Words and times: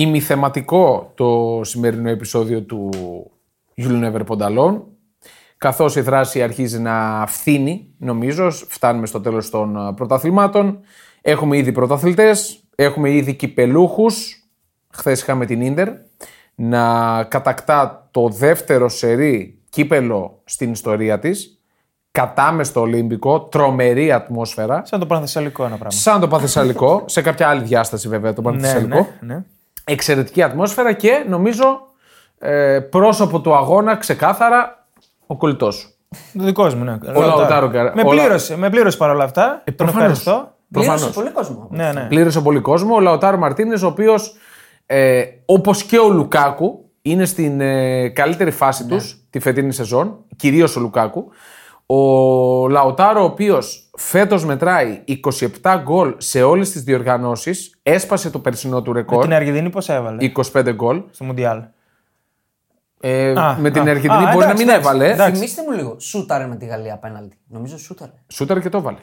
ημιθεματικό 0.00 1.12
το 1.14 1.60
σημερινό 1.64 2.08
επεισόδιο 2.08 2.62
του 2.62 2.90
You'll 3.76 4.04
Never 4.04 4.20
Pondalon. 4.26 4.80
Καθώς 5.56 5.96
η 5.96 6.00
δράση 6.00 6.42
αρχίζει 6.42 6.78
να 6.78 7.24
φθήνει, 7.26 7.94
νομίζω, 7.98 8.50
φτάνουμε 8.50 9.06
στο 9.06 9.20
τέλος 9.20 9.50
των 9.50 9.76
ε, 9.76 9.92
πρωταθλημάτων. 9.92 10.80
Έχουμε 11.20 11.56
ήδη 11.56 11.72
πρωταθλητές, 11.72 12.60
έχουμε 12.74 13.10
ήδη 13.10 13.34
κυπελούχους. 13.34 14.44
Χθες 14.92 15.20
είχαμε 15.20 15.46
την 15.46 15.60
Ίντερ 15.60 15.88
να 16.54 17.24
κατακτά 17.24 18.08
το 18.10 18.28
δεύτερο 18.28 18.88
σερί 18.88 19.58
κύπελο 19.68 20.40
στην 20.44 20.72
ιστορία 20.72 21.18
της. 21.18 21.60
Κατάμε 22.10 22.64
στο 22.64 22.80
Ολύμπικο, 22.80 23.40
τρομερή 23.40 24.12
ατμόσφαιρα. 24.12 24.82
Σαν 24.84 25.00
το 25.00 25.06
Πανθεσσαλικό 25.06 25.64
ένα 25.64 25.76
πράγμα. 25.76 25.98
Σαν 25.98 26.20
το 26.20 26.28
Πανθεσσαλικό, 26.28 27.04
σε 27.06 27.22
κάποια 27.22 27.48
άλλη 27.48 27.62
διάσταση 27.62 28.08
βέβαια 28.08 28.32
το 28.32 28.42
Πανθεσσαλικό. 28.42 29.08
ναι, 29.20 29.34
ναι. 29.34 29.44
Εξαιρετική 29.88 30.42
ατμόσφαιρα 30.42 30.92
και 30.92 31.24
νομίζω 31.28 31.80
ε, 32.38 32.78
πρόσωπο 32.90 33.40
του 33.40 33.54
αγώνα 33.54 33.96
ξεκάθαρα 33.96 34.86
ο 35.26 35.36
κολλητός 35.36 35.74
σου. 35.76 35.88
Το 36.38 36.44
δικός 36.44 36.74
μου, 36.74 36.84
ναι. 36.84 36.98
Ο 37.14 37.20
Λαουτάρο 37.20 37.68
Καρ- 37.70 37.94
Με 37.94 38.02
ο 38.06 38.12
Λα- 38.12 38.22
πλήρωσε, 38.22 38.56
με 38.56 38.70
πλήρωσε 38.70 38.96
παρόλα 38.96 39.24
αυτά. 39.24 39.62
Τον 39.64 39.74
προφανώς. 39.76 40.00
ευχαριστώ. 40.02 40.54
Πλήρωσε 40.72 40.90
Προφανώς. 40.90 41.14
πολύ 41.16 41.30
κόσμο. 41.30 41.68
Ναι, 41.70 41.92
ναι. 41.92 42.06
Πλήρωσε 42.08 42.40
πολύ 42.40 42.60
κόσμο. 42.60 42.94
Ο 42.94 43.00
Λαουτάρο 43.00 43.36
Μαρτίνες, 43.36 43.82
ο 43.82 43.86
οποίος 43.86 44.34
ε, 44.86 45.22
όπως 45.44 45.82
και 45.82 45.98
ο 45.98 46.08
Λουκάκου 46.08 46.90
είναι 47.02 47.24
στην 47.24 47.60
ε, 47.60 48.08
καλύτερη 48.08 48.50
φάση 48.50 48.82
Ναι. 48.84 48.88
τους 48.88 49.26
τη 49.30 49.38
φετινή 49.38 49.72
σεζόν, 49.72 50.18
κυρίως 50.36 50.76
ο 50.76 50.80
Λουκάκου. 50.80 51.30
Ο 51.86 52.68
Λαουτάρο, 52.68 53.20
ο 53.20 53.24
οποίος 53.24 53.90
φέτος 53.96 54.44
μετράει 54.44 55.04
27 55.62 55.80
γκολ 55.82 56.14
σε 56.18 56.42
όλες 56.42 56.70
τις 56.70 56.82
διοργανώσεις, 56.82 57.78
έσπασε 57.82 58.30
το 58.30 58.38
περσινό 58.38 58.82
του 58.82 58.92
ρεκόρ. 58.92 59.22
Την 59.22 59.32
Αργεντινή 59.32 59.70
πώς 59.70 59.88
έβαλε; 59.88 60.32
25 60.52 60.72
γκολ. 60.74 61.02
στο 61.10 61.24
Μουντιάλ. 61.24 61.62
Ε, 63.00 63.30
Α, 63.40 63.56
με 63.58 63.70
την 63.70 63.82
α, 63.88 63.90
Αργεντινή 63.90 64.14
α, 64.14 64.30
μπορεί 64.32 64.44
εντάξει, 64.44 64.46
να 64.48 64.52
μην 64.54 64.68
εντάξει, 64.68 64.80
έβαλε. 64.88 65.12
εντάξει. 65.12 65.34
Θυμήστε 65.34 65.62
μου 65.62 65.70
λίγο. 65.76 65.96
Σούταρε 66.00 66.46
με 66.46 66.56
τη 66.56 66.66
Γαλλία 66.66 66.94
απέναντι. 66.94 67.36
Νομίζω 67.48 67.78
σούταρε. 67.78 68.12
Σούτερ 68.28 68.60
και 68.60 68.68
το 68.68 68.78
έβαλε. 68.78 68.98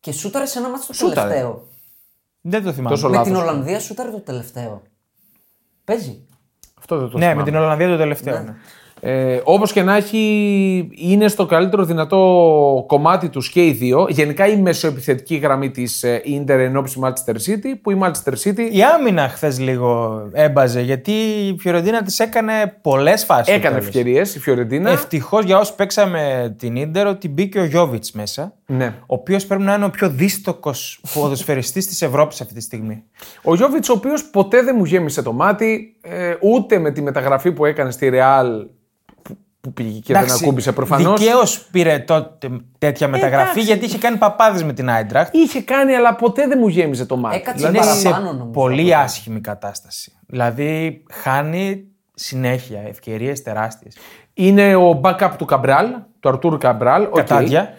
Και 0.00 0.12
σούταρε 0.12 0.46
σε 0.46 0.58
ένα 0.58 0.68
μάτι 0.68 0.86
το 0.86 0.92
Σούταρε. 0.92 1.28
τελευταίο. 1.28 1.66
Δεν 2.40 2.62
το 2.64 2.72
θυμάμαι. 2.72 2.94
Τόσο 2.94 3.08
Με 3.08 3.16
λάθος. 3.16 3.32
την 3.32 3.40
Ολλανδία 3.42 3.80
σούταρε 3.80 4.10
το 4.10 4.20
τελευταίο. 4.20 4.82
Παίζει. 5.84 6.26
Αυτό 6.78 6.98
δεν 6.98 7.08
το 7.08 7.18
Ναι, 7.18 7.22
θυμάμαι. 7.24 7.38
με 7.42 7.44
την 7.50 7.56
Ολλανδία 7.60 7.88
το 7.88 7.96
τελευταίο. 7.96 8.42
ναι. 8.42 8.54
Ε, 9.00 9.40
Όπως 9.44 9.72
και 9.72 9.82
να 9.82 9.96
έχει, 9.96 10.90
είναι 10.94 11.28
στο 11.28 11.46
καλύτερο 11.46 11.84
δυνατό 11.84 12.84
κομμάτι 12.86 13.28
τους 13.28 13.50
και 13.50 13.66
οι 13.66 13.72
δύο. 13.72 14.06
Γενικά 14.08 14.46
η 14.46 14.56
μεσοεπιθετική 14.56 15.36
γραμμή 15.36 15.70
της 15.70 16.04
Ιντερ 16.24 16.60
ενώπιση 16.60 17.00
Manchester 17.02 17.34
City, 17.34 17.74
που 17.82 17.90
η 17.90 17.98
Manchester 18.02 18.32
City 18.44 18.68
Η 18.70 18.82
άμυνα 18.82 19.28
χθες 19.28 19.58
λίγο 19.60 20.22
έμπαζε 20.32 20.80
γιατί 20.80 21.12
η 21.12 21.56
Φιωρεντίνα 21.58 22.02
της 22.02 22.18
έκανε 22.18 22.78
πολλές 22.82 23.24
φάσεις. 23.24 23.54
έκανε 23.54 23.76
ευκαιρίες, 23.78 24.34
η 24.34 24.38
Φιωρεντίνα. 24.40 24.90
Ευτυχώς 24.90 25.44
για 25.44 25.58
όσους 25.58 25.74
παίξαμε 25.74 26.54
την 26.58 26.90
ντερ 26.90 27.06
ότι 27.06 27.28
μπήκε 27.28 27.58
ο 27.60 27.64
Γιώβιτ 27.64 28.04
μέσα. 28.12 28.54
Ναι. 28.66 28.94
Ο 29.00 29.14
οποίος 29.14 29.46
πρέπει 29.46 29.62
να 29.62 29.74
είναι 29.74 29.84
ο 29.84 29.90
πιο 29.90 30.10
δύστοκο 30.10 30.74
ποδοσφαιριστής 31.14 31.86
της 31.86 32.02
Ευρώπης 32.02 32.40
αυτή 32.40 32.54
τη 32.54 32.60
στιγμή. 32.60 33.02
Ο 33.42 33.54
Γιώβιτ, 33.54 33.88
ο 33.88 33.92
οποίος 33.92 34.24
ποτέ 34.24 34.62
δεν 34.62 34.74
μου 34.78 34.84
γέμισε 34.84 35.22
το 35.22 35.32
μάτι, 35.32 35.96
ε, 36.00 36.34
ούτε 36.40 36.78
με 36.78 36.90
τη 36.90 37.02
μεταγραφή 37.02 37.52
που 37.52 37.64
έκανε 37.64 37.90
στη 37.90 38.10
Real 38.14 38.46
που, 39.60 39.68
που 39.68 39.72
πήγε 39.72 39.98
και 39.98 40.12
δεν 40.12 40.30
ακούμπησε 40.30 40.72
προφανώς. 40.72 41.20
Δικαίως 41.20 41.66
πήρε 41.70 41.98
τότε 41.98 42.48
τέτοια 42.78 43.08
μεταγραφή 43.08 43.60
γιατί 43.60 43.84
είχε 43.84 43.98
κάνει 43.98 44.16
παπάδες 44.16 44.62
με 44.62 44.72
την 44.72 44.90
Άιντραχτ. 44.90 45.34
Είχε 45.34 45.60
κάνει, 45.60 45.94
αλλά 45.94 46.14
ποτέ 46.14 46.46
δεν 46.46 46.58
μου 46.60 46.68
γέμισε 46.68 47.06
το 47.06 47.16
μάτι. 47.16 47.36
Έκατσε 47.36 47.66
Είναι 47.68 47.82
σε 47.82 48.08
παραπάνω 48.08 48.32
νομίζω. 48.32 48.50
πολύ 48.50 48.94
άσχημη 48.94 49.40
κατάσταση. 49.40 50.12
Δηλαδή 50.26 51.02
χάνει 51.12 51.84
συνέχεια 52.14 52.80
ευκαιρίες 52.88 53.42
τεράστιες. 53.42 53.96
Είναι 54.34 54.74
ο 54.76 55.00
backup 55.04 55.30
του 55.38 55.44
Καμπράλ, 55.44 55.86
του 56.20 56.28
Αρτούρ 56.28 56.58
Καμπράλ. 56.58 57.02
οκ. 57.02 57.14
Κατάντια. 57.14 57.74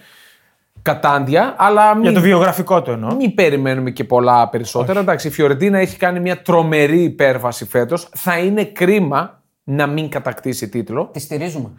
Κατάντια, 0.81 1.55
αλλά 1.57 1.93
μην, 1.93 2.03
Για 2.03 2.13
το 2.13 2.19
βιογραφικό 2.21 2.81
του 2.81 2.91
εννοώ. 2.91 3.15
μην 3.15 3.33
περιμένουμε 3.33 3.91
και 3.91 4.03
πολλά 4.03 4.49
περισσότερα. 4.49 4.99
Εντάξει, 4.99 5.27
η 5.27 5.31
Φιωρεντίνα 5.31 5.77
έχει 5.79 5.97
κάνει 5.97 6.19
μια 6.19 6.41
τρομερή 6.41 7.03
υπέρβαση 7.03 7.65
φέτος. 7.65 8.09
Θα 8.15 8.37
είναι 8.37 8.63
κρίμα 8.65 9.40
να 9.63 9.87
μην 9.87 10.09
κατακτήσει 10.09 10.69
τίτλο. 10.69 11.05
Τη 11.13 11.19
στηρίζουμε. 11.19 11.69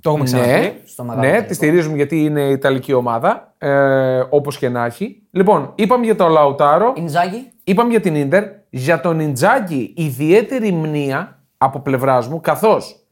Το 0.00 0.10
έχουμε 0.10 0.30
Ναι, 0.30 0.36
ξαναπεί. 0.42 0.80
στο 0.84 1.02
μεγάλο 1.04 1.20
ναι 1.22 1.30
τελικό. 1.30 1.48
τη 1.48 1.54
στηρίζουμε 1.54 1.96
γιατί 1.96 2.24
είναι 2.24 2.40
Ιταλική 2.40 2.92
ομάδα. 2.92 3.54
Ε, 3.58 4.22
Όπως 4.28 4.58
και 4.58 4.68
να 4.68 4.84
έχει. 4.84 5.22
Λοιπόν, 5.30 5.72
είπαμε 5.74 6.04
για 6.04 6.16
το 6.16 6.28
Λαουτάρο, 6.28 6.92
Ινζάγι. 6.96 7.50
είπαμε 7.64 7.90
για 7.90 8.00
την 8.00 8.14
Ίντερ. 8.14 8.44
Για 8.70 9.00
τον 9.00 9.20
Ιντζάκη, 9.20 9.94
ιδιαίτερη 9.96 10.72
μνήα 10.72 11.38
από 11.58 11.80
πλευράς 11.80 12.28
μου, 12.28 12.40
καθώς 12.40 13.04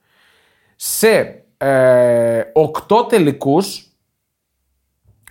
σε 0.76 1.44
ε, 1.56 2.42
8 2.88 3.08
τελικούς 3.08 3.86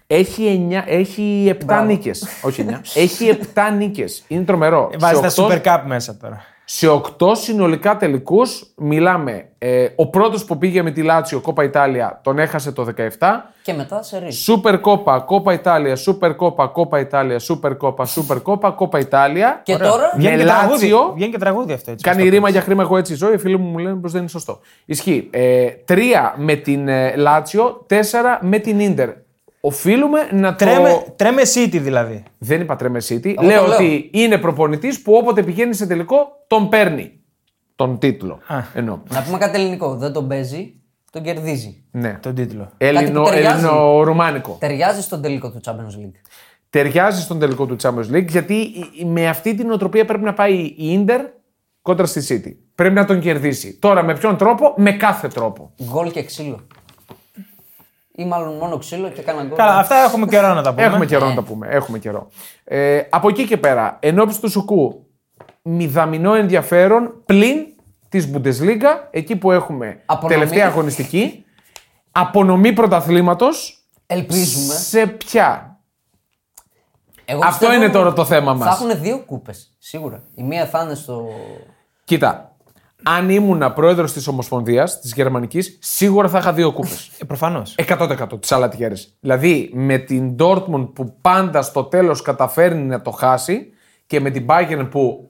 έχει, 0.07 0.67
9, 0.71 0.83
έχει 0.85 1.55
7 1.61 1.65
Μπράβο. 1.65 1.85
νίκες. 1.85 2.27
Όχι 2.41 2.65
9. 2.69 2.73
έχει 3.01 3.37
7 3.55 3.59
νίκες. 3.77 4.23
Είναι 4.27 4.43
τρομερό. 4.43 4.89
Βάζει 4.99 5.21
τα 5.21 5.29
σε, 5.29 5.41
8, 5.41 5.45
Super 5.47 5.61
Cup 5.63 5.81
μέσα 5.85 6.17
τώρα. 6.17 6.41
Σε 6.65 6.87
8 7.19 7.35
συνολικά 7.35 7.97
τελικούς 7.97 8.73
μιλάμε. 8.77 9.47
Ε, 9.57 9.87
ο 9.95 10.09
πρώτος 10.09 10.45
που 10.45 10.57
πήγε 10.57 10.81
με 10.81 10.91
τη 10.91 11.01
Λάτσιο, 11.01 11.39
Κόπα 11.39 11.63
Ιτάλια, 11.63 12.19
τον 12.23 12.39
έχασε 12.39 12.71
το 12.71 12.87
17. 13.19 13.43
Και 13.61 13.73
μετά 13.73 14.03
σε 14.03 14.17
ρί. 14.17 14.31
Σούπερ 14.31 14.79
Κόπα, 14.79 15.19
Κόπα 15.19 15.53
Ιτάλια, 15.53 15.95
Σούπερ 15.95 16.35
Κόπα, 16.35 16.67
Κόπα 16.67 16.99
Ιτάλια, 16.99 17.39
Σούπερ 17.39 17.77
Κόπα, 17.77 18.05
Σούπερ 18.05 18.41
Κόπα, 18.41 18.71
Κόπα 18.71 18.99
Ιτάλια. 18.99 19.61
Και 19.63 19.77
τώρα. 19.77 20.11
Βγαίνει 20.15 20.37
και, 20.37 20.43
Λάτσιο. 20.43 20.67
τραγούδι, 20.67 21.13
βγαίνει 21.15 21.31
και 21.31 21.37
τραγούδι 21.37 21.73
αυτό 21.73 21.91
έτσι. 21.91 22.03
Κάνει 22.03 22.29
ρήμα 22.29 22.49
για 22.49 22.61
χρήμα 22.61 22.81
εγώ 22.81 22.97
έτσι 22.97 23.15
ζω. 23.15 23.33
Οι 23.33 23.37
φίλοι 23.37 23.57
μου 23.57 23.69
μου 23.69 23.77
λένε 23.77 23.95
πως 23.95 24.11
δεν 24.11 24.21
είναι 24.21 24.29
σωστό. 24.29 24.59
Ισχύει. 24.85 25.27
Ε, 25.31 25.67
τρία 25.85 26.33
με 26.37 26.55
την 26.55 26.87
ε, 26.87 27.15
Λάτσιο, 27.15 27.83
τέσσερα 27.87 28.39
με 28.41 28.57
την 28.57 28.79
Ίντερ. 28.79 29.09
Οφείλουμε 29.65 30.19
να 30.31 30.55
το. 30.55 30.65
Τρέμε, 30.65 31.03
τρέμε 31.15 31.41
City 31.55 31.79
δηλαδή. 31.81 32.23
Δεν 32.37 32.61
είπα 32.61 32.75
τρέμε 32.75 32.99
City. 33.09 33.33
το 33.35 33.41
Λέω 33.41 33.65
λέω. 33.67 33.75
ότι 33.75 34.09
είναι 34.13 34.37
προπονητής 34.37 35.01
που 35.01 35.13
όποτε 35.13 35.43
πηγαίνει 35.43 35.73
σε 35.73 35.87
τελικό 35.87 36.27
τον 36.47 36.69
παίρνει. 36.69 37.19
Τον 37.75 37.99
τίτλο. 37.99 38.39
Α. 38.47 38.57
Εννοώ. 38.73 38.99
Να 39.09 39.21
πούμε 39.23 39.37
κάτι 39.37 39.59
ελληνικό. 39.59 39.95
Δεν 39.95 40.13
τον 40.13 40.27
παίζει, 40.27 40.73
τον 41.11 41.23
κερδίζει. 41.23 41.83
Ναι. 41.91 42.17
Τον 42.21 42.35
τίτλο. 42.35 42.69
Έλληνο, 42.77 43.21
που 43.23 43.29
ταιριάζει. 43.29 43.65
Έλληνο-ρουμάνικο. 43.65 44.57
Ταιριάζει 44.59 45.01
στον 45.01 45.21
τελικό 45.21 45.49
του 45.51 45.59
Champions 45.65 45.71
League. 46.05 46.19
Ταιριάζει 46.69 47.21
στον 47.21 47.39
τελικό 47.39 47.65
του 47.65 47.75
Champions 47.81 48.15
League 48.15 48.27
γιατί 48.27 48.53
η- 48.53 48.89
η- 48.99 49.05
με 49.05 49.27
αυτή 49.27 49.55
την 49.55 49.71
οτροπία 49.71 50.05
πρέπει 50.05 50.23
να 50.23 50.33
πάει 50.33 50.53
η 50.53 50.75
Ίντερ 50.77 51.21
κόντρα 51.81 52.05
στη 52.05 52.21
City. 52.29 52.51
Πρέπει 52.75 52.93
να 52.93 53.05
τον 53.05 53.19
κερδίσει. 53.19 53.73
Τώρα 53.79 54.03
με 54.03 54.17
ποιον 54.17 54.37
τρόπο, 54.37 54.73
με 54.77 54.91
κάθε 54.91 55.27
τρόπο. 55.27 55.71
Γκολ 55.83 56.11
και 56.11 56.23
ξύλο. 56.23 56.59
Ή 58.15 58.25
μάλλον 58.25 58.57
μόνο 58.57 58.77
ξύλο 58.77 59.09
και 59.09 59.21
κάνα 59.21 59.43
γκολ. 59.43 59.57
Καλά, 59.57 59.77
αυτά 59.77 59.95
έχουμε 59.95 60.25
καιρό 60.25 60.53
να 60.53 60.61
τα 60.61 60.73
πούμε. 60.73 60.85
Έχουμε 60.85 61.05
καιρό 61.05 61.27
να 61.27 61.33
τα 61.35 61.41
πούμε. 61.41 61.67
Έχουμε 61.69 61.99
καιρό. 61.99 62.27
Ε, 62.63 63.01
από 63.09 63.29
εκεί 63.29 63.45
και 63.45 63.57
πέρα, 63.57 63.97
ενώπιση 64.01 64.41
του 64.41 64.49
Σουκού, 64.49 65.05
μηδαμινό 65.61 66.33
ενδιαφέρον 66.33 67.13
πλην 67.25 67.57
της 68.09 68.31
Bundesliga, 68.33 69.07
εκεί 69.11 69.35
που 69.35 69.51
έχουμε 69.51 70.01
Απονομή. 70.05 70.33
τελευταία 70.39 70.67
αγωνιστική, 70.67 71.45
απονομή 72.11 72.73
πρωταθλήματος. 72.73 73.77
Ελπίζουμε. 74.07 74.73
Σε 74.73 75.07
ποια. 75.07 75.79
Εγώ 77.25 77.41
Αυτό 77.43 77.65
πιστεύω 77.65 77.83
είναι 77.83 77.93
τώρα 77.93 78.13
το 78.13 78.25
θέμα 78.25 78.53
μας. 78.53 78.77
Θα 78.77 78.85
έχουν 78.85 79.01
δύο 79.01 79.23
κούπες. 79.25 79.75
Σίγουρα. 79.79 80.21
Η 80.35 80.43
μία 80.43 80.65
θα 80.65 80.81
είναι 80.83 80.95
στο. 80.95 81.27
Κοίτα, 82.03 82.52
αν 83.03 83.29
ήμουν 83.29 83.73
πρόεδρος 83.73 84.13
της 84.13 84.27
Ομοσπονδίας 84.27 84.99
της 84.99 85.13
Γερμανικής, 85.13 85.77
σίγουρα 85.81 86.29
θα 86.29 86.37
είχα 86.37 86.53
δύο 86.53 86.71
κούπες. 86.71 87.11
Ε, 87.19 87.25
Προφανώς. 87.25 87.75
100% 87.77 88.39
τι 88.39 88.55
αλατιέρε. 88.55 88.93
Δηλαδή 89.19 89.69
με 89.73 89.97
την 89.97 90.35
Dortmund 90.39 90.89
που 90.93 91.17
πάντα 91.21 91.61
στο 91.61 91.83
τέλος 91.83 92.21
καταφέρνει 92.21 92.83
να 92.83 93.01
το 93.01 93.11
χάσει 93.11 93.73
και 94.05 94.19
με 94.19 94.29
την 94.29 94.45
Bayern 94.49 94.87
που 94.91 95.29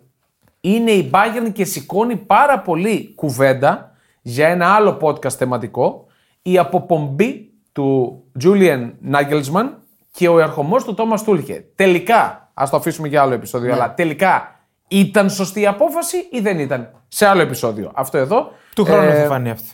είναι 0.62 0.92
η 0.92 1.10
Bayern 1.14 1.52
και 1.54 1.66
σηκώνει 1.66 2.16
πάρα 2.16 2.60
πολύ 2.60 3.14
κουβέντα 3.16 3.92
για 4.22 4.48
ένα 4.48 4.68
άλλο 4.76 4.98
podcast 5.02 5.31
θεματικό, 5.31 6.06
η 6.42 6.58
αποπομπή 6.58 7.52
του 7.72 8.24
Julian 8.44 8.92
Nagelsmann 9.12 9.69
και 10.12 10.28
ο 10.28 10.40
ερχομός 10.40 10.84
του 10.84 10.96
Thomas 10.98 11.30
Tuchel. 11.30 11.64
Τελικά, 11.76 12.52
ας 12.54 12.69
το 12.69 12.78
αφήσουμε 12.78 13.08
για 13.08 13.22
άλλο 13.22 13.34
επεισόδιο, 13.34 13.74
αλλά 13.74 13.94
τελικά 13.94 14.53
ήταν 15.00 15.30
σωστή 15.30 15.62
η 15.62 15.68
απόφαση 15.68 16.18
ή 16.31 16.40
δεν 16.40 16.60
ήταν. 16.60 16.92
Σε 17.07 17.25
άλλο 17.25 17.42
επεισόδιο. 17.42 17.92
Αυτό 17.95 18.18
εδώ. 18.18 18.51
Του 18.75 18.84
χρόνου 18.84 19.10
ε, 19.10 19.22
θα 19.22 19.28
φανεί 19.28 19.50
αυτό. 19.50 19.68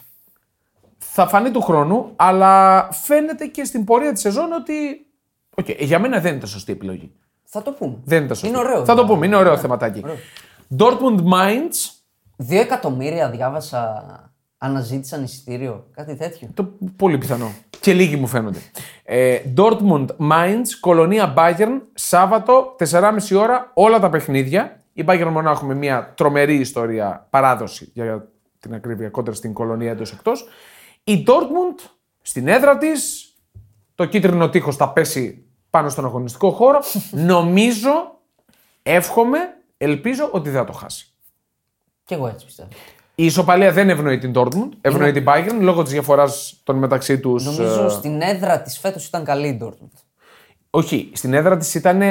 θα 0.98 1.27
φανεί 1.27 1.51
του 1.51 1.62
χρόνου, 1.62 2.12
αλλά 2.16 2.88
φαίνεται 2.92 3.45
και 3.45 3.63
στην 3.63 3.83
πορεία 3.83 4.12
της 4.13 4.21
σεζόν 4.21 4.51
ότι. 4.51 4.74
Οκ, 5.56 5.69
για 5.69 6.00
μένα 6.00 6.19
δεν 6.19 6.36
ήταν 6.36 6.50
σωστή 6.50 6.71
επιλογή. 6.71 7.12
Θα 7.44 7.62
το 7.62 7.71
πούμε. 7.71 7.98
Δεν 8.04 8.24
ήταν 8.24 8.36
σωστή. 8.36 8.48
Είναι 8.48 8.57
ωραίο. 8.57 8.77
Θα 8.77 8.86
το 8.86 8.94
δηλαδή. 8.94 9.13
πούμε, 9.13 9.25
είναι 9.25 9.36
ωραίο 9.36 9.57
θεματάκι. 9.57 10.04
Dortmund 10.77 11.19
Mainz, 11.33 12.00
Δύο 12.42 12.62
εκατομμύρια 12.62 13.30
διάβασα 13.30 14.04
αναζήτησαν 14.57 15.24
εισιτήριο. 15.24 15.88
Κάτι 15.92 16.16
τέτοιο. 16.16 16.50
το 16.54 16.71
πολύ 16.95 17.18
πιθανό. 17.18 17.51
Και 17.80 17.94
λίγοι 17.94 18.16
μου 18.16 18.27
φαίνονται. 18.27 18.60
Ε, 19.04 19.39
Dortmund 19.57 20.06
Mainz, 20.31 20.66
κολονία 20.80 21.33
Bayern, 21.38 21.81
Σάββατο, 21.94 22.75
4,5 22.92 23.38
ώρα, 23.38 23.71
όλα 23.74 24.00
τα 24.00 24.10
παιχνίδια. 24.10 24.79
Η 25.00 25.06
Bayern 25.07 25.30
Μονάχου 25.31 25.66
με 25.66 25.74
μια 25.74 26.13
τρομερή 26.18 26.56
ιστορία, 26.56 27.28
παράδοση 27.30 27.92
για 27.94 28.28
την 28.60 28.74
ακρίβεια 28.74 29.10
κόντρα 29.10 29.34
στην 29.34 29.54
κολονία 29.54 29.92
εντός 29.92 30.12
εκτός. 30.12 30.48
Η 31.04 31.24
Dortmund 31.28 31.90
στην 32.22 32.48
έδρα 32.48 32.78
της, 32.78 33.34
το 33.96 34.06
κίτρινο 34.06 34.50
τείχος 34.50 34.75
θα 34.75 34.90
πέσει 34.90 35.46
πάνω 35.69 35.90
στον 35.90 36.06
αγωνιστικό 36.06 36.51
χώρο. 36.51 36.80
Νομίζω, 37.34 38.19
εύχομαι, 38.84 39.38
ελπίζω 39.78 40.30
ότι 40.31 40.50
δεν 40.50 40.60
θα 40.60 40.66
το 40.66 40.74
χάσει. 40.74 41.13
Κι 42.04 42.13
εγώ 42.13 42.28
έτσι 42.28 42.45
πιστεύω. 42.45 42.69
Η 43.16 43.25
ισοπαλία 43.25 43.72
δεν 43.72 43.90
ευνοεί 43.90 44.18
την 44.18 44.34
Dortmund, 44.36 44.69
ευνοεί 44.81 45.12
την 45.12 45.24
Bayern 45.28 45.57
λόγω 45.60 45.84
της 45.84 45.92
διαφοράς 45.92 46.60
των 46.63 46.78
μεταξύ 46.78 47.19
τους. 47.19 47.45
Νομίζω 47.45 47.90
στην 47.90 48.22
έδρα 48.22 48.62
της 48.62 48.78
φέτος 48.78 49.07
ήταν 49.07 49.24
καλή 49.24 49.48
η 49.48 49.60
Dortmund. 49.63 50.02
Όχι, 50.69 51.12
στην 51.13 51.34
έδρα 51.34 51.57
της 51.57 51.75
ήταν 51.75 52.02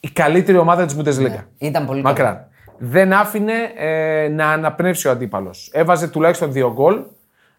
η 0.00 0.10
καλύτερη 0.10 0.58
ομάδα 0.58 0.86
της 0.86 0.96
Bundesliga. 0.98 1.44
Ήταν 1.58 1.86
πολύ 1.86 2.02
καλή. 2.02 2.16
Μακράν. 2.16 2.46
Δεν 2.78 3.12
άφηνε 3.12 3.52
ε, 3.76 4.28
να 4.28 4.50
αναπνεύσει 4.50 5.08
ο 5.08 5.10
αντίπαλος. 5.10 5.70
Έβαζε 5.72 6.08
τουλάχιστον 6.08 6.52
δύο 6.52 6.72
γκολ. 6.72 7.02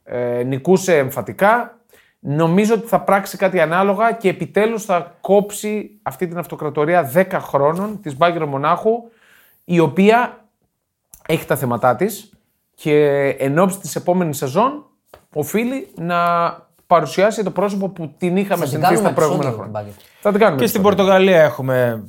Ε, 0.03 0.43
νικούσε 0.43 0.97
εμφατικά. 0.97 1.75
Νομίζω 2.19 2.73
ότι 2.73 2.87
θα 2.87 3.01
πράξει 3.01 3.37
κάτι 3.37 3.59
ανάλογα 3.59 4.11
και 4.11 4.29
επιτέλους 4.29 4.85
θα 4.85 5.15
κόψει 5.21 5.99
αυτή 6.01 6.27
την 6.27 6.37
αυτοκρατορία 6.37 7.11
10 7.15 7.25
χρόνων 7.31 8.01
της 8.01 8.15
Bayern 8.19 8.45
Μονάχου, 8.47 8.91
η 9.63 9.79
οποία 9.79 10.45
έχει 11.27 11.45
τα 11.45 11.55
θέματά 11.55 11.95
της 11.95 12.31
και 12.75 13.27
εν 13.39 13.59
ώψη 13.59 13.79
της 13.79 13.95
επόμενης 13.95 14.37
σεζόν 14.37 14.85
οφείλει 15.33 15.87
να 15.95 16.17
παρουσιάσει 16.87 17.43
το 17.43 17.51
πρόσωπο 17.51 17.89
που 17.89 18.13
την 18.17 18.37
είχαμε 18.37 18.65
Θα 18.65 18.69
την 18.69 18.71
συνηθίσει 18.71 19.01
τα 19.03 19.09
κάνουμε 19.09 19.13
προηγούμενα 19.13 19.49
επεισόδιο 19.49 19.71
χρόνια. 19.71 19.91
την 19.91 19.93
Bayern. 19.93 20.19
Θα 20.21 20.31
την 20.31 20.39
κάνουμε. 20.39 20.61
Και 20.61 20.67
στην 20.67 20.81
επεισόδιο. 20.81 21.03
Πορτογαλία 21.03 21.43
έχουμε 21.43 22.03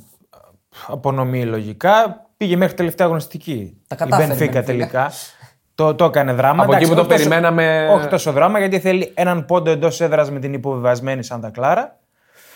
απονομή 0.87 1.45
λογικά. 1.45 2.21
Πήγε 2.37 2.55
μέχρι 2.57 2.75
τελευταία 2.75 3.05
αγωνιστική. 3.07 3.77
Τα 3.87 3.95
η 3.95 3.97
κατάφερε 3.97 4.23
η 4.23 4.27
Μπενφίκα 4.37 4.61
Benfica. 4.61 4.65
τελικά. 4.65 5.11
Το, 5.75 5.95
το 5.95 6.05
έκανε 6.05 6.33
δράμα. 6.33 6.63
Από 6.63 6.75
εκεί 6.75 6.87
που 6.87 6.93
το 6.93 6.99
όχι 6.99 7.09
τόσο- 7.09 7.23
περιμέναμε- 7.23 7.89
Όχι 7.89 8.07
τόσο 8.07 8.31
δράμα 8.31 8.59
γιατί 8.59 8.79
θέλει 8.79 9.11
έναν 9.13 9.45
πόντο 9.45 9.71
εντός 9.71 10.01
έδρας 10.01 10.31
με 10.31 10.39
την 10.39 10.53
υποβιβασμένη 10.53 11.23
Σάντα 11.23 11.49
Κλάρα. 11.49 11.97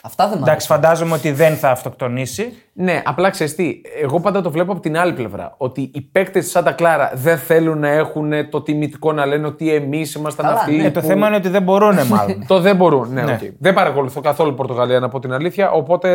Αυτά 0.07 0.27
δεν 0.27 0.38
μ' 0.38 0.42
Εντάξει, 0.42 0.68
άρεσαν. 0.71 0.75
φαντάζομαι 0.89 1.15
ότι 1.15 1.31
δεν 1.31 1.56
θα 1.56 1.69
αυτοκτονήσει. 1.71 2.54
Ναι, 2.74 3.01
απλά 3.06 3.30
ξέρεις 3.30 3.56
τι. 3.56 3.81
Εγώ 4.04 4.19
πάντα 4.19 4.42
το 4.42 4.51
βλέπω 4.51 4.71
από 4.71 4.81
την 4.81 4.98
άλλη 4.98 5.13
πλευρά. 5.13 5.54
Ότι 5.57 5.92
οι 5.94 6.01
παίκτες 6.01 6.44
τη 6.44 6.50
Σάντα 6.50 6.71
Κλάρα 6.71 7.12
δεν 7.15 7.38
θέλουν 7.38 7.80
να 7.80 7.88
έχουν 7.88 8.31
το 8.50 8.62
τιμητικό 8.62 9.12
να 9.13 9.25
λένε 9.25 9.48
ότι 9.48 9.74
εμείς 9.74 10.13
ήμασταν 10.13 10.45
Καλά, 10.45 10.57
αυτοί. 10.59 10.75
ναι, 10.75 10.83
Ε, 10.86 10.92
το 10.92 11.00
που- 11.00 11.06
θέμα 11.07 11.27
είναι 11.27 11.36
ότι 11.36 11.50
δεν 11.50 11.63
μπορούν 11.63 11.95
μάλλον. 12.09 12.45
Το 12.48 12.59
δεν 12.59 12.75
μπορούν. 12.75 13.13
Ναι, 13.13 13.21
Ναι. 13.21 13.31
οκ. 13.31 13.39
Δεν 13.59 13.74
παρακολουθώ 13.74 14.21
καθόλου 14.21 14.54
Πορτογαλία 14.54 15.00
να 15.00 15.09
πω 15.09 15.19
την 15.19 15.33
αλήθεια. 15.33 15.71
Οπότε 15.71 16.10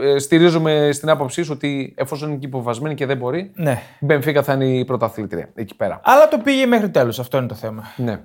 ε, 0.00 0.18
στηρίζομαι 0.18 0.88
στην 0.92 1.08
άποψή 1.10 1.42
σου 1.42 1.50
ότι 1.54 1.94
εφόσον 1.96 2.28
είναι 2.28 2.38
και 2.38 2.46
υποβαθμισμένη 2.46 2.94
και 2.94 3.06
δεν 3.06 3.16
μπορεί, 3.16 3.50
ναι. 3.54 3.78
η 4.00 4.04
Μπενφίκα 4.04 4.42
θα 4.42 4.52
είναι 4.52 4.64
η 4.64 4.84
πρωταθλήτρια 4.84 5.48
εκεί 5.54 5.76
πέρα. 5.76 6.00
Αλλά 6.04 6.28
το 6.28 6.38
πήγε 6.38 6.66
μέχρι 6.66 6.90
τέλους. 6.90 7.12
Αυτό 7.20 7.38
είναι 7.38 7.46
το 7.46 7.54
θέμα. 7.54 7.82
Ναι. 7.96 8.20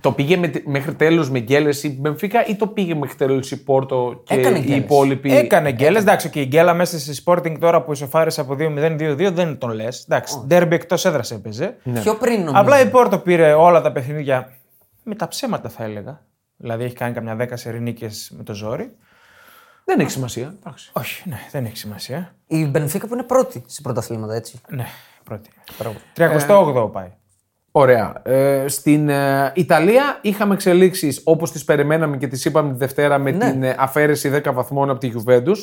Το 0.00 0.12
πήγε 0.12 0.36
με, 0.36 0.52
μέχρι 0.64 0.94
τέλου 0.94 1.30
με 1.30 1.38
γκέλε 1.38 1.74
η 1.82 1.88
Μπενφίκα 1.88 2.46
ή 2.46 2.56
το 2.56 2.66
πήγε 2.66 2.94
μέχρι 2.94 3.16
τέλου 3.16 3.40
η 3.50 3.56
Πόρτο 3.56 4.22
και 4.24 4.34
Έκανε 4.34 4.58
οι 4.58 4.60
γκέλες. 4.60 4.78
υπόλοιποι; 4.78 5.36
Έκανε 5.36 5.72
γκέλες. 5.72 6.02
Εντάξει, 6.02 6.30
και 6.30 6.40
η 6.40 6.44
γκέλα 6.44 6.74
μέσα 6.74 6.98
στη 6.98 7.22
Sporting 7.24 7.56
τώρα 7.60 7.82
που 7.82 7.92
ισοφάρισε 7.92 8.40
από 8.40 8.56
2-0-2-2 8.58 9.30
δεν 9.32 9.58
τον 9.58 9.70
λες. 9.70 10.04
Εντάξει, 10.08 10.42
ντέρμπι 10.46 10.74
εκτός 10.74 11.04
έδρας 11.04 11.30
έπαιζε. 11.30 11.76
Πιο 12.02 12.14
πριν 12.14 12.38
νομίζω. 12.38 12.60
Απλά 12.60 12.80
η 12.80 12.86
Πόρτο 12.90 13.18
πήρε 13.18 13.52
όλα 13.52 13.80
τα 13.80 13.92
παιχνίδια 13.92 14.52
με 15.02 15.14
τα 15.14 15.28
ψέματα, 15.28 15.68
θα 15.68 15.84
έλεγα. 15.84 16.24
Δηλαδή 16.56 16.84
έχει 16.84 16.94
κάνει 16.94 17.14
καμιά 17.14 17.34
δέκα 17.34 17.56
σερινίκε 17.56 18.10
με 18.30 18.42
το 18.42 18.54
ζόρι. 18.54 18.96
Δεν 19.84 20.00
έχει 20.00 20.10
σημασία. 20.10 20.54
Εντάξει. 20.60 20.90
Όχι, 20.92 21.28
ναι, 21.28 21.38
δεν 21.50 21.64
έχει 21.64 21.76
σημασία. 21.76 22.34
Η 22.46 22.66
Μπενφίκα 22.66 23.06
που 23.06 23.14
είναι 23.14 23.22
πρώτη 23.22 23.62
σε 23.66 23.80
πρωταθλήματα, 23.82 24.34
έτσι. 24.34 24.60
Ναι, 24.68 24.86
πρώτη. 25.24 25.50
Μπράβο. 25.78 25.96
38 26.86 26.92
πάει. 26.92 27.12
Ωραία. 27.78 28.12
Ε, 28.22 28.64
στην 28.68 29.08
ε, 29.08 29.52
Ιταλία 29.54 30.18
είχαμε 30.20 30.54
εξελίξεις 30.54 31.20
όπως 31.24 31.52
τις 31.52 31.64
περιμέναμε 31.64 32.16
και 32.16 32.26
τις 32.26 32.44
είπαμε 32.44 32.70
τη 32.72 32.78
Δευτέρα 32.78 33.18
με 33.18 33.30
Ναι. 33.30 33.50
την 33.50 33.62
ε, 33.62 33.74
αφαίρεση 33.78 34.40
10 34.44 34.52
βαθμών 34.52 34.90
από 34.90 34.98
τη 35.00 35.10
Juventus. 35.16 35.56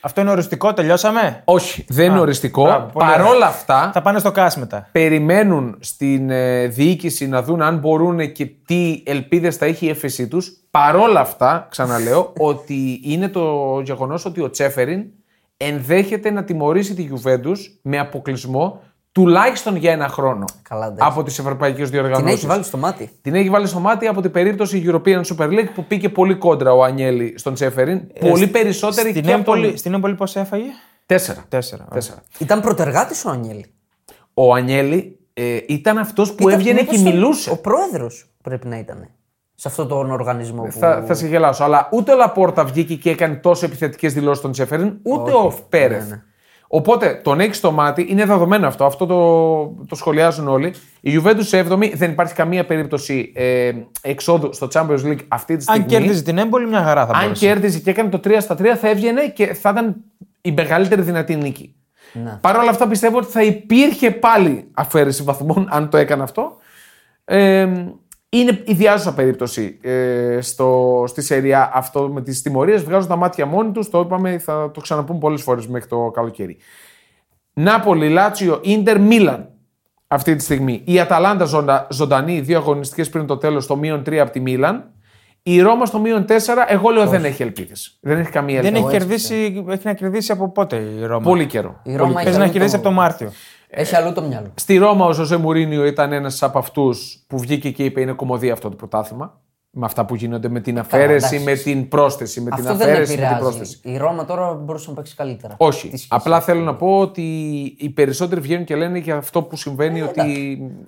Αυτό 0.00 0.20
είναι 0.20 0.30
οριστικό, 0.30 0.72
τελειώσαμε; 0.72 1.40
Όχι, 1.44 1.84
δεν 1.88 2.10
είναι 2.10 2.20
οριστικό. 2.20 2.62
μπράβο, 2.64 2.90
πολύ 2.92 3.06
Παρόλα 3.10 3.28
ωραία. 3.34 3.46
αυτά, 3.48 3.90
Θα 3.94 4.02
πάνε 4.02 4.18
στο 4.18 4.32
ΚΑΣ 4.32 4.56
μετά. 4.56 4.88
περιμένουν 4.92 5.76
στην 5.80 6.30
ε, 6.30 6.66
διοίκηση 6.66 7.28
να 7.28 7.42
δουν 7.42 7.62
αν 7.62 7.78
μπορούν 7.78 8.32
και 8.32 8.46
τι 8.66 9.02
ελπίδες 9.06 9.56
θα 9.56 9.66
έχει 9.66 9.86
η 9.86 9.88
έφεσή 9.88 10.28
τους. 10.28 10.52
Παρόλα 10.70 11.20
αυτά, 11.20 11.66
ξαναλέω, 11.70 12.32
ότι 12.50 13.00
είναι 13.04 13.28
το 13.28 13.80
γεγονός 13.84 14.24
ότι 14.24 14.40
ο 14.40 14.50
Τσέφεριν 14.50 15.04
ενδέχεται 15.56 16.30
να 16.30 16.44
τιμωρήσει 16.44 16.94
τη 16.94 17.08
Juventus 17.14 17.56
με 17.82 17.98
αποκλεισμό 17.98 18.80
τουλάχιστον 19.14 19.76
για 19.76 19.92
ένα 19.92 20.08
χρόνο 20.08 20.44
Καλά, 20.62 20.86
εντάξει. 20.86 21.08
από 21.12 21.22
τις 21.22 21.38
ευρωπαϊκές 21.38 21.90
Την 21.90 22.00
διοργανώσει. 22.00 22.34
έχει 22.34 22.46
βάλει 22.46 22.62
στο 22.64 22.76
μάτι. 22.78 23.10
Την 23.22 23.34
έχει 23.34 23.50
βάλει 23.50 23.66
στο 23.66 23.78
μάτι 23.78 24.06
από 24.06 24.20
την 24.20 24.30
περίπτωση 24.30 24.84
European 24.86 25.20
Super 25.20 25.48
League 25.48 25.68
που 25.74 25.84
πήγε 25.84 26.08
πολύ 26.08 26.34
κόντρα 26.34 26.72
ο 26.72 26.82
Ανιέλη 26.82 27.34
στον 27.38 27.54
Τσέφεριν. 27.54 28.00
πολύ 28.20 28.46
περισσότερη 28.46 29.10
Στην 29.10 29.22
και 29.22 29.32
από 29.32 29.44
τον... 29.44 29.54
Έμπολη, 29.56 29.76
στην 29.76 29.94
Έμπολη 29.94 30.14
πώς 30.14 30.36
έφαγε; 30.36 30.64
Τέσσερα. 31.06 31.44
Τέσσερα. 31.48 31.84
Τέσσερα. 31.94 32.22
Ήταν 32.38 32.60
πρωτεργάτης 32.60 33.24
ο 33.24 33.30
Ανιέλη. 33.30 33.66
Ο 34.34 34.54
Ανιέλη 34.54 35.18
ε, 35.34 35.58
ήταν 35.68 35.98
αυτός 35.98 36.32
που 36.34 36.48
Ήταν- 36.48 36.58
έβγαινε 36.60 36.80
μήπως 36.80 36.94
και 36.96 37.00
ήταν 37.00 37.12
μιλούσε. 37.12 37.50
Ο 37.50 37.56
πρόεδρος 37.60 38.30
πρέπει 38.42 38.66
να 38.66 38.78
ήταν. 38.78 39.08
Σε 39.54 39.68
αυτόν 39.68 39.88
τον 39.88 40.10
οργανισμό 40.10 40.62
που. 40.62 40.72
Θα, 40.72 41.04
θα 41.06 41.14
σε 41.14 41.26
γελάσω. 41.26 41.64
Αλλά 41.64 41.88
ούτε 41.92 42.12
ο 42.12 42.16
Λαπόρτα 42.16 42.64
βγήκε 42.64 42.94
και 42.94 43.10
έκανε 43.10 43.34
τόσο 43.34 43.64
επιθετικές 43.66 44.12
δηλώσεις 44.12 44.38
στον 44.38 44.52
Τσέφεριν, 44.52 44.98
ούτε 45.02 45.32
ο 45.32 45.54
Πέρεθ. 45.68 46.08
Ναι, 46.10 46.22
Οπότε 46.76 47.20
τον 47.22 47.40
έχεις 47.40 47.56
στο 47.56 47.72
μάτι, 47.72 48.06
είναι 48.08 48.24
δεδομένο 48.24 48.66
αυτό. 48.66 48.84
Αυτό 48.84 49.06
το, 49.06 49.84
το 49.88 49.94
σχολιάζουν 49.94 50.48
όλοι. 50.48 50.74
Η 51.00 51.20
Juventus 51.22 51.70
7η 51.70 51.92
δεν 51.94 52.10
υπάρχει 52.10 52.34
καμία 52.34 52.64
περίπτωση 52.64 53.32
ε, 53.34 53.72
εξόδου 54.02 54.52
στο 54.52 54.68
Champions 54.72 55.04
League 55.04 55.18
αυτή 55.28 55.56
τη 55.56 55.62
στιγμή. 55.62 55.82
Αν 55.82 55.88
κέρδιζε 55.88 56.22
την 56.22 56.38
Έμπολη, 56.38 56.66
μια 56.66 56.82
χαρά 56.82 57.06
θα 57.06 57.12
Αν 57.12 57.22
μπορούσε. 57.22 57.46
κέρδιζε 57.46 57.78
και 57.78 57.90
έκανε 57.90 58.08
το 58.08 58.20
3 58.24 58.36
στα 58.40 58.54
3, 58.58 58.64
θα 58.80 58.88
έβγαινε 58.88 59.28
και 59.28 59.54
θα 59.54 59.70
ήταν 59.70 59.96
η 60.40 60.52
μεγαλύτερη 60.52 61.02
δυνατή 61.02 61.36
νίκη. 61.36 61.74
Ναι. 62.12 62.38
Παρ' 62.40 62.56
όλα 62.56 62.70
αυτά 62.70 62.88
πιστεύω 62.88 63.18
ότι 63.18 63.30
θα 63.30 63.42
υπήρχε 63.42 64.10
πάλι 64.10 64.68
αφαίρεση 64.74 65.22
βαθμών 65.22 65.68
αν 65.70 65.88
το 65.88 65.96
έκανε 65.96 66.22
αυτό. 66.22 66.56
Ε, 67.24 67.68
είναι 68.38 68.62
ιδιάζουσα 68.66 69.14
περίπτωση 69.14 69.78
ε, 69.82 70.38
στο, 70.40 71.04
στη 71.06 71.22
σερία 71.22 71.70
αυτό 71.74 72.08
με 72.12 72.22
τις 72.22 72.42
τιμωρίες. 72.42 72.82
Βγάζουν 72.82 73.08
τα 73.08 73.16
μάτια 73.16 73.46
μόνοι 73.46 73.70
τους, 73.72 73.90
το 73.90 74.00
είπαμε, 74.00 74.38
θα 74.38 74.70
το 74.74 74.80
ξαναπούμε 74.80 75.18
πολλές 75.18 75.42
φορές 75.42 75.66
μέχρι 75.66 75.88
το 75.88 76.10
καλοκαίρι. 76.14 76.56
Νάπολη, 77.52 78.08
Λάτσιο, 78.08 78.60
Ίντερ, 78.62 79.00
Μίλαν 79.00 79.48
αυτή 80.08 80.36
τη 80.36 80.42
στιγμή. 80.42 80.80
Η 80.84 81.00
Αταλάντα 81.00 81.44
ζωντα, 81.44 81.86
ζωντανή, 81.90 82.40
δύο 82.40 82.58
αγωνιστικές 82.58 83.08
πριν 83.08 83.26
το 83.26 83.36
τέλος, 83.36 83.64
στο 83.64 83.76
μείον 83.76 84.02
3 84.06 84.14
από 84.16 84.30
τη 84.32 84.40
Μίλαν. 84.40 84.88
Η 85.42 85.60
Ρώμα 85.60 85.86
στο 85.86 85.98
μείον 85.98 86.24
4, 86.28 86.30
εγώ 86.68 86.90
λέω 86.90 87.06
δεν 87.06 87.24
έχει 87.24 87.42
ελπίδες. 87.42 87.98
Δεν 88.00 88.18
έχει 88.18 88.30
καμία 88.30 88.60
Δεν 88.62 88.74
ελπίδα. 88.74 88.88
έχει 88.94 88.98
κερδίσει, 88.98 89.64
έχει 89.68 89.80
να 89.86 89.92
κερδίσει 89.92 90.32
από 90.32 90.48
πότε 90.48 90.76
η 90.76 91.04
Ρώμα; 91.04 91.20
Πολύ 91.20 91.46
καιρό. 91.46 91.80
Η 91.82 91.96
Ρώμα 91.96 92.12
Παίζει 92.12 92.28
έχει 92.28 92.38
να 92.38 92.42
αλλού 92.44 92.52
κερδίσει 92.52 92.72
το- 92.72 92.78
από 92.78 92.86
τον 92.88 92.96
Μάρτιο. 92.96 93.32
Έχει 93.76 93.96
αλλού 93.96 94.12
το 94.12 94.22
μυαλό. 94.22 94.46
Στη 94.54 94.76
Ρώμα 94.76 95.06
ο 95.06 95.12
Ζωζέ 95.12 95.36
Μουρίνιο 95.36 95.84
ήταν 95.86 96.12
ένας 96.12 96.42
από 96.42 96.58
αυτούς 96.58 97.24
που 97.26 97.38
βγήκε 97.38 97.70
και 97.70 97.84
είπε: 97.84 98.00
Είναι 98.00 98.12
κομμωδία 98.12 98.52
αυτό 98.52 98.68
το 98.68 98.76
πρωτάθλημα. 98.76 99.38
Με 99.76 99.86
αυτά 99.86 100.04
που 100.04 100.14
γίνονται 100.14 100.48
με 100.48 100.60
την 100.60 100.78
αφαίρεση, 100.78 101.36
εντάξει. 101.36 101.44
με 101.44 101.54
την 101.72 101.88
πρόσθεση. 101.88 102.40
Με 102.40 102.50
την 102.50 102.64
Αυτό 102.64 102.76
δεν 102.76 102.88
αφαίρεση, 102.88 103.10
με 103.10 103.16
την 103.16 103.24
επηρεάζει. 103.24 103.42
πρόσθεση. 103.42 103.78
Η 103.82 103.96
Ρώμα 103.96 104.24
τώρα 104.24 104.52
μπορούσε 104.54 104.88
να 104.88 104.94
παίξει 104.96 105.14
καλύτερα. 105.14 105.54
Όχι. 105.58 105.80
Τι 105.80 105.86
σχέση 105.96 106.06
Απλά 106.10 106.36
έχει. 106.36 106.44
θέλω 106.44 106.60
να 106.60 106.74
πω 106.74 106.98
ότι 106.98 107.22
οι 107.78 107.88
περισσότεροι 107.90 108.40
βγαίνουν 108.40 108.64
και 108.64 108.76
λένε 108.76 108.98
για 108.98 109.16
αυτό 109.16 109.42
που 109.42 109.56
συμβαίνει 109.56 110.02
ότι 110.02 110.20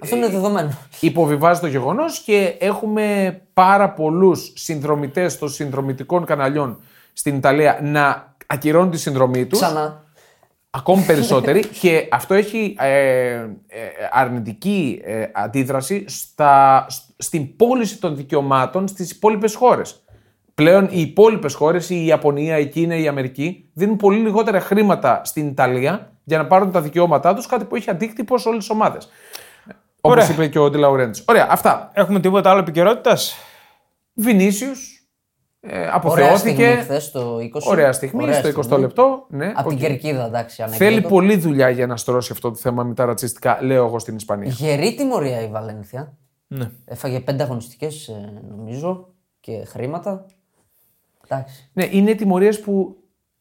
Αυτό 0.02 0.16
είναι 0.16 0.28
δεδομένο. 0.28 0.71
υποβιβάζει 1.00 1.61
το 1.61 1.66
γεγονός 1.66 2.19
και 2.19 2.57
έχουμε 2.61 3.40
πάρα 3.55 3.90
πολλούς 3.90 4.52
συνδρομητές 4.55 5.38
των 5.38 5.49
συνδρομητικών 5.49 6.25
καναλιών 6.25 6.78
στην 7.12 7.37
Ιταλία 7.37 7.78
να 7.83 8.35
ακυρώνουν 8.47 8.90
τη 8.90 8.99
συνδρομή 8.99 9.47
τους. 9.47 9.59
Ξανά. 9.61 10.05
Ακόμη 10.76 11.02
περισσότερη 11.02 11.66
και 11.80 12.09
αυτό 12.11 12.35
έχει 12.35 12.76
ε, 12.78 12.88
ε, 12.88 13.47
αρνητική 14.11 15.00
ε, 15.04 15.25
αντίδραση 15.33 16.04
στα, 16.09 16.87
στην 17.16 17.56
πώληση 17.56 17.99
των 17.99 18.16
δικαιωμάτων 18.16 18.88
στις 18.88 19.11
υπόλοιπες 19.11 19.54
χώρες. 19.54 20.00
Πλέον 20.54 20.88
οι 20.90 21.00
υπόλοιπες 21.00 21.54
χώρες, 21.54 21.90
η 21.90 22.06
Ιαπωνία, 22.06 22.59
η 22.59 22.66
Κίνα, 22.66 22.97
η 22.97 23.09
Αμερική, 23.09 23.71
δίνουν 23.73 23.97
πολύ 23.97 24.18
λιγότερα 24.18 24.61
χρήματα 24.61 25.21
στην 25.25 25.47
Ιταλία 25.47 26.12
για 26.25 26.38
να 26.38 26.47
πάρουν 26.47 26.73
τα 26.73 26.80
δικαιώματά 26.80 27.35
τους, 27.35 27.47
κάτι 27.47 27.64
που 27.64 27.76
έχει 27.76 27.90
αντίκτυπο 27.90 28.38
σε 28.38 28.49
όλες 28.49 28.61
τις 28.61 28.71
ομάδες. 28.71 29.09
Όπως 30.00 30.25
Ωραία. 30.25 30.30
είπε 30.30 30.47
και 30.47 30.59
ο 30.59 30.71
Ντε 30.71 30.82
Λαουρέντις. 30.82 31.25
Ωραία, 31.26 31.47
αυτά. 31.50 31.90
Έχουμε 31.92 32.21
τίποτα 32.21 32.50
άλλο 32.50 32.59
επικαιρότητας; 32.59 33.37
Βινίσιους, 34.14 34.96
ε, 35.68 35.76
Ωραία 35.78 35.90
αποθεώθηκε. 35.94 36.38
στιγμή 36.64 36.76
χθες 36.82 37.11
το 37.11 37.37
20. 37.38 37.61
Ωραία 37.70 37.92
στιγμή, 37.92 38.23
Ωραία 38.23 38.35
στο 38.35 38.49
20 38.49 38.62
στιγμή. 38.62 38.80
λεπτό. 38.82 39.26
Ναι, 39.28 39.52
Από 39.54 39.68
την 39.68 39.78
οκ. 39.78 39.85
κερκίδα, 39.85 40.25
εντάξει. 40.26 40.62
Θέλει 40.68 40.88
ανέκδοτο. 40.90 41.14
πολλή 41.14 41.37
δουλειά 41.37 41.70
για 41.70 41.87
να 41.87 41.96
στρώσει 41.96 42.32
αυτό 42.32 42.49
το 42.50 42.56
θέμα 42.56 42.82
με 42.82 42.94
τα 42.94 43.04
ρατσιστικά, 43.04 43.58
λέω 43.62 43.85
εγώ 43.87 43.99
στην 43.99 44.16
Ισπανία. 44.16 44.49
Γερή 44.50 44.94
τιμωρία 44.94 45.42
η 45.42 45.49
Βαλένθια. 45.49 46.16
Ναι. 46.46 46.70
Έφαγε 46.85 47.20
πέντε 47.20 47.42
αγωνιστικές, 47.42 48.11
νομίζω, 48.56 49.08
και 49.40 49.64
χρήματα. 49.66 50.26
Εντάξει. 51.28 51.70
Ναι, 51.73 51.87
είναι 51.90 52.14
τιμωρίες 52.14 52.61
που 52.61 52.96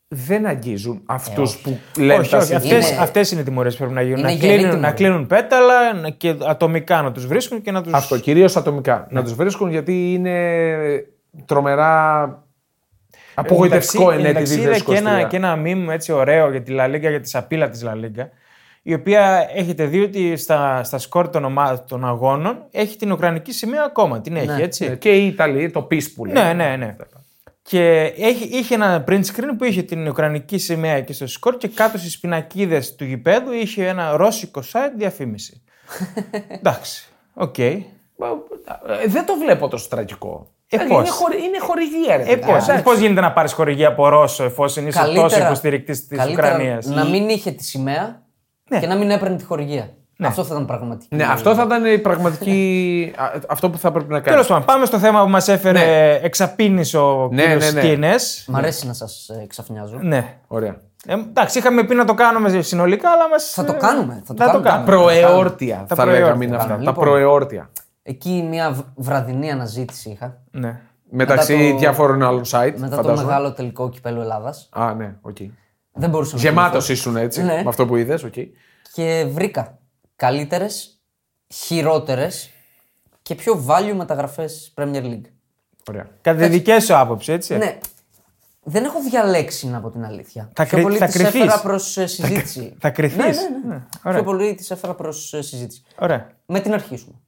δεν 0.08 0.46
αγγίζουν 0.46 1.02
αυτούς 1.06 1.58
που 1.58 1.78
λένε 1.98 2.20
όχι, 2.20 2.30
τα 2.30 2.38
όχι. 2.38 2.46
συνθήματα. 2.46 2.76
Αυτές, 2.78 2.92
Είναι- 2.92 3.02
αυτές 3.02 3.32
είναι 3.32 3.42
οι 3.42 3.44
τιμωρίες 3.44 3.74
που 3.74 3.80
πρέπει 3.80 3.94
να 3.96 4.02
γίνουν. 4.02 4.18
Είναι 4.20 4.28
Να 4.28 4.34
γερή 4.34 4.48
κλείνουν, 4.54 4.70
τιμωρία. 4.70 4.90
να 4.90 4.96
κλείνουν 4.96 5.28
πέταλα 5.28 5.94
να- 5.94 6.10
και 6.10 6.36
ατομικά 6.48 7.02
να 7.02 7.12
τους 7.12 7.28
βρίσκουν 7.28 7.62
και 7.62 7.72
να 7.72 7.82
τους... 7.84 7.94
Αυτό, 7.94 8.18
κυρίως 8.20 8.56
ατομικά. 8.56 9.08
Ναι. 9.10 9.20
Να 9.20 9.26
τους 9.26 9.34
βρίσκουν 9.36 9.70
γιατί 9.70 10.14
είναι 10.14 10.36
τρομερά 11.46 12.44
απογοητευτικό 13.36 14.12
εν 14.12 14.20
έτη 14.20 14.28
Εντάξει, 14.30 14.60
είδα 14.60 14.80
και 14.80 14.96
ένα, 14.96 15.26
2023. 15.26 15.28
και 15.30 15.36
ένα 15.36 15.62
meme 15.66 15.88
έτσι 15.90 16.12
ωραίο 16.12 16.52
για 16.52 16.62
τη 16.62 16.76
La 16.78 16.86
Liga, 16.96 17.00
για 17.00 17.20
τη 17.22 17.30
σαπίλα 17.30 17.70
της 17.70 17.84
La 17.86 17.92
Liga, 17.94 18.28
η 18.82 18.94
οποία 18.94 19.48
έχετε 19.54 19.86
δει 19.86 20.02
ότι 20.02 20.36
στα, 20.38 20.84
στα 20.84 20.98
σκορ 20.98 21.30
των, 21.30 21.46
ομα- 21.46 21.84
των 21.84 22.06
αγώνων 22.06 22.66
έχει 22.72 22.98
την 22.98 23.12
Ουκρανική 23.12 23.52
σημαία 23.52 23.84
ακόμα. 23.84 24.22
Την 24.22 24.36
έχει, 24.36 24.46
Ναι. 24.48 24.62
έτσι. 24.64 24.86
Ε, 24.86 24.96
Και 24.96 25.18
οι 25.18 25.28
Ιταλοί, 25.28 25.72
το 25.72 25.88
peace 25.92 26.12
που 26.16 26.26
λένε. 26.26 26.44
Ναι, 26.44 26.54
ναι, 26.54 26.76
ναι. 26.76 26.96
Και 27.62 28.14
έχει, 28.18 28.44
είχε 28.58 28.74
ένα 28.76 29.04
print 29.08 29.22
screen 29.26 29.50
που 29.58 29.64
είχε 29.64 29.82
την 29.82 30.08
Ουκρανική 30.08 30.58
σημαία 30.58 30.94
εκεί 30.94 31.14
στο 31.14 31.28
σκορ 31.28 31.58
και 31.58 31.68
κάτω 31.68 31.98
στις 31.98 32.20
πινακίδες 32.20 32.96
του 32.96 33.06
γηπέδου 33.06 33.52
είχε 33.52 33.88
ένα 33.88 34.18
ρώσικο 34.18 34.62
site 34.72 34.92
διαφήμιση. 34.98 35.62
Εντάξει. 36.60 37.08
Οκ. 37.34 37.58
Ε, 37.58 37.66
Ε, 37.74 37.82
Δεν 39.08 39.26
το 39.26 39.34
βλέπω 39.38 39.68
τόσο 39.68 39.88
τραγικό. 39.90 40.48
Ε, 40.70 40.78
Δηλαδή, 40.78 40.94
πώς; 40.94 41.00
είναι, 41.02 41.10
χορη, 41.10 41.36
είναι 41.44 41.60
χορηγία, 41.60 42.18
ρε. 42.18 42.24
Ε, 42.24 42.36
παιδιά. 42.36 42.54
πώς, 42.74 42.82
πώς 42.84 42.98
γίνεται 42.98 43.22
να 43.22 43.32
πάρεις 43.32 43.52
χορηγία 43.54 43.88
από 43.88 44.10
Ρώσο 44.10 44.44
εφόσον 44.44 44.88
είσαι 44.88 45.02
τόσο 45.16 45.40
υποστηρικτής 45.40 46.08
της 46.08 46.18
καλύτερα 46.18 46.48
Ουκρανίας; 46.48 46.86
να 46.86 47.06
μην 47.06 47.30
είχε 47.30 47.52
τη 47.52 47.64
σημαία 47.64 48.22
Ναι. 48.70 48.80
και 48.80 48.88
να 48.88 48.96
μην 48.96 49.12
έπαιρνε 49.12 49.36
τη 49.36 49.44
χορηγία. 49.44 49.90
Αυτό 50.24 50.44
θα 50.44 50.54
ήταν 50.54 50.66
πραγματική. 50.66 51.16
Ναι, 51.16 51.24
αυτό 51.24 51.56
θα 51.56 51.64
ήταν 51.64 51.86
η 51.86 51.98
πραγματική. 52.00 53.14
α, 53.18 53.32
αυτό 53.48 53.70
που 53.70 53.78
θα 53.78 53.92
πρέπει 53.92 54.12
να 54.14 54.20
κάνεις. 54.20 54.34
Τέλο 54.34 54.44
πάντων, 54.54 54.66
πάμε 54.76 54.86
στο 54.86 55.00
θέμα 55.00 55.24
που 55.24 55.30
μας 55.30 55.48
έφερε 55.48 56.20
εξαπίνης 56.24 56.94
ο 56.94 57.30
Ναι, 57.32 57.42
κύριος 57.42 57.64
ναι, 57.74 57.82
ναι. 57.82 57.88
Σκίνες. 57.88 58.46
Μ' 58.48 58.56
αρέσει 58.56 58.88
να 58.88 58.94
σας 58.94 59.30
εξαφνιάζω. 59.44 59.98
Ναι. 60.02 60.38
Ωραία. 60.48 60.76
Ε, 61.08 61.14
εντάξει, 61.14 61.58
είχαμε 61.58 61.84
πει 61.84 61.96
να 61.96 62.06
το 62.06 62.14
κάνουμε 62.14 62.62
συνολικά, 62.62 63.10
αλλά 63.10 63.30
μας. 63.30 63.44
Θα 63.52 63.64
το 63.64 63.74
κάνουμε. 63.74 64.22
Θα 64.26 64.34
το 64.34 64.44
Να 64.44 64.52
το 64.52 64.60
κάνουμε. 64.60 64.70
κάνουμε. 64.70 64.86
Προεόρτια 64.92 65.76
Τα 65.88 65.96
θα 65.96 65.96
προεόρτια. 65.96 66.26
λέγαμε 66.26 66.46
είναι 66.46 66.56
αυτά. 66.56 66.68
Κάνουμε. 66.68 66.86
Τα 66.86 66.92
Λοιπόν. 66.92 67.06
προεόρτια. 67.06 67.70
Εκεί 68.08 68.46
μια 68.50 68.72
β- 68.72 68.80
βραδινή 68.96 69.52
αναζήτηση 69.52 70.10
είχα. 70.10 70.42
Ναι. 70.52 70.82
Μεταξύ 71.10 71.56
Μετά 71.56 71.72
το- 71.72 71.78
διάφορων 71.78 72.24
άλλων 72.24 72.44
site. 72.46 72.74
Μετά 72.78 72.90
το 72.90 72.96
φαντάζομαι. 72.96 73.24
μεγάλο 73.28 73.54
τελικό 73.54 73.90
κυπέλο 73.90 74.22
Ελλάδας. 74.22 74.70
Α, 74.72 74.94
ναι, 74.94 75.16
οκ. 75.22 75.38
Δεν 75.94 76.10
μπορούσα 76.10 76.36
να 76.36 76.42
Γεμάτος 76.42 76.86
κοιμηθώ. 76.86 76.94
ήσουν 76.94 77.16
έτσι. 77.18 77.44
Ναι. 77.44 77.54
Με 77.64 77.70
αυτό 77.70 77.86
που 77.86 77.96
είδες, 77.96 78.24
οκ. 78.24 78.34
Και 78.94 79.26
βρήκα 79.32 79.78
καλύτερες, 80.16 81.00
χειρότερες 81.54 82.50
και 83.22 83.36
πιο 83.36 83.66
value 83.68 83.94
μεταγραφές 83.96 84.74
Premier 84.78 85.04
League. 85.04 85.26
Ωραία. 85.90 86.08
Κατά 86.22 86.38
τη 86.42 86.48
δική 86.48 86.80
σου 86.80 86.96
άποψη, 86.96 87.32
έτσι. 87.32 87.58
Ναι. 87.58 87.78
Δεν 88.64 88.84
έχω 88.84 89.00
διαλέξει 89.10 89.68
να 89.68 89.80
πω 89.82 89.90
την 89.90 90.06
αλήθεια. 90.06 90.50
Θα 90.54 90.64
Πιο 90.64 90.72
κρι- 90.72 90.84
πολύ 90.84 90.98
θα 90.98 91.06
τις 91.06 91.16
κριθείς. 91.16 91.42
έφερα 91.42 91.60
προς 91.62 91.92
συζήτηση. 91.92 92.76
Θα 92.80 92.90
κριθείς. 92.90 93.18
Ναι, 93.18 93.26
ναι, 93.26 93.68
ναι. 93.68 93.74
Ναι, 93.76 93.84
ωραία. 94.04 94.18
Πιο 94.22 94.24
πολύ 94.32 94.56
τις 94.56 94.72
έφερα 94.72 94.94
προς 94.94 95.28
συζήτηση. 95.40 95.84
Ωραία. 96.00 96.30
Με 96.46 96.60
την 96.60 96.74
αρχή 96.74 96.96
σου. 96.98 97.22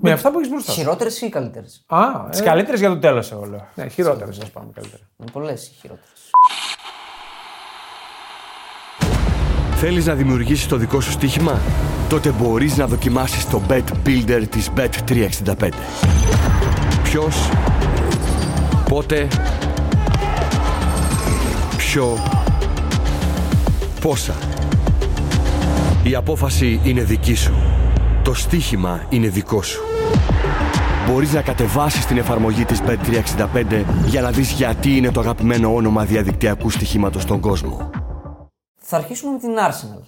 Με 0.00 0.12
αυτά 0.12 0.30
που 0.30 0.38
έχεις 0.38 0.50
μπροστά. 0.50 0.72
σου. 0.72 0.78
Χειρότερες 0.78 1.20
ή 1.20 1.28
καλύτερες; 1.28 1.84
Α, 1.86 1.98
Τις 2.30 2.40
ε, 2.40 2.42
καλύτερες 2.42 2.80
για 2.80 2.88
το 2.88 2.98
τέλος, 2.98 3.32
εγώ 3.32 3.44
λέω. 3.44 3.66
ναι, 3.74 3.88
χειρότερες, 3.88 4.38
α 4.38 4.44
πάμε 4.52 4.68
καλύτερα. 4.74 5.02
Είναι 5.20 5.30
πολλές 5.32 5.66
οι 5.66 5.70
χειρότερες. 5.80 6.12
Θέλεις 9.74 10.06
να 10.06 10.14
δημιουργήσεις 10.14 10.66
το 10.68 10.76
δικό 10.76 11.00
σου 11.00 11.10
στοίχημα; 11.10 11.60
Τότε 12.08 12.30
μπορείς 12.30 12.76
να 12.76 12.86
δοκιμάσεις 12.86 13.48
το 13.48 13.62
Bet 13.68 13.82
Builder 14.06 14.42
της 14.50 14.70
Bet365. 14.76 15.68
Ποιος, 17.02 17.36
πότε, 18.88 19.28
ποιο, 21.76 22.18
πόσα. 24.00 24.34
Η 26.02 26.14
απόφαση 26.14 26.80
είναι 26.84 27.02
δική 27.02 27.34
σου. 27.34 27.54
Το 28.22 28.34
στοίχημα 28.34 29.06
είναι 29.08 29.28
δικό 29.28 29.62
σου. 29.62 29.82
Μπορείς 31.08 31.32
να 31.32 31.42
κατεβάσεις 31.42 32.06
την 32.06 32.16
εφαρμογή 32.18 32.64
της 32.64 32.80
Bet365 32.82 33.84
για 34.06 34.20
να 34.20 34.30
δεις 34.30 34.50
γιατί 34.50 34.96
είναι 34.96 35.10
το 35.10 35.20
αγαπημένο 35.20 35.74
όνομα 35.74 36.04
διαδικτυακού 36.04 36.70
στοιχήματος 36.70 37.22
στον 37.22 37.40
κόσμο. 37.40 37.90
Θα 38.76 38.96
αρχίσουμε 38.96 39.32
με 39.32 39.38
την 39.38 39.56
Arsenal. 39.58 40.02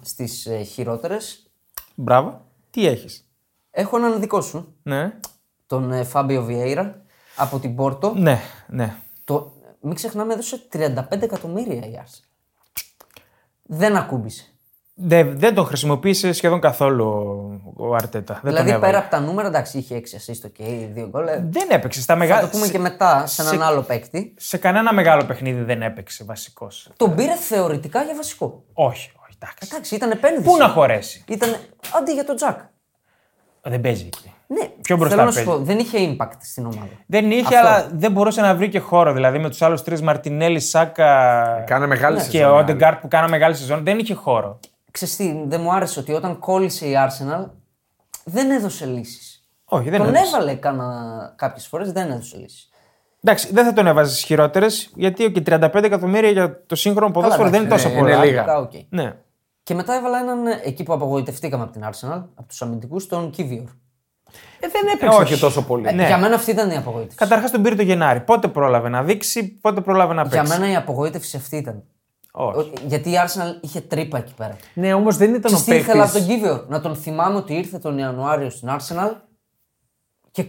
Στις 0.00 0.46
ε, 0.46 0.62
χειρότερες 0.62 1.50
Μπράβο. 1.94 2.40
Τι 2.70 2.86
έχεις; 2.86 3.28
έχω 3.70 3.96
έναν 3.96 4.20
δικό 4.20 4.40
σου, 4.40 4.74
Ναι. 4.82 5.18
τον 5.66 5.92
ε, 5.92 6.04
Φάμπιο 6.04 6.42
Βιέιρα 6.44 7.02
από 7.36 7.58
την 7.58 7.74
Πόρτο. 7.74 8.12
Ναι, 8.16 8.40
ναι. 8.68 8.96
Το, 9.24 9.52
μην 9.80 9.94
ξεχνάμε, 9.94 10.32
έδωσε 10.32 10.68
35 10.72 11.22
εκατομμύρια 11.22 11.74
η 11.74 12.00
Arsenal. 12.04 12.28
Δεν 13.62 13.96
ακούμπησε. 13.96 14.44
Δεν, 15.00 15.38
δεν 15.38 15.54
τον 15.54 15.64
χρησιμοποίησε 15.66 16.32
σχεδόν 16.32 16.60
καθόλου 16.60 17.04
ο, 17.76 17.86
ο 17.88 17.94
Αρτέτα. 17.94 18.32
Δεν 18.34 18.42
τον 18.42 18.50
δηλαδή 18.50 18.70
έβαλε. 18.70 18.86
πέρα 18.86 18.98
από 18.98 19.10
τα 19.10 19.20
νούμερα, 19.20 19.48
εντάξει, 19.48 19.78
είχε 19.78 20.00
6 20.00 20.00
assist, 20.00 20.46
ok, 20.46 20.62
2 21.04 21.06
γκολ. 21.08 21.26
ε, 21.26 21.44
Δεν 21.50 21.68
έπαιξε. 21.70 22.00
Στα 22.00 22.12
Θα 22.12 22.18
μεγάλα... 22.18 22.40
το 22.40 22.46
πούμε 22.48 22.64
σε, 22.66 22.72
και 22.72 22.78
μετά 22.78 23.26
σε 23.26 23.42
έναν 23.42 23.54
σε- 23.54 23.64
άλλο 23.64 23.80
παίκτη. 23.82 24.34
σε 24.38 24.56
κανένα 24.56 24.92
μεγάλο 24.94 25.24
παιχνίδι 25.24 25.62
δεν 25.62 25.82
έπαιξε 25.82 26.24
βασικός. 26.24 26.90
Τον 26.96 27.14
πήρε 27.14 27.34
θεωρητικά 27.36 28.02
για 28.02 28.14
βασικό. 28.14 28.62
Όχι, 28.72 29.10
όχι, 29.22 29.36
εντάξει. 29.40 29.68
Εντάξει, 29.70 29.94
ήταν 29.94 30.10
επένδυση. 30.10 30.42
Πού 30.42 30.56
να 30.56 30.68
χωρέσει; 30.68 31.24
Ήταν 31.28 31.56
αντί 31.98 32.12
για 32.12 32.24
τον 32.24 32.36
Τζακ. 32.36 32.58
Δεν 33.62 33.80
παίζει 33.80 34.04
εκεί. 34.06 34.32
Ναι, 34.46 34.68
Πιο 34.82 34.96
μπροστά 34.96 35.14
θέλω 35.16 35.26
να 35.28 35.32
σου 35.34 35.44
παίζει. 35.44 35.58
πω, 35.60 35.64
δεν 35.66 35.78
είχε 35.78 35.98
impact 36.16 36.36
στην 36.40 36.64
ομάδα. 36.64 36.88
Δεν 37.06 37.30
είχε, 37.30 37.40
Αυτό. 37.56 37.56
αλλά 37.58 37.88
δεν 37.92 38.12
μπορούσε 38.12 38.40
να 38.40 38.54
βρει 38.54 38.68
και 38.68 38.78
χώρο. 38.78 39.12
Δηλαδή 39.12 39.38
με 39.38 39.48
τους 39.48 39.62
άλλους 39.62 39.82
τρεις 39.82 40.02
Μαρτινέλη, 40.02 40.60
Σάκα 40.60 41.64
Κάνε 41.66 41.86
μεγάλη 41.86 42.16
και 42.16 42.22
σεζόν, 42.22 42.50
ο 42.50 42.54
ναι. 42.54 42.60
Όντεγκαρτ 42.60 43.00
που 43.00 43.08
κάνα 43.08 43.28
μεγάλη 43.28 43.54
σεζόν, 43.54 43.84
δεν 43.84 43.98
είχε 43.98 44.14
χώρο. 44.14 44.58
Ξέρεις 44.98 45.16
τι, 45.16 45.44
δεν 45.46 45.60
μου 45.60 45.72
άρεσε 45.72 46.00
ότι 46.00 46.12
όταν 46.12 46.38
κόλλησε 46.38 46.86
η 46.86 46.94
Arsenal 46.96 47.44
δεν 48.24 48.50
έδωσε 48.50 48.86
λύσεις. 48.86 49.48
Όχι, 49.64 49.90
δεν 49.90 49.98
Τον 49.98 50.14
έδωσε. 50.14 50.36
έβαλε 50.36 50.54
κάνα... 50.54 51.32
κάποιες 51.36 51.66
φορές, 51.66 51.92
δεν 51.92 52.10
έδωσε 52.10 52.36
λύσεις. 52.36 52.68
Εντάξει, 53.22 53.52
δεν 53.52 53.64
θα 53.64 53.72
τον 53.72 53.86
έβαζες 53.86 54.16
στις 54.16 54.26
χειρότερες, 54.26 54.90
γιατί 54.94 55.32
και 55.32 55.42
35 55.46 55.82
εκατομμύρια 55.82 56.30
για 56.30 56.62
το 56.66 56.74
σύγχρονο 56.76 57.12
ποδόσφαιρο 57.12 57.50
δεν 57.50 57.60
είναι 57.60 57.70
τόσο 57.70 57.88
ναι, 57.88 57.98
πολλά. 57.98 58.14
είναι 58.14 58.24
λίγα. 58.24 58.58
οκ. 58.58 58.70
Ναι. 58.88 59.14
Και 59.62 59.74
μετά 59.74 59.94
έβαλα 59.94 60.18
έναν 60.18 60.46
ε, 60.46 60.60
εκεί 60.64 60.82
που 60.82 60.92
απογοητευτήκαμε 60.92 61.62
από 61.62 61.72
την 61.72 61.82
Arsenal, 61.84 62.22
από 62.34 62.48
τους 62.48 62.62
αμυντικούς, 62.62 63.06
τον 63.06 63.30
Kivior. 63.36 63.66
Ε, 64.60 64.68
δεν 64.68 64.86
έπαιξε 64.94 65.20
όχι. 65.20 65.34
και 65.34 65.40
τόσο 65.40 65.62
πολύ. 65.64 65.92
Ναι. 65.92 66.06
Για 66.06 66.18
μένα 66.18 66.34
αυτή 66.34 66.50
ήταν 66.50 66.70
η 66.70 66.76
απογοήτευση. 66.76 67.16
Καταρχάς 67.16 67.50
τον 67.50 67.62
πήρε 67.62 67.74
το 67.74 67.82
Γενάρη. 67.82 68.20
Πότε 68.20 68.48
πρόλαβε 68.48 68.88
να 68.88 69.02
δείξει, 69.02 69.48
πότε 69.48 69.80
πρόλαβε 69.80 70.14
να 70.14 70.22
Για 70.22 70.42
παίξει. 70.42 70.58
μένα 70.58 70.72
η 70.72 70.76
απογοήτευση 70.76 71.36
αυτή 71.36 71.56
ήταν. 71.56 71.82
Όχι. 72.40 72.58
Ο- 72.58 72.72
Γιατί 72.86 73.10
η 73.10 73.14
Arsenal 73.26 73.58
είχε 73.64 73.80
τρύπα 73.80 74.18
εκεί 74.18 74.34
πέρα. 74.34 74.56
Ναι, 74.74 74.94
όμως 74.94 75.16
δεν 75.16 75.34
ήταν 75.34 75.52
ο 75.54 75.56
Ξέρεις 75.56 75.64
τι 75.84 75.88
ήθελα 75.90 76.04
από 76.04 76.12
τον 76.12 76.26
παίκτη. 76.26 76.42
Kivior. 76.44 76.68
Να 76.68 76.80
τον 76.80 76.96
θυμάμαι 76.96 77.36
ότι 77.36 77.54
ήρθε 77.54 77.78
τον 77.78 77.98
Ιανουάριο 77.98 78.50
στην 78.50 78.68
Arsenal 78.70 79.10
και 80.30 80.44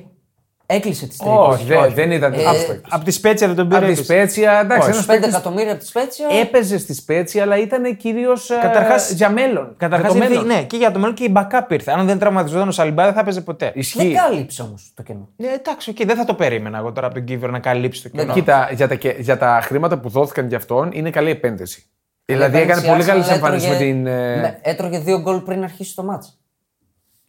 έκλεισε 0.71 1.07
τις 1.07 1.17
τρύπες. 1.17 1.37
Όχι, 1.37 1.63
δεν- 1.65 1.93
δεν 1.93 2.11
ήταν 2.11 2.31
τέτοιο 2.31 2.51
παίκτη. 2.67 2.81
Από 2.89 3.05
τη 3.05 3.11
Σπέτσια 3.11 3.47
δεν 3.47 3.55
τον 3.55 3.67
πήρε. 3.67 3.77
Από 3.77 3.85
τη 3.87 3.91
έπειτα. 3.99 4.13
Σπέτσια, 4.13 4.59
εντάξει, 4.59 4.81
Όχι. 4.87 4.89
ένας 4.91 5.05
5 5.05 5.07
παίκτης 5.07 5.33
εκατομμύρια 5.33 5.71
από 5.71 5.79
τη 5.79 5.85
Σπέτσια. 5.87 6.27
έπαιζε 6.41 6.77
στη 6.77 6.93
Σπέτσια, 6.93 7.43
αλλά 7.43 7.57
ήταν 7.57 7.97
κυρίως 7.97 8.47
Καταρχάς- 8.61 9.11
για 9.11 9.29
μέλλον. 9.29 9.73
Καταρχάς, 9.77 10.13
Για 10.13 10.21
το 10.21 10.27
μέλλον. 10.29 10.45
ναι, 10.45 10.63
και 10.63 10.77
για 10.77 10.91
το 10.91 10.99
μέλλον 10.99 11.15
και 11.15 11.23
η 11.23 11.31
backup 11.35 11.71
ήρθε. 11.71 11.91
Αν 11.91 12.05
δεν 12.05 12.19
τραυματιζόταν 12.19 12.67
ο 12.67 12.71
Σαλιμπά, 12.71 13.03
δεν 13.03 13.13
θα 13.13 13.19
έπαιζε 13.19 13.41
ποτέ. 13.41 13.71
Ισχύει. 13.75 13.97
Δεν 14.07 14.15
κάλυψε 14.15 14.61
όμως 14.61 14.91
το 14.95 15.03
κενό. 15.03 15.29
Ναι, 15.35 15.47
εντάξει, 15.47 15.89
οκ, 15.89 16.05
δεν 16.05 16.15
θα 16.15 16.25
το 16.25 16.33
περίμενα 16.33 16.77
εγώ 16.77 16.91
τώρα 16.91 17.05
από 17.07 17.15
τον 17.15 17.23
Kivior 17.25 17.49
να 17.49 17.59
καλύψει 17.59 18.01
το 18.03 18.09
κενό. 18.09 18.33
Κοίτα, 18.33 18.69
για 18.73 18.87
τα, 18.87 18.95
και- 18.95 19.15
για 19.19 19.37
τα 19.37 19.59
χρήματα 19.63 19.97
που 19.99 20.09
δόθηκαν 20.09 20.47
για 20.47 20.57
αυτόν 20.57 20.89
είναι 20.93 21.09
καλή 21.09 21.29
επένδυση. 21.29 21.83
Δηλαδή 22.25 22.57
Η 22.57 22.61
έκανε 22.61 22.81
πολύ 22.81 23.03
Arsenal 23.03 23.05
καλή 23.05 23.23
εμφάνιση 23.29 23.67
με 23.67 23.73
έτρωγε- 23.73 23.93
την. 23.93 24.07
ε, 24.07 24.35
Ναι, 24.35 24.57
έτρωγε 24.61 24.99
δύο 24.99 25.19
γκολ 25.21 25.39
πριν 25.39 25.63
αρχίσει 25.63 25.95
το 25.95 26.03
μάτς. 26.03 26.37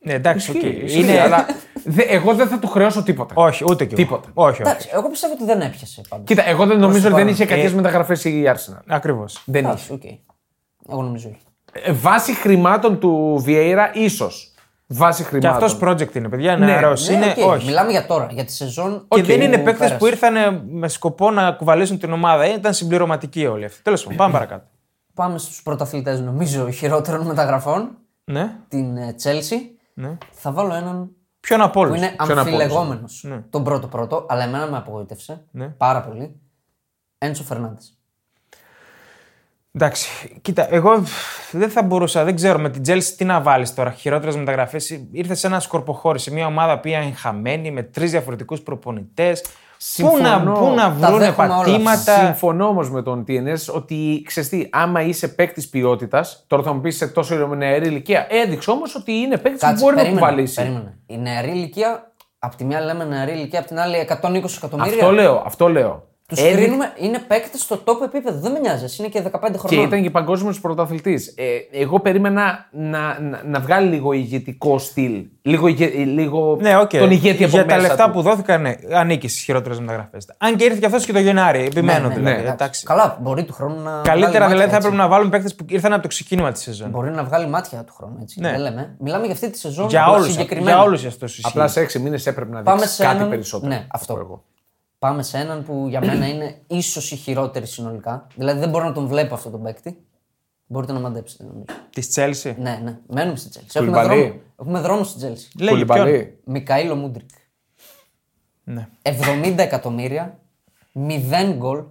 Ναι, 0.03 0.13
εντάξει, 0.13 0.51
οκ. 0.51 0.57
ισχύει, 0.57 0.81
ισχύει, 0.85 0.99
Είναι... 1.01 1.21
αλλά 1.21 1.47
δε- 1.85 2.03
εγώ 2.09 2.35
δεν 2.35 2.49
θα 2.49 2.59
του 2.59 2.67
χρεώσω 2.69 3.03
τίποτα. 3.03 3.35
Όχι, 3.37 3.65
ούτε 3.69 3.85
και 3.85 3.95
εγώ. 3.95 4.03
Τίποτα. 4.03 4.29
Όχι, 4.35 4.51
όχι. 4.51 4.61
Εντάξει, 4.63 4.89
εγώ 4.93 5.09
πιστεύω 5.11 5.33
ότι 5.33 5.45
δεν 5.45 5.61
έπιασε 5.61 6.01
πάντως. 6.09 6.27
Κοίτα, 6.27 6.49
εγώ 6.49 6.67
δεν 6.67 6.79
νομίζω 6.79 6.99
ότι 6.99 7.01
δεν 7.09 7.13
παρόν. 7.13 7.29
είχε 7.29 7.45
κακές 7.47 7.73
Ε, 7.73 7.75
μεταγραφές 7.75 8.25
η 8.25 8.43
Arsenal. 8.47 8.83
Ακριβώς. 8.87 9.43
Δεν 9.47 9.63
είχε. 9.63 9.71
Εντάξει, 9.73 9.93
οκ. 9.93 10.03
Εγώ 10.93 11.03
νομίζω 11.03 11.29
όχι. 11.29 11.41
Ε, 11.73 11.93
Βάσει 11.93 12.35
χρημάτων 12.35 12.99
του 12.99 13.41
Βιέιρα, 13.45 13.91
ίσως. 13.95 14.55
Βάσει 14.87 15.23
Και 15.23 15.29
χρημάτων. 15.29 15.65
αυτό 15.65 15.87
project 15.89 16.15
είναι, 16.15 16.29
παιδιά. 16.29 16.57
Ναι, 16.57 16.67
Νεαρό 16.67 16.93
Ναι, 17.09 17.15
είναι. 17.15 17.35
οκ, 17.39 17.47
Όχι. 17.51 17.67
Μιλάμε 17.67 17.91
για 17.91 18.07
τώρα, 18.07 18.29
για 18.31 18.45
τη 18.45 18.53
σεζόν. 18.53 19.07
Και 19.09 19.21
Οκ, 19.21 19.27
δεν 19.27 19.41
είναι 19.41 19.57
παίκτες 19.57 19.77
πέρασε. 19.79 19.97
που 19.97 20.07
ήρθαν 20.07 20.63
με 20.71 20.89
σκοπό 20.89 21.31
να 21.31 21.53
κουβαλήσουν 21.53 21.99
την 21.99 22.13
ομάδα. 22.13 22.45
Ε, 22.45 22.53
Ήταν 22.53 22.75
συμπληρωματικοί 22.75 23.47
όλοι 23.47 23.65
αυτοί. 23.65 23.83
Τέλος 23.83 24.03
πάντων, 24.03 24.17
πάμε 24.17 24.33
παρακάτω. 24.33 24.65
Πάμε 25.15 25.39
στους 25.39 25.63
πρωταθλητές, 25.63 26.21
νομίζω, 26.21 26.71
χειρότερων 26.71 27.27
μεταγραφών. 27.27 27.91
Ναι, 28.25 28.53
Την 28.69 28.97
ε, 28.97 29.15
Chelsea. 29.23 29.57
ναι. 29.95 30.19
Θα 30.31 30.53
βάλω 30.53 30.75
έναν 30.75 31.11
Ποιον 31.41 31.61
από 31.61 31.81
όλους; 31.81 31.93
που 31.93 32.03
είναι 32.03 32.15
Ποιον 32.17 32.39
από 32.39 32.41
όλους; 32.41 32.53
αμφιλεγόμενος. 32.53 33.25
Ναι. 33.27 33.43
Τον 33.51 33.65
πρώτο 33.65 33.87
πρώτο, 33.87 34.27
αλλά 34.29 34.43
εμένα 34.43 34.67
με 34.67 34.77
απογοήτευσε 34.77 35.45
Ναι. 35.51 35.69
πάρα 35.69 36.03
πολύ. 36.03 36.41
Έντσο 37.19 37.43
Φερνάντες. 37.43 37.95
Εντάξει, 39.73 40.39
κοίτα, 40.43 40.75
εγώ 40.75 41.05
δεν 41.53 41.71
θα 41.71 41.83
μπορούσα, 41.83 42.25
δεν 42.25 42.35
ξέρω 42.35 42.59
με 42.59 42.71
την 42.71 42.83
Chelsea 42.87 43.13
τι 43.17 43.25
να 43.25 43.41
βάλεις 43.41 43.75
τώρα. 43.75 43.91
Χειρότερες 43.91 44.37
μεταγραφές. 44.37 44.91
Ήρθες 45.13 45.39
σε 45.39 45.47
ένα 45.47 45.61
σκορποχώρι, 45.61 46.19
σε 46.19 46.33
μια 46.33 46.47
ομάδα 46.47 46.81
που 46.81 46.89
είναι 46.89 47.13
χαμένη, 47.13 47.71
με 47.71 47.83
τρεις 47.83 48.11
διαφορετικούς 48.11 48.61
προπονητές. 48.61 49.45
Πού 49.97 50.17
να, 50.17 50.29
Συμφωνώ. 50.29 50.53
πού 50.53 50.75
να 50.75 50.83
Τα 51.01 51.07
βρουν 51.09 51.19
δέχομαι 51.19 51.49
όλα. 51.49 51.57
πατήματα. 51.63 52.25
Συμφωνώ 52.25 52.67
όμως 52.67 52.91
με 52.91 53.03
τον 53.03 53.25
TNS 53.29 53.75
ότι 53.75 54.23
ξέρει 54.27 54.47
τι, 54.47 54.69
άμα 54.73 55.03
είσαι 55.03 55.29
παίκτης 55.29 55.69
ποιότητας, 55.69 56.45
τώρα 56.47 56.63
θα 56.63 56.73
μου 56.73 56.81
πεις 56.81 56.97
σε 56.97 57.07
τόσο 57.09 57.37
νεαρή 57.47 57.87
ηλικία, 57.87 58.27
έδειξε 58.31 58.71
όμως 58.71 58.95
ότι 58.95 59.13
είναι 59.13 59.37
παίκτης 59.39 59.61
που 59.61 59.67
Κάτσε, 59.67 59.85
μπορεί 59.85 59.97
να 59.97 60.03
περίμενε, 60.03 60.27
κουβαλήσει. 60.27 60.55
περίμενε. 60.55 60.99
Η 61.07 61.19
νεαρή 61.19 61.51
ηλικία, 61.51 62.13
απ' 62.39 62.55
τη 62.55 62.65
μία 62.65 62.81
λέμε 62.81 63.05
νεαρή 63.05 63.33
ηλικία, 63.33 63.59
απ' 63.61 63.67
την 63.67 63.79
άλλη 63.79 63.97
120 63.97 64.57
εκατομμύρια. 64.57 64.93
Αυτό 64.95 65.11
λέω, 65.11 65.43
αυτό 65.47 65.69
λέω. 65.69 66.09
Τους 66.31 66.39
Έδει- 66.41 66.55
κρίνουμε, 66.55 66.93
είναι 66.97 67.19
παίκτες 67.19 67.61
στο 67.61 67.83
top 67.85 68.03
επίπεδο. 68.05 68.39
Δεν 68.41 68.53
με 68.53 68.59
νοιάζει, 68.59 68.85
εσύ 68.85 69.03
είναι 69.03 69.11
και 69.11 69.23
15 69.23 69.51
Και 69.53 69.59
χρονών. 69.59 69.85
ήταν 69.87 70.03
και 70.03 70.11
παγκόσμιος 70.11 70.61
πρωταθλητής. 70.61 71.35
Ε, 71.37 71.45
εγώ 71.81 72.01
περίμενα 72.01 72.69
να, 72.71 73.21
να, 73.21 73.41
να 73.45 73.61
βγάλει 73.61 73.89
λίγο 73.89 74.13
ηγετικό 74.13 74.79
στυλ. 74.79 75.25
Λίγο, 75.43 75.67
ηγε, 75.67 75.87
λίγο 75.89 76.57
Ναι, 76.61 76.77
οκ. 76.77 76.91
τον 76.91 77.11
ηγέτη 77.11 77.45
από 77.45 77.53
Για 77.57 77.67
τα 77.67 77.75
μέσα 77.75 77.89
λεφτά 77.89 78.05
του. 78.07 78.11
που 78.13 78.23
δόθηκαν, 78.23 78.61
ναι, 78.63 78.75
ανήκεις 78.93 79.31
στις 79.33 79.43
χειρότερες 79.45 79.81
μεταγραφέ. 79.81 80.19
Αν 80.39 80.57
και 80.57 80.65
ήρθε 80.65 80.79
και 80.79 80.87
αυτός 80.87 81.05
και 81.05 81.13
το 81.13 81.19
Γενάρη, 81.19 81.65
επιμένω 81.65 82.01
Ναι, 82.01 82.09
ναι, 82.09 82.15
δηλαδή. 82.15 82.43
ναι, 82.43 82.49
εντάξει. 82.51 82.85
Καλά, 82.85 83.19
μπορεί 83.21 83.45
του 83.45 83.53
χρόνου 83.53 83.83
να. 83.83 84.01
Καλύτερα 84.05 84.31
βγάλει 84.31 84.31
δηλαδή 84.31 84.51
θα 84.51 84.61
μάτια, 84.75 84.77
έπρεπε 84.77 84.97
να 84.97 85.09
βάλουν 85.09 85.31
παίκτες 85.31 85.55
που 85.55 85.65
ήρθαν 85.69 85.93
από 85.93 86.03
το 86.03 86.09
ξεκίνημα 86.09 86.53
της 86.53 86.63
σεζόν. 86.63 86.91
Μπορεί 86.91 87.11
να 87.11 87.25
βγάλει 87.25 87.47
μάτια 87.49 87.85
του 87.85 87.93
χρόνου. 87.97 88.19
Έτσι. 88.23 88.41
Ναι. 88.41 88.51
Δεν 88.51 88.61
λέμε. 88.61 88.95
Μιλάμε 88.99 89.25
για 89.25 89.35
αυτή 89.35 89.51
τη 89.51 89.59
σεζόν 89.59 89.89
Για 89.89 90.05
που 90.05 90.13
όλους 90.13 90.31
συγκεκριμένα. 90.31 90.71
για 90.71 90.83
όλους 90.83 91.05
αυτό 91.05 91.25
ισχύει. 91.25 91.41
Απλά 91.45 91.69
σε 91.69 91.81
έξι 91.81 91.99
μήνες 91.99 92.27
έπρεπε 92.27 92.53
να 92.55 92.63
Πάμε 92.63 92.81
δείξει 92.81 92.95
σε 92.95 93.03
κάτι 93.03 93.17
έναν- 93.17 93.29
περισσότερο. 93.29 93.73
Ναι, 93.73 93.87
αυτό. 93.91 94.43
Θα 95.03 95.07
πω 95.09 95.15
εγώ. 95.15 95.23
Πάμε 95.23 95.23
σε 95.23 95.39
έναν 95.39 95.65
που 95.65 95.87
για 95.89 96.01
μένα 96.01 96.27
είναι 96.29 96.61
ίσως 96.67 97.11
η 97.13 97.17
χειρότερη 97.17 97.67
συνολικά. 97.67 98.27
Δηλαδή 98.35 98.61
δεν 98.61 98.69
μπορώ 98.69 98.85
να 98.85 98.93
τον 98.93 99.07
βλέπω 99.07 99.35
αυτό 99.35 99.51
τον 99.51 99.63
παίκτη. 99.63 100.05
Μπορείτε 100.67 100.93
να 100.93 101.01
μαντέψετε 101.01 101.45
νομίζω. 101.45 101.65
Της 101.91 102.09
Τσέλσι. 102.09 102.57
Ναι, 102.59 102.81
ναι. 102.85 102.99
Μένουμε 103.07 103.37
στη 103.37 103.49
Chelsea. 103.53 103.63
Έχουμε 103.75 103.91
Κουλιμπαλί. 103.97 104.21
δρόμο, 104.23 104.41
έχουμε 104.61 104.81
δρόμο 104.81 105.05
στη 105.05 105.19
Chelsea. 105.23 105.61
Λέγε 105.63 105.85
ποιον; 105.85 105.99
Κουλιμπαλί. 105.99 106.39
Μικαήλο 106.45 106.95
Μούντρικ. 106.95 107.29
Ναι. 108.65 108.89
70 109.03 109.55
εκατομμύρια, 109.57 110.39
0 110.93 111.55
γκολ. 111.57 111.83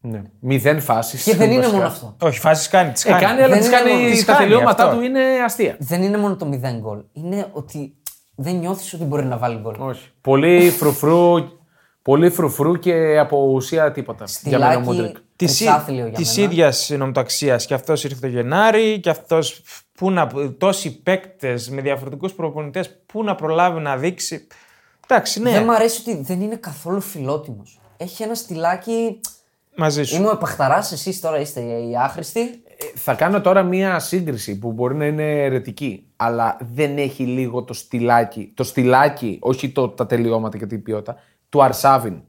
Ναι. 0.00 0.22
Μηδέν 0.40 0.80
φάσεις. 0.80 1.24
Και 1.24 1.34
δεν 1.36 1.50
είναι 1.50 1.68
μόνο 1.68 1.86
αυτό. 1.86 2.16
Όχι, 2.22 2.38
φάσεις 2.38 2.68
κάνει. 2.68 2.92
Τις 2.92 3.04
Ε, 3.04 3.08
κάνει. 3.10 3.22
κάνει, 3.24 3.38
αλλά 3.40 3.48
Δεν 3.48 3.58
τις 3.58 3.66
είναι 3.66 3.76
κάνει, 3.76 3.92
μόνο- 3.92 4.10
τις 4.10 4.24
τα 4.24 4.32
κάνει 4.32 4.44
τελειώματά 4.48 4.84
αυτό. 4.84 4.96
του 4.96 5.02
είναι 5.04 5.20
αστεία. 5.44 5.76
Δεν 5.78 6.02
είναι 6.02 6.16
μόνο 6.18 6.36
το 6.36 6.46
0 6.46 6.78
γκολ. 6.80 6.98
Είναι 7.12 7.48
ότι 7.52 7.96
δεν 8.34 8.54
νιώθεις 8.56 8.92
ότι 8.94 9.04
μπορεί 9.04 9.24
να 9.24 9.36
βάλει 9.38 9.58
γκολ. 9.60 9.74
Όχι. 9.78 10.08
Πολύ 10.20 10.70
φρουφρού, 10.70 11.34
πολύ 12.08 12.30
φρουφρού 12.30 12.78
και 12.78 13.18
από 13.18 13.36
ουσία 13.38 13.92
τίποτα. 13.92 14.24
Για 14.42 14.58
μένα 14.58 14.70
ο 14.70 14.72
Στυλάκι 14.72 14.88
Μούντρικ. 14.88 15.16
Της 15.36 15.56
τρισάθλιο 15.56 16.06
για 16.06 16.18
της 16.18 16.36
μένα. 16.36 16.52
ίδιας 16.52 16.90
νομοταξία. 16.90 17.56
Και 17.56 17.74
αυτός 17.74 18.04
ήρθε 18.04 18.18
το 18.20 18.26
Γενάρη, 18.26 19.00
και 19.00 19.10
αυτός 19.10 19.62
πού 19.92 20.10
να. 20.10 20.30
Τόσοι 20.58 21.02
παίκτες 21.02 21.70
με 21.70 21.80
διαφορετικούς 21.80 22.32
προπονητές, 22.32 23.00
πού 23.06 23.24
να 23.24 23.34
προλάβει 23.34 23.80
να 23.80 23.96
δείξει. 23.96 24.46
Εντάξει, 25.08 25.40
ναι, 25.40 25.50
Δεν 25.50 25.62
μου 25.64 25.72
αρέσει 25.72 26.00
ότι 26.00 26.22
δεν 26.22 26.40
είναι 26.40 26.56
καθόλου 26.56 27.00
φιλότιμος. 27.00 27.80
Έχει 27.96 28.22
ένα 28.22 28.34
στυλάκι. 28.34 29.20
μαζί 29.76 30.02
σου. 30.02 30.16
Είμαι 30.16 30.28
ο 30.28 30.32
επαχταρά, 30.32 30.78
εσείς 30.92 31.20
τώρα 31.20 31.40
είστε 31.40 31.60
οι 31.60 31.96
άχρηστοι. 31.96 32.40
Ε, 32.40 32.52
Θα 32.94 33.14
κάνω 33.14 33.40
τώρα 33.40 33.62
μία 33.62 33.98
σύγκριση 33.98 34.58
που 34.58 34.72
μπορεί 34.72 34.94
να 34.94 35.06
είναι 35.06 35.42
αιρετική, 35.44 36.06
αλλά 36.16 36.56
δεν 36.74 36.98
έχει 36.98 37.22
λίγο 37.22 37.62
το 37.62 37.72
στυλάκι, 37.72 38.52
το 38.54 38.64
στυλάκι, 38.64 39.38
όχι 39.40 39.70
το, 39.70 39.88
τα 39.88 40.06
τελειώματα 40.06 40.58
και 40.58 40.66
την 40.66 40.82
ποιότητα, 40.82 41.16
του 41.48 41.62
Αρσάβιν. 41.62 42.22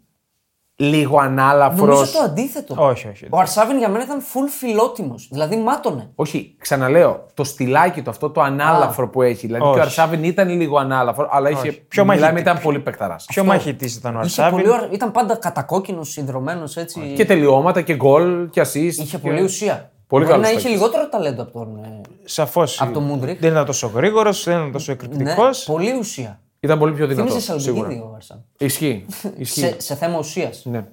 Λίγο 0.82 1.20
ανάλαφρος. 1.20 1.88
Νομίζω 1.88 2.12
το 2.12 2.20
αντίθετο. 2.20 2.76
Όχι, 2.78 3.08
όχι. 3.08 3.28
Ο 3.30 3.38
Αρσάβιν 3.40 3.78
για 3.78 3.90
μένα 3.90 4.04
ήταν 4.04 4.20
full 4.22 4.48
φιλότιμος. 4.60 5.28
Δηλαδή 5.32 5.58
μάτωνε. 5.58 6.12
Όχι, 6.16 6.56
ξαναλέω, 6.60 7.26
το 7.34 7.44
στυλάκι 7.44 8.02
του, 8.02 8.10
αυτό 8.10 8.30
το 8.30 8.42
ανάλαφρο 8.42 9.10
που 9.10 9.22
έχει. 9.22 9.46
Δηλαδή 9.46 9.64
και 9.64 9.70
Όχι. 9.70 9.80
ο 9.80 9.82
Αρσάβιν 9.82 10.24
ήταν 10.24 10.50
λίγο 10.50 10.78
ανάλαφρο, 10.78 11.28
αλλά 11.32 11.50
είχε. 11.50 11.72
Πιο 11.72 12.04
μιλάμε, 12.06 12.22
μαχητή- 12.26 12.42
ήταν 12.42 12.60
πολύ 12.64 12.80
παικταρά. 12.80 13.16
Πιο 13.28 13.44
μαχητή 13.44 13.86
ήταν 13.86 14.16
ο 14.16 14.22
Είχε 14.22 14.42
Αρσάβιν. 14.42 14.52
πολύ 14.66 14.70
ωρα- 14.78 14.90
Ήταν 14.92 15.12
πάντα 15.12 15.36
κατακόκκινος, 15.36 16.10
συνδρομένος 16.10 16.78
έτσι. 16.78 17.14
Και 17.16 17.26
τελειώματα 17.26 17.82
και 17.82 17.96
γκολ 17.96 18.50
και 18.50 18.62
assist. 18.62 18.74
Είχε 18.76 19.04
και... 19.04 19.18
πολύ 19.18 19.42
ουσία. 19.44 19.92
Πολύ 20.08 20.24
Μπορεί 20.24 20.36
καλός 20.36 20.42
να 20.42 20.52
είχε 20.54 20.62
παίκτης. 20.62 20.80
λιγότερο 20.82 21.10
ταλέντο 21.10 21.42
από 21.42 21.52
τον. 21.52 21.78
ε, 21.84 22.02
Σαφώς. 22.24 22.82
Από 22.82 22.94
το 22.94 23.00
Μούντρικ. 23.00 23.40
Δεν 23.40 23.52
ήταν 23.52 23.66
τόσο 23.66 23.88
γρήγορος, 23.96 24.44
δεν 24.44 24.58
ήταν 24.58 24.72
τόσο 24.72 24.92
Ναι, 24.92 24.98
εκρηκτικό. 25.04 25.50
πολύ 25.66 25.96
ουσία. 26.00 26.40
Ήταν 26.60 26.80
πολύ 26.80 26.94
πιο 26.94 27.08
δυνατό. 27.08 27.30
Θύμιζε 27.30 27.46
Σίγουρα. 27.60 27.82
Σαλμπικίδη 27.84 28.00
ο 28.02 28.14
Αρσάβιν. 28.16 28.44
Ισχύει. 28.60 29.06
Ισχύει. 29.38 29.60
Σε, 29.60 29.80
σε 29.80 29.96
θέμα 29.96 30.18
ουσίας. 30.18 30.66
Ναι. 30.66 30.86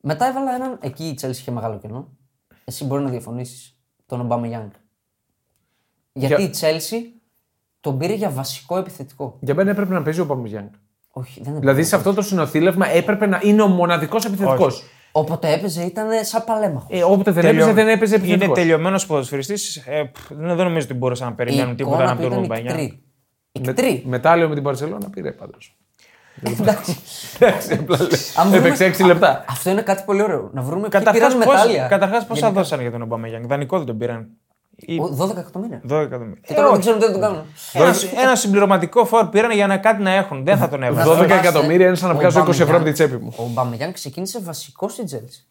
Μετά 0.00 0.26
έβαλα 0.26 0.54
έναν. 0.54 0.78
Εκεί 0.82 1.04
η 1.04 1.18
Chelsea 1.22 1.30
είχε 1.30 1.50
μεγάλο 1.50 1.78
κενό. 1.78 2.08
Εσύ 2.64 2.84
μπορεί 2.84 3.02
να 3.02 3.10
διαφωνήσεις. 3.10 3.76
Τον 4.06 4.20
Ομπάμα 4.20 4.46
Γιάνγκ. 4.46 4.70
Γιατί 6.12 6.42
Για- 6.42 6.44
η 6.44 6.50
Chelsea 6.60 7.20
τον 7.80 7.98
πήρε 7.98 8.14
για 8.14 8.30
βασικό 8.30 8.76
επιθετικό. 8.78 9.36
Για 9.40 9.54
μένα 9.54 9.70
έπρεπε 9.70 9.94
να 9.94 10.02
παίζει 10.02 10.20
ο 10.20 10.26
Παμουγιάνγκ. 10.26 10.68
Όχι, 11.10 11.40
δεν 11.42 11.50
είναι. 11.50 11.60
Δηλαδή 11.60 11.84
σε 11.84 11.96
αυτό 11.96 12.14
το 12.14 12.22
συνοθήλευμα 12.22 12.88
έπρεπε 12.88 13.26
να 13.26 13.40
είναι 13.42 13.62
ο 13.62 13.66
μοναδικός 13.68 14.24
επιθετικός. 14.24 14.82
Όποτε 15.12 15.52
έπαιζε 15.52 15.82
ήταν 15.84 16.24
σαν 16.24 16.44
παλέμαχος. 16.44 16.98
Ε, 16.98 17.02
όποτε 17.02 17.30
δεν 17.30 17.42
Τελειω- 17.42 17.62
έπαιζε, 17.62 17.74
δεν 17.84 17.88
έπαιζε 17.88 18.14
Είναι 18.14 18.24
επιθετικός. 18.24 18.58
τελειωμένος 18.58 19.06
ποδοσφαιριστής. 19.06 19.76
Ε, 19.76 20.02
π, 20.04 20.16
δεν 20.28 20.56
δεν 20.56 20.66
νομίζω 20.66 20.86
ότι 20.86 20.94
μπορούσαν 20.94 21.26
να 21.28 21.32
η 21.32 21.36
περιμένουν 21.36 21.76
τίποτα 21.76 21.96
εικόνα 21.96 22.10
από 22.12 22.22
του 22.22 22.28
τον 22.28 22.38
ήταν 22.44 22.56
Ρομπανιά. 22.56 22.74
Ικτρή. 23.58 23.86
Ικτρή. 23.86 24.02
Μετάλλιο 24.06 24.48
με 24.48 24.54
την 24.54 24.62
Παρσελόνα 24.64 25.10
πήρε 25.10 25.32
πάντως. 25.32 25.76
Εντάξει. 26.42 26.96
Εντάξει, 27.38 27.72
απλά 27.72 27.96
λέω. 27.98 28.08
Αν 28.36 28.48
βρούμε- 28.50 28.66
Έπαιξε 28.66 29.02
6 29.02 29.06
λεπτά. 29.06 29.44
Αυτό 29.48 29.70
είναι 29.70 29.82
κάτι 29.82 30.02
πολύ 30.06 30.22
ωραίο. 30.22 30.50
Να 30.52 30.62
βρούμε 30.62 30.88
ποιοι 30.88 30.90
Καταρχάς, 31.02 31.32
πήραν 31.34 31.48
μετάλλια. 31.52 31.86
καταρχάς 31.86 32.26
πόσα 32.26 32.50
δώσανε 32.50 32.82
για 32.82 32.90
τον 32.90 33.02
Ομπαμεγιάνγκ. 33.02 33.46
Δανεικό 33.46 33.76
δεν 33.76 33.86
τον 33.86 33.98
πήραν. 33.98 34.28
Ή 34.76 34.98
Ο, 34.98 35.16
12 35.18 35.36
εκατομμύρια. 35.36 35.80
12 35.90 36.00
εκατομμύρια. 36.00 36.40
Και 36.46 36.54
τώρα 36.54 36.70
δεν 36.70 36.80
ξέρω 36.80 36.96
τι 36.96 37.04
θα 37.04 37.10
τον 37.12 37.20
κάνουν. 37.20 37.42
Ένα, 37.72 37.94
ένα 38.22 38.36
συμπληρωματικό 38.36 39.04
φόρ 39.04 39.26
πήραν 39.28 39.50
για 39.50 39.66
να 39.66 39.78
κάτι 39.78 40.02
να 40.02 40.10
έχουν. 40.10 40.44
Δεν 40.44 40.56
θα 40.58 40.68
τον 40.68 40.82
έβαζαν. 40.82 41.12
12 41.12 41.14
θυμάστε, 41.22 41.48
εκατομμύρια 41.48 41.86
είναι 41.86 41.96
σαν 41.96 42.08
να 42.08 42.14
ο 42.14 42.18
βγάζω 42.18 42.40
20 42.40 42.48
ευρώ 42.48 42.64
από 42.64 42.72
Αμπαμεγιάνγκ- 42.74 42.96
την 42.96 43.06
τσέπη 43.08 43.24
μου. 43.24 43.34
Ο 43.36 43.48
Μπαμεγιάνγκ 43.52 43.92
ξεκίνησε 43.92 44.40
βασικός 44.40 44.92
στην 44.92 45.04
Chelsea. 45.10 45.44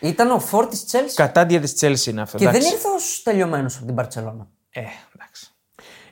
Ήταν 0.00 0.30
ο 0.30 0.38
φόρ 0.40 0.66
της 0.66 0.84
Chelsea. 0.92 1.12
Κατάντια 1.14 1.60
της 1.60 1.72
Chelsea 1.80 2.06
είναι 2.10 2.20
αυτό. 2.20 2.38
Και 2.38 2.44
δεν 2.44 2.54
εντάξει. 2.54 2.72
ήρθε 2.74 2.88
ως 2.96 3.20
τελειωμένος 3.24 3.76
από 3.76 3.86
την 3.86 3.94
Παρσελόνα. 3.94 4.46
Ε, 4.70 4.80
εντάξει. 4.80 5.52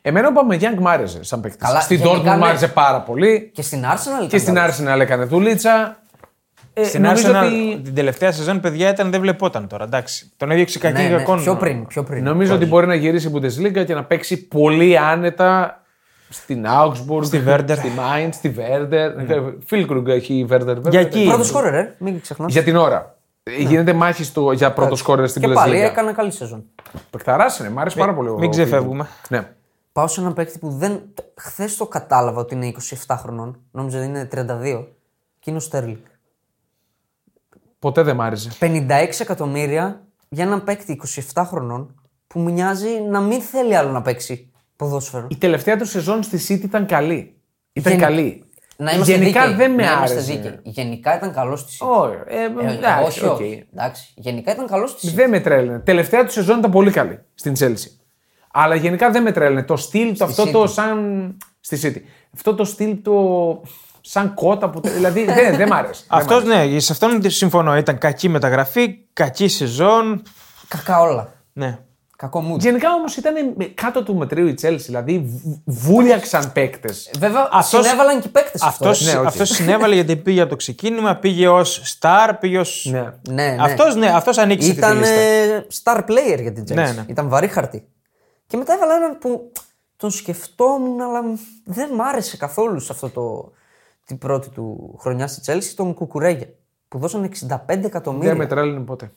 Εμένα 0.09 0.29
ο 0.29 0.33
Παμεγιάνγκ 0.33 0.79
μ' 0.79 0.89
άρεσε 0.89 1.25
σαν 1.25 1.41
παίκτης. 1.41 1.67
Καλά, 1.67 1.81
Στην 1.81 1.97
γενικά, 1.97 2.19
Dortmund 2.35 2.37
μ' 2.37 2.41
ναι. 2.41 2.47
άρεσε 2.49 2.69
πάρα 2.69 3.01
πολύ. 3.01 3.51
Και 3.55 3.63
στην 3.63 3.85
Arsenal 3.85 4.29
Και 4.29 4.37
ήταν 4.37 4.41
στην 4.41 4.55
καλός. 4.55 4.81
Arsenal 4.81 5.01
έκανε 5.01 5.25
δουλίτσα. 5.25 6.01
Ε, 6.73 6.85
Στην 6.85 7.03
νομίζω 7.03 7.31
Arsenal 7.33 7.45
ότι, 7.45 7.81
την 7.85 7.95
τελευταία 7.95 8.33
σεζόν, 8.33 8.61
παιδιά, 8.61 8.89
ήταν 8.89 9.11
δεν 9.11 9.21
βλεπόταν 9.21 9.69
τώρα. 9.69 9.85
Εντάξει. 9.85 10.33
Τον 10.37 10.51
έδιωξε 10.51 10.79
κακή 10.79 11.03
Ναι, 11.03 11.09
ναι, 11.09 11.17
κακόν. 11.17 11.43
πιο 11.43 11.57
πριν. 11.57 11.87
Πιο 11.87 12.03
πριν. 12.03 12.25
νομίζω 12.25 12.55
ότι 12.55 12.67
μπορεί 12.67 12.87
να 12.87 12.95
γυρίσει 12.95 13.29
η 13.29 13.33
Bundesliga 13.35 13.85
και 13.87 13.95
να 13.95 14.05
παίξει 14.05 14.47
πολύ 14.47 14.99
άνετα 14.99 15.81
στην 16.29 16.67
Augsburg, 16.69 17.25
Στη 17.25 17.43
Werder. 17.47 17.75
στη 17.77 17.91
Mainz, 17.97 18.29
στη 18.33 18.55
Werder. 18.59 19.11
Φίλκρουγκ 19.67 20.09
έχει 20.09 20.35
η 20.35 20.47
Werder. 20.51 20.59
βέβαια. 20.65 20.91
Για 20.91 21.01
εκεί. 21.01 21.25
Πρώτος 21.27 21.47
σκόρερ, 21.47 21.75
ε. 21.75 21.95
Μην 21.99 22.21
ξεχνάς. 22.21 22.53
Για 22.53 22.63
την 22.63 22.77
ώρα. 22.77 23.15
Γίνεται 23.59 23.93
μάχη 23.93 24.25
στο, 24.25 24.53
για 24.53 24.73
πρώτος 24.73 24.99
σκόρερ 24.99 25.29
στην 25.29 25.43
Και 25.43 25.49
πάλι 25.49 25.73
Bundesliga. 25.77 25.91
έκανε 25.91 26.13
καλή 26.13 26.31
σεζόν. 26.33 26.65
Παικταράς 27.11 27.59
είναι, 27.59 27.71
μ' 27.71 27.79
άρεσε 27.79 27.99
πάρα 27.99 28.15
πολύ. 28.15 28.29
ο 28.29 28.39
μην 28.39 28.51
ξεφεύγουμε. 28.51 29.07
Φίλκρουγκ. 29.23 29.43
Ναι. 29.43 29.51
Πάω 29.97 30.07
σε 30.07 30.21
έναν 30.21 30.33
παίκτη 30.35 30.59
που 30.59 30.71
δεν. 30.71 31.01
Χθες 31.37 31.77
το 31.77 31.87
κατάλαβα 31.87 32.41
ότι 32.41 32.55
είναι 32.55 32.73
27 33.07 33.17
χρονών. 33.19 33.61
Νόμιζα 33.71 33.99
ότι 33.99 34.07
είναι 34.07 34.29
32. 34.33 34.87
Και 35.39 35.51
είναι 35.51 35.57
ο 35.57 35.61
Στέρλινγκ. 35.61 35.97
Ποτέ 37.79 38.03
δεν 38.03 38.17
μ' 38.17 38.21
άρεσε. 38.21 38.51
56 38.61 38.89
εκατομμύρια 39.21 40.03
για 40.29 40.45
έναν 40.45 40.65
παίκτη 40.65 41.01
27 41.35 41.43
χρονών 41.47 42.01
που 42.27 42.41
μοιάζει 42.41 42.89
να 43.11 43.21
μην 43.21 43.41
θέλει 43.41 43.77
άλλο 43.77 43.91
να 43.91 44.03
παίξει 44.03 44.51
ποδόσφαιρο. 44.77 45.27
Η 45.31 45.37
τελευταία 45.37 45.77
του 45.77 45.87
σεζόν 45.87 46.23
στη 46.23 46.39
City 46.49 46.65
ήταν 46.65 46.87
καλή. 46.87 47.37
Ήταν 47.73 47.93
Γενι- 47.93 48.05
καλή. 48.07 48.45
Να 48.77 48.93
είμαστε 48.93 49.13
Γενικά 49.17 49.41
δίκαιοι. 49.41 49.57
δεν 49.57 49.71
με 49.75 49.83
να 49.83 49.93
είμαστε 49.93 50.15
άρεσε. 50.15 50.33
δίκαιοι. 50.33 50.59
Γενικά 50.63 51.17
ήταν 51.17 51.33
καλός 51.33 51.61
στη 51.61 51.77
City. 51.81 51.87
Όχι, 51.89 52.15
ε, 52.27 52.43
Ε, 52.43 52.73
εντάξει, 52.75 53.05
όχι, 53.07 53.25
οκ. 53.27 53.33
όχι. 53.35 53.67
Εντάξει. 53.73 54.13
Γενικά 54.17 54.53
ήταν 54.53 54.67
καλός 54.67 54.91
στη 54.91 55.09
City. 55.11 55.15
Δεν 55.15 55.31
με 55.31 55.41
τρέλαινε. 55.41 55.79
Τελευταία 55.79 56.25
του 56.25 56.33
σεζόν 56.33 56.59
ήταν 56.59 56.71
πολύ 56.71 56.91
καλή 56.91 57.19
στην 57.35 57.53
Chelsea. 57.59 57.91
Αλλά 58.59 58.75
γενικά 58.75 59.11
δεν 59.11 59.23
με 59.23 59.33
τρέλαινε. 59.33 59.63
Το 59.63 59.77
στυλ 59.77 60.17
το 60.19 60.25
αυτό 60.25 60.43
City. 60.43 60.51
το 60.53 60.67
σαν. 60.67 61.37
Στη 61.61 61.79
City. 61.83 62.01
Αυτό 62.35 62.55
το 62.55 62.65
στυλ 62.65 62.97
το. 63.03 63.13
σαν 64.01 64.35
κότα 64.35 64.71
που. 64.71 64.81
Δηλαδή 64.81 65.25
δεν, 65.25 65.57
δεν 65.57 65.69
μ' 65.69 65.73
άρεσε. 65.73 66.05
Αυτός 66.07 66.45
ναι, 66.45 66.79
σε 66.79 66.93
αυτόν 66.93 67.31
συμφωνώ. 67.31 67.77
Ήταν 67.77 67.99
κακή 67.99 68.29
μεταγραφή, 68.29 68.99
κακή 69.13 69.49
σεζόν. 69.49 70.23
Κακά 70.69 71.01
όλα. 71.01 71.33
Ναι. 71.53 71.79
Κακό 72.17 72.45
mood. 72.53 72.59
Γενικά 72.59 72.93
όμως 72.93 73.17
ήταν 73.17 73.35
κάτω 73.75 74.03
του 74.03 74.15
μετρίου 74.17 74.47
η 74.47 74.55
Chelsea. 74.63 74.77
Δηλαδή 74.87 75.19
βου- 75.27 75.63
βούλιαξαν 75.65 76.53
παίκτες. 76.53 77.11
Βέβαια, 77.19 77.49
Αυτός- 77.53 77.85
συνέβαλαν 77.85 78.21
και 78.21 78.27
οι 78.27 78.31
παίκτες 78.31 78.63
αυτό. 78.63 78.89
Αυτό 78.89 79.05
ναι, 79.05 79.17
όχι. 79.19 79.27
αυτός 79.27 79.49
συνέβαλε 79.49 79.95
γιατί 79.95 80.17
πήγε 80.17 80.41
από 80.41 80.51
το 80.51 80.57
ξεκίνημα, 80.57 81.17
πήγε 81.17 81.49
ως 81.49 81.99
star, 82.01 82.31
πήγε 82.41 82.59
ω. 82.59 82.65
Ναι. 82.85 83.01
Ναι, 83.01 83.49
ναι. 83.49 83.57
Αυτός 83.61 83.95
ναι, 83.97 84.07
αυτός 84.07 84.39
ανοίξει 84.39 84.71
τη 84.71 84.77
Ήταν 84.77 84.99
λίστα. 84.99 85.15
ε, 85.15 85.67
star 85.83 85.97
player 85.99 86.41
για 86.41 86.53
την 86.53 86.65
Chelsea. 86.69 86.75
Ναι, 86.75 86.83
ναι. 86.83 87.05
Ήταν 87.07 87.29
βαρύ 87.29 87.49
χαρτί. 87.49 87.87
Και 88.47 88.57
μετά 88.57 88.73
έβαλα 88.73 88.95
έναν 88.95 89.19
που 89.19 89.53
τον 89.97 90.11
σκεφτόμουν, 90.11 91.01
αλλά 91.01 91.23
δεν 91.65 91.95
μ' 91.95 92.01
άρεσε 92.03 92.37
καθόλου 92.37 92.81
σε 92.81 92.93
αυτό 92.93 93.11
το. 93.11 93.53
την 94.07 94.19
πρώτη 94.19 94.51
του 94.51 94.97
χρονιά 95.01 95.27
στη 95.27 95.53
Chelsea, 95.53 95.73
τον 95.77 95.95
Κουκουρέγια. 95.95 96.49
Που 96.89 96.99
δώσαν 96.99 97.31
65 97.67 97.85
εκατομμύρια. 97.85 98.29
Δεν 98.29 98.39
με 98.39 98.47
τρέλαινε 98.47 98.85
ποτέ. 98.85 99.11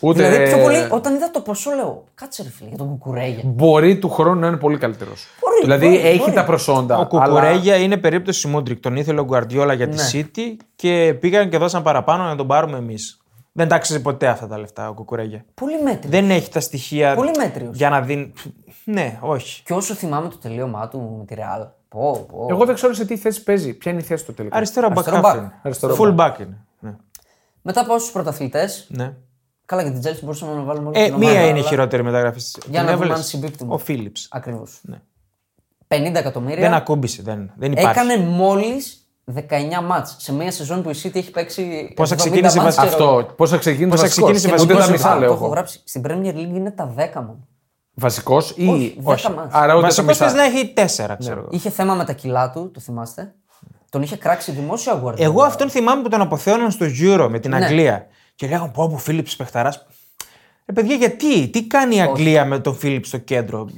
Ούτε... 0.00 0.28
Δηλαδή, 0.28 0.44
πιο 0.44 0.62
πολύ 0.62 0.76
όταν 0.90 1.14
είδα 1.14 1.30
το 1.30 1.40
ποσό, 1.40 1.70
λέω 1.70 2.04
Κάτσε 2.14 2.42
ρε 2.42 2.48
φίλε 2.48 2.68
για 2.68 2.78
τον 2.78 2.88
Κουκουρέγια. 2.88 3.42
Μπορεί 3.44 3.98
του 3.98 4.08
χρόνου 4.08 4.40
να 4.40 4.46
είναι 4.46 4.56
πολύ 4.56 4.78
καλύτερος. 4.78 5.26
Μπορεί, 5.40 5.60
Δηλαδή 5.60 5.86
μπορεί, 5.86 6.08
έχει 6.08 6.18
μπορεί. 6.18 6.32
τα 6.32 6.44
προσόντα. 6.44 6.98
Ο 6.98 7.06
Κουκουρέγια 7.06 7.76
είναι 7.76 7.96
περίπτωση 7.96 8.48
Μούντρικ. 8.48 8.80
Τον 8.80 8.96
ήθελε 8.96 9.20
ο 9.20 9.24
Γκουαρδιόλα 9.24 9.72
για 9.72 9.88
τη 9.88 9.96
Ναι. 9.96 10.02
City 10.12 10.56
και 10.76 11.16
πήγαν 11.20 11.48
και 11.48 11.58
δώσαν 11.58 11.82
παραπάνω 11.82 12.24
να 12.24 12.36
τον 12.36 12.46
πάρουμε 12.46 12.78
εμείς. 12.78 13.21
Δεν 13.52 13.68
τα 13.68 13.74
άξιζε 13.74 14.00
ποτέ 14.00 14.26
αυτά 14.28 14.46
τα 14.46 14.58
λεφτά 14.58 14.88
ο 14.88 14.94
Κουκουρέγια. 14.94 15.44
Πολύ 15.54 15.82
μέτριος. 15.82 16.10
Δεν 16.12 16.30
έχει 16.30 16.50
τα 16.50 16.60
στοιχεία 16.60 17.14
Πολύ 17.14 17.30
μέτριος. 17.38 17.76
για 17.76 17.90
να 17.90 18.00
δίνει. 18.00 18.32
Ναι, 18.84 19.18
όχι. 19.22 19.62
Και 19.62 19.72
όσο 19.72 19.94
θυμάμαι 19.94 20.28
το 20.28 20.36
τελείωμά 20.38 20.88
του 20.88 21.14
με 21.18 21.24
τη 21.24 21.34
Real. 21.38 21.66
Πω, 21.88 22.26
πω. 22.32 22.46
Εγώ 22.50 22.64
δεν 22.64 22.74
ξέρω 22.74 22.94
σε 22.94 23.04
τι 23.04 23.16
θέση 23.16 23.42
παίζει. 23.42 23.74
Ποια 23.74 23.92
είναι 23.92 24.00
η 24.00 24.04
θέση 24.04 24.24
του 24.24 24.34
τελικά. 24.34 24.56
Αριστερό 24.56 24.88
back 24.88 24.92
Αριστερό 24.92 25.20
half 25.24 25.32
back. 25.32 25.36
είναι. 25.36 25.52
Αριστερό 25.62 25.96
Full 25.98 26.16
back 26.16 26.34
είναι. 26.40 26.64
Ναι. 26.78 26.94
Μετά 27.62 27.86
πάω 27.86 27.98
στους 27.98 28.12
πρωταθλητές. 28.12 28.86
ναι. 28.90 29.12
Καλά, 29.66 29.82
για 29.82 29.92
την 29.92 30.10
Chelsea 30.10 30.18
μπορούσαμε 30.22 30.54
να 30.54 30.62
βάλουμε 30.62 30.88
όλη 30.88 30.98
Ε, 31.00 31.04
την 31.04 31.14
ομάδα, 31.14 31.30
μία 31.32 31.40
είναι 31.40 31.48
η 31.48 31.60
αλλά- 31.60 31.68
χειρότερη 31.68 32.02
μεταγραφής. 32.02 32.50
Για 32.50 32.62
Την 32.62 32.72
να 32.72 32.82
δούμε 32.82 32.92
έβαλες; 32.94 33.16
αν 33.16 33.22
συμπίπτουν. 33.22 33.70
Ο 33.70 33.78
Φίλιπς. 33.78 34.28
Ακριβώς. 34.30 34.80
Ναι. 34.82 35.00
50 35.88 36.14
εκατομμύρια. 36.18 36.60
Δεν 36.60 36.74
ακούμπησε. 36.74 37.22
Δεν, 37.22 37.50
δεν 37.56 37.72
υπάρχει. 37.72 37.98
Έκανε 37.98 38.16
μόλις 38.24 39.01
19 39.34 39.82
μάτς 39.86 40.16
σε 40.18 40.32
μια 40.32 40.50
σεζόν 40.52 40.82
που 40.82 40.90
η 40.90 40.94
City 41.02 41.14
έχει 41.16 41.30
παίξει. 41.30 41.92
Πόσα 41.96 42.14
70 42.14 42.16
ξεκίνησε 42.16 42.60
μάτς, 42.60 42.74
βασικά 42.76 42.86
ξέρω 42.86 43.08
εγώ. 43.08 43.18
Αυτό. 43.18 43.34
Πώ 43.34 43.46
θα 43.46 43.56
ξεκίνησε 43.56 43.88
Πώς 43.90 44.00
θα 44.00 44.06
βασικός. 44.06 44.30
ξεκίνησε 44.32 44.62
Ούτε 44.62 44.74
βασικός, 44.74 44.86
τα 44.86 44.94
είπα, 44.94 45.08
μισά 45.08 45.14
Το 45.14 45.18
λέω 45.20 45.32
έχω 45.32 45.44
εγώ. 45.44 45.52
γράψει. 45.52 45.80
Στην 45.84 46.02
Premier 46.06 46.34
League 46.34 46.54
είναι 46.56 46.70
τα 46.70 46.94
10 46.96 47.14
μόνο. 47.14 47.46
Βασικός 47.94 48.50
ή. 48.56 48.66
Όχι, 48.68 48.96
δέκα 49.00 49.30
μάτς. 49.30 49.54
Άρα 49.54 49.72
ούτε 49.72 49.80
τα 49.80 49.86
Βασικό 49.86 50.06
μισά. 50.06 50.24
θες 50.24 50.34
να 50.34 50.42
έχει 50.44 50.72
τέσσερα, 50.72 51.16
ξέρω 51.16 51.38
εγώ. 51.40 51.48
Είχε 51.50 51.70
θέμα 51.70 51.94
με 51.94 52.04
τα 52.04 52.12
κιλά 52.12 52.50
του, 52.50 52.70
το 52.70 52.80
θυμάστε. 52.80 53.34
Τον 53.90 54.02
είχε 54.02 54.16
κράξει 54.16 54.52
δημόσια 54.52 54.92
ο 54.92 55.00
Guardiola. 55.04 55.18
Εγώ 55.20 55.42
αυτόν 55.42 55.70
θυμάμαι 55.70 56.02
που 56.02 56.08
τον 56.08 56.20
αποθέωναν 56.20 56.70
στο 56.70 56.86
Euro 57.00 57.26
με 57.30 57.38
την 57.38 57.50
Ναι. 57.50 57.64
Αγγλία. 57.64 58.06
Και 58.34 58.46
λέγανε 58.48 58.70
πω 58.74 58.82
από 58.84 58.96
Φίλιπ 58.96 59.26
Πεχταράς. 59.36 59.86
Ε, 60.64 60.72
παιδιά, 60.72 60.94
γιατί, 60.94 61.48
τι 61.48 61.66
κάνει 61.66 61.96
η 61.96 62.00
Αγγλία 62.00 62.44
με 62.44 62.58
τον 62.58 62.74
Φίλιπ 62.74 63.04
στο 63.04 63.18
κέντρο; 63.18 63.68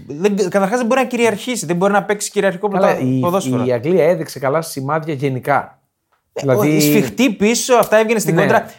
Καταρχάς 0.49 0.79
δεν 0.79 0.87
μπορεί 0.87 1.01
να 1.01 1.07
κυριαρχήσει, 1.07 1.67
δεν 1.67 1.77
μπορεί 1.77 1.93
να 1.93 2.03
παίξει 2.05 2.31
κυριαρχικό 2.31 2.69
Καλά, 2.69 2.87
πρωτα- 2.95 3.05
η, 3.07 3.21
ποδόσφαιρο. 3.21 3.65
η 3.65 3.73
Αγγλία 3.73 4.05
έδειξε 4.05 4.39
καλά 4.39 4.63
σημάδια 4.63 5.15
γενικά. 5.15 5.79
Δηλαδή... 6.33 6.69
Η 6.77 6.81
σφιχτή 6.81 7.31
πίσω, 7.31 7.75
αυτά 7.75 7.97
έβγαινε 7.97 8.19
στην 8.19 8.35
Ναι. 8.35 8.41
κόντρα. 8.41 8.71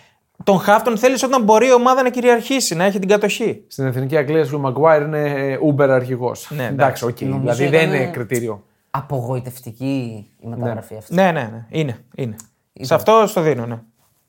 Τον 0.43 0.59
Χαφ 0.59 0.81
τον 0.83 0.97
θέλεις 0.97 1.23
όταν 1.23 1.43
μπορεί 1.43 1.67
η 1.67 1.73
ομάδα 1.73 2.03
να 2.03 2.09
κυριαρχήσει, 2.09 2.75
να 2.75 2.83
έχει 2.83 2.99
την 2.99 3.07
κατοχή. 3.09 3.63
Στην 3.67 3.85
εθνική 3.85 4.17
Αγγλία 4.17 4.47
ο 4.55 4.57
Μαγκουάιρ 4.57 5.01
είναι 5.01 5.29
ε, 5.29 5.57
Uber 5.73 5.87
αρχηγός. 5.89 6.47
Ναι, 6.55 6.65
εντάξει, 6.65 7.05
οκ. 7.05 7.21
Νομίζω 7.21 7.39
Δηλαδή 7.55 7.77
δεν 7.77 7.89
ήταν- 7.89 8.01
είναι 8.01 8.11
κριτήριο. 8.11 8.63
Απογοητευτική 8.91 10.25
η 10.39 10.47
μεταγραφή 10.47 10.95
αυτή. 10.97 11.13
Ναι, 11.13 11.31
ναι, 11.31 11.49
ναι. 11.51 11.65
Είναι. 11.69 11.97
είναι. 12.15 12.35
Σε 12.81 12.93
αυτό 12.93 13.23
στο 13.27 13.41
δίνω, 13.41 13.65
ναι. 13.65 13.79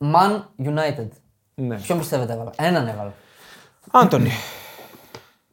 Man 0.00 0.40
United. 0.66 1.08
Ναι. 1.54 1.76
Ποιον 1.76 1.98
πιστεύετε 1.98 2.32
έβαλα; 2.32 2.50
Έναν 2.56 2.86
έβαλα. 2.86 3.12
Άντωνη. 3.90 4.30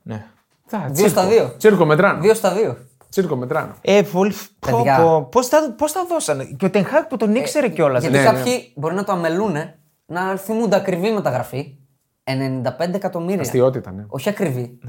ναι. 0.04 0.26
Τα, 0.69 0.88
Δύο 0.91 1.08
στα 1.08 1.26
δύο. 1.28 1.54
Τσίρκο 1.58 1.86
μετράνο. 1.86 2.22
Δύο 2.22 2.34
στα 2.34 2.54
δύο. 2.54 2.78
Τσίρκο 3.10 3.36
μετράνο. 3.36 3.76
Ε, 3.82 4.02
πολύ. 4.12 4.34
Παιδιά. 4.60 5.28
Πώς 5.32 5.50
τα, 5.50 5.74
πώς 5.78 5.91
τα 5.91 6.06
δώσανε; 6.10 6.43
Και 6.43 6.65
ο 6.65 6.69
Τενχάκ 6.69 7.08
που 7.08 7.17
τον 7.17 7.36
ήξερε 7.36 7.69
κιόλας. 7.69 8.02
Γιατί 8.02 8.17
ναι, 8.17 8.24
κάποιοι 8.24 8.72
μπορεί 8.76 8.96
να 8.96 9.04
το 9.04 9.12
αμελούνε 9.12 9.80
να 10.06 10.36
θυμούνται 10.38 10.76
ακριβή 10.76 11.12
μεταγραφή. 11.12 11.78
95 12.24 12.93
εκατομμύρια. 12.93 13.41
Αστείωτητα, 13.41 13.91
ναι. 13.91 14.06
Όχι 14.08 14.30
ακριβή. 14.30 14.80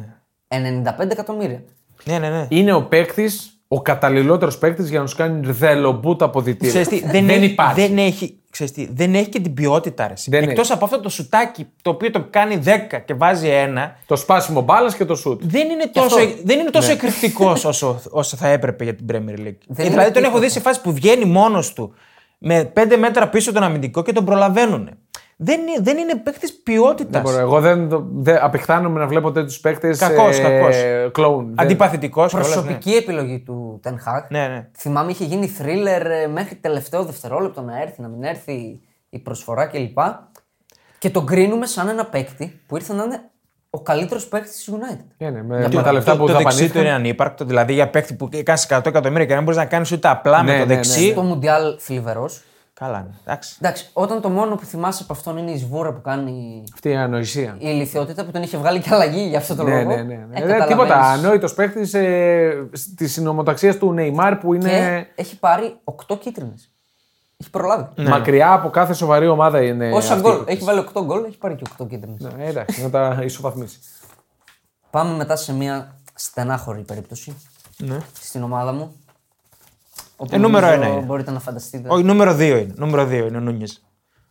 95 0.48 1.10
εκατομμύρια. 1.10 1.62
Ναι, 2.04 2.18
ναι, 2.18 2.28
ναι. 2.28 2.46
Είναι 2.50 2.72
ο 2.72 2.82
παίκτης, 2.84 3.60
ο 3.68 3.82
καταλληλότερος 3.82 4.58
παίκτης 4.58 4.88
για 4.90 5.00
να 5.00 5.06
σου 5.06 5.16
κάνει 5.16 5.46
ρδελομπούτα 5.46 6.24
αποδητήρια. 6.24 6.68
Ξέρεις 6.68 6.88
τι, 6.88 7.00
δεν, 7.00 7.26
δεν 7.26 7.28
έχει, 7.28 7.44
υπάρχει. 7.44 7.80
Δεν 7.80 7.98
έχει, 7.98 8.42
ξέρεις 8.54 8.72
τι, 8.72 8.88
δεν 8.92 9.14
έχει 9.14 9.28
και 9.28 9.40
την 9.40 9.54
ποιότητα. 9.54 10.06
Ρε. 10.08 10.14
Δεν 10.26 10.42
Εκτός 10.48 10.70
από 10.70 10.84
αυτό 10.84 11.00
το 11.00 11.08
σουτάκι 11.08 11.66
το 11.82 11.90
οποίο 11.90 12.10
το 12.10 12.26
κάνει 12.30 12.62
10 12.64 12.68
και 13.04 13.14
βάζει 13.14 13.48
ένα, 13.48 13.96
Το 14.06 14.16
σπάσιμο 14.16 14.60
μπάλας 14.60 14.94
και 14.96 15.04
το 15.04 15.14
σουτ. 15.14 15.40
δεν 15.44 15.70
είναι 15.70 15.86
τόσο, 15.92 16.16
αυτό. 16.16 16.30
δεν 16.44 16.58
είναι 16.58 16.70
τόσο 16.70 16.92
εκρηκτικός 16.92 17.64
όσο, 17.70 18.00
όσο 18.10 18.36
θα 18.36 18.48
έπρεπε 18.48 18.84
για 18.84 18.94
την 18.94 19.06
Premier 19.12 19.38
League. 19.38 19.58
Δεν 19.66 19.76
Ε, 19.76 19.82
είναι 19.82 19.88
δηλαδή 19.90 20.10
τον 20.10 20.22
έχω 20.22 20.32
τίποτα. 20.32 20.38
δει 20.40 20.48
σε 20.48 20.60
φάση 20.60 20.80
που 20.80 20.92
βγαίνει 20.92 21.24
μόνος 21.24 21.72
του 21.72 21.94
με 22.38 22.72
5 22.76 22.96
μέτρα 22.98 23.28
πίσω 23.28 23.52
τον 23.52 23.62
αμυντικό 23.62 24.02
και 24.02 24.12
τον 24.12 24.24
προλαβαίνουν. 24.24 24.90
Δεν 25.36 25.60
είναι, 25.60 25.76
δεν 25.80 25.96
είναι 25.98 26.16
παίκτης 26.16 26.52
ποιότητας. 26.62 27.10
Δεν 27.12 27.22
μπορώ. 27.22 27.38
Εγώ 27.38 27.60
δεν, 27.60 27.88
το- 27.88 28.06
δεν 28.12 28.36
απεχθάνομαι 28.40 28.98
να 29.00 29.06
βλέπω 29.06 29.32
τέτοιους 29.32 29.60
παίκτες. 29.60 29.98
Κακός, 29.98 30.40
κακός. 30.40 30.76
Κλόουν. 31.12 31.44
Δεν- 31.46 31.60
Αντιπαθητικός. 31.64 32.32
Προσωπική 32.32 32.90
επιλογή 32.92 33.38
του 33.40 33.80
Ten 33.84 33.90
Hag. 33.92 34.26
Ναι, 34.28 34.46
ναι. 34.48 34.68
Θυμάμαι 34.78 35.10
είχε 35.10 35.24
γίνει 35.24 35.46
θρίλερ 35.46 36.06
ε, 36.06 36.26
μέχρι 36.26 36.54
τελευταίο 36.54 37.04
δευτερόλεπτο 37.04 37.60
να 37.60 37.80
έρθει, 37.82 38.02
να 38.02 38.08
μην 38.08 38.22
έρθει 38.22 38.80
η 39.10 39.18
προσφορά 39.18 39.66
κλπ. 39.66 39.98
Και 40.98 41.10
τον 41.10 41.26
κρίνουμε 41.26 41.66
σαν 41.66 41.88
ένα 41.88 42.04
παίκτη 42.06 42.60
που 42.66 42.76
ήρθε 42.76 42.94
να 42.94 43.02
είναι 43.02 43.20
ο 43.70 43.80
καλύτερος 43.80 44.26
παίκτης 44.28 44.52
της 44.52 44.70
United. 44.72 45.04
Ναι, 45.18 45.30
ναι, 45.30 45.42
με, 45.42 45.68
με 45.72 45.82
τα 45.82 45.92
λεφτά 45.92 46.16
που 46.16 46.26
το 46.26 46.32
δεξί 46.32 46.56
του 46.56 46.62
είναι 46.62 46.68
δαπανήθηκαν. 46.72 46.86
ανύπαρκτο. 46.86 47.44
Δηλαδή 47.44 47.72
για 47.72 47.88
παίκτη 47.90 48.14
που 48.14 48.28
κάνει 48.44 48.60
100 48.68 48.80
εκατομμύρια 48.86 49.26
και 49.26 49.34
δεν 49.34 49.42
μπορείς 49.42 49.58
να 49.58 49.64
κάνεις 49.64 49.92
ούτε 49.92 50.08
απλά 50.08 50.42
Ναι, 50.42 50.52
με 50.52 50.58
το 50.58 50.66
ναι, 50.66 50.74
ναι, 50.74 50.74
δεξί. 50.74 51.12
Το 51.14 51.22
Μουντιάλ 51.22 51.76
θλιβερό. 51.80 52.30
Καλά, 52.74 53.00
ναι. 53.02 53.14
Εντάξει. 53.24 53.56
Εντάξει, 53.60 53.88
όταν 53.92 54.20
το 54.20 54.28
μόνο 54.28 54.54
που 54.54 54.64
θυμάσαι 54.64 55.02
από 55.02 55.12
αυτόν 55.12 55.36
είναι 55.36 55.50
η 55.50 55.58
σβούρα 55.58 55.92
που 55.92 56.00
κάνει 56.00 56.64
Αυτή 56.72 56.88
η 56.88 56.96
ανοησία. 56.96 57.54
η 57.58 57.66
ηλικιότητα 57.68 58.24
που 58.24 58.30
τον 58.30 58.42
είχε 58.42 58.56
βγάλει 58.56 58.80
και 58.80 58.88
αλλαγή 58.94 59.20
για 59.28 59.38
αυτό 59.38 59.54
το 59.54 59.62
Ναι, 59.62 59.70
λόγο. 59.82 59.96
ναι, 59.96 60.02
ναι. 60.02 60.02
ναι. 60.02 60.14
Ε, 60.14 60.24
Δεν- 60.24 60.32
καταλαβαίνεις. 60.40 60.68
τίποτα. 60.68 61.00
Ανόητος 61.00 61.54
παίκτης 61.54 61.94
ε, 61.94 62.68
της 62.96 63.12
συνομοταξίας 63.12 63.76
του 63.78 63.92
Νεϊμάρ 63.92 64.36
που 64.36 64.54
είναι 64.54 64.68
Και 64.68 65.06
έχει 65.22 65.38
πάρει 65.38 65.76
8 66.08 66.16
κίτρινες. 66.20 66.68
Έχει 67.36 67.50
προλάβει. 67.50 67.88
μακριά 67.96 68.52
από 68.52 68.70
κάθε 68.70 68.92
σοβαρή 68.92 69.28
ομάδα. 69.28 69.62
Είναι 69.62 69.92
Όσα 69.92 70.14
αυτή. 70.14 70.28
γκολ. 70.28 70.42
Έχει 70.46 70.64
βάλει 70.64 70.78
8 70.94 71.02
γκολ, 71.04 71.24
έχει 71.24 71.38
πάρει 71.38 71.54
και 71.54 71.64
8 71.78 71.86
κίτρινες. 71.88 72.32
Ναι, 72.36 72.44
εντάξει, 72.46 72.82
να 72.82 72.90
τα 72.90 73.18
ισοβαθμίσει. 73.24 73.78
Πάμε 74.90 75.16
μετά 75.16 75.36
σε 75.36 75.52
μια 75.54 75.94
στενάχωρη 76.14 76.80
περίπτωση 76.82 77.36
Ναι. 77.78 77.96
στην 78.20 78.42
ομάδα 78.42 78.72
μου. 78.72 78.96
Όπου 80.16 80.34
Ε, 80.34 80.38
νούμερο 80.38 80.66
νομίζω 80.66 80.82
ένα 80.82 80.94
είναι. 80.96 81.04
Μπορείτε 81.06 81.30
να 81.30 81.40
φανταστείτε. 81.40 81.88
Όχι, 81.90 82.02
νούμερο 82.04 82.32
2 82.34 82.40
είναι. 82.40 82.74
Νούμερο 82.76 83.02
2 83.06 83.12
είναι 83.26 83.36
ο 83.36 83.40
Νούνιες. 83.40 83.84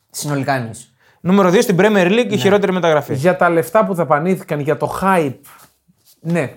Συνολικά 0.10 0.54
εμείς. 0.54 0.94
Νούμερο 1.22 1.50
2 1.50 1.62
στην 1.62 1.76
Premier 1.80 2.08
League 2.08 2.26
Ναι. 2.28 2.34
η 2.34 2.38
χειρότερη 2.38 2.72
μεταγραφή. 2.72 3.14
Για 3.16 3.36
τα 3.36 3.50
λεφτά 3.50 3.86
που 3.86 3.94
δαπανήθηκαν, 3.94 4.60
για 4.60 4.78
το 4.78 4.98
hype. 5.02 5.40
Ναι. 6.20 6.54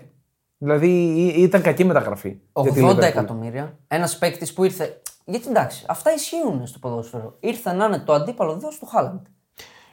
Δηλαδή 0.59 0.89
ή- 0.89 1.43
ήταν 1.43 1.63
κακή 1.63 1.85
μεταγραφή. 1.85 2.37
για 2.63 2.73
τη 2.73 2.81
80 2.85 2.91
Liverpool. 2.91 3.03
εκατομμύρια. 3.03 3.79
Ένας 3.89 4.19
παίκτης 4.19 4.53
που 4.53 4.65
ήρθε. 4.65 5.01
Γιατί 5.25 5.49
εντάξει, 5.49 5.85
αυτά 5.89 6.13
ισχύουν 6.15 6.67
στο 6.67 6.79
ποδόσφαιρο. 6.79 7.37
Ήρθε 7.41 7.73
να 7.73 7.85
είναι 7.85 7.99
το 7.99 8.13
αντίπαλο 8.13 8.55
δό 8.59 8.69
του 8.81 8.87
Χάλαντ. 8.87 9.21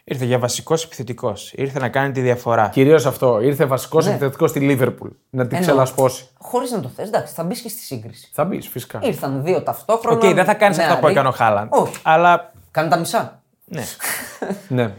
Ήρθε 0.05 0.25
για 0.25 0.39
βασικός 0.39 0.83
επιθετικός. 0.83 1.53
Ήρθε 1.53 1.79
να 1.79 1.89
κάνει 1.89 2.11
τη 2.11 2.21
διαφορά. 2.21 2.69
Κυρίως 2.69 3.05
αυτό. 3.05 3.39
Ήρθε 3.39 3.65
βασικός 3.65 4.05
Ναι. 4.05 4.11
επιθετικός 4.11 4.49
στη 4.49 4.59
Λίβερπουλ. 4.59 5.09
Να 5.29 5.47
την 5.47 5.55
Εννοώ. 5.57 5.69
ξελασπώσει. 5.71 6.27
Χωρίς 6.37 6.71
να 6.71 6.79
το 6.79 6.87
θες, 6.87 7.07
εντάξει, 7.07 7.33
θα 7.33 7.43
μπεις 7.43 7.61
και 7.61 7.69
στη 7.69 7.79
σύγκριση. 7.79 8.29
Θα 8.33 8.43
μπεις, 8.45 8.67
φυσικά. 8.67 8.99
Ήρθαν 9.03 9.43
δύο 9.43 9.63
ταυτόχρονα. 9.63 10.27
Οκ, 10.27 10.33
δεν 10.33 10.45
θα 10.45 10.53
κάνεις 10.53 10.77
αυτό 10.77 10.93
που 10.93 10.99
νεαροί. 10.99 11.13
έκανε 11.13 11.27
ο 11.27 11.31
Χάλαντ. 11.31 11.67
Όχι. 11.73 11.95
Αλλά. 12.03 12.51
Κάνει 12.71 12.89
τα 12.89 12.97
μισά. 12.97 13.41
Ναι. 13.65 13.83
Ναι. 14.67 14.93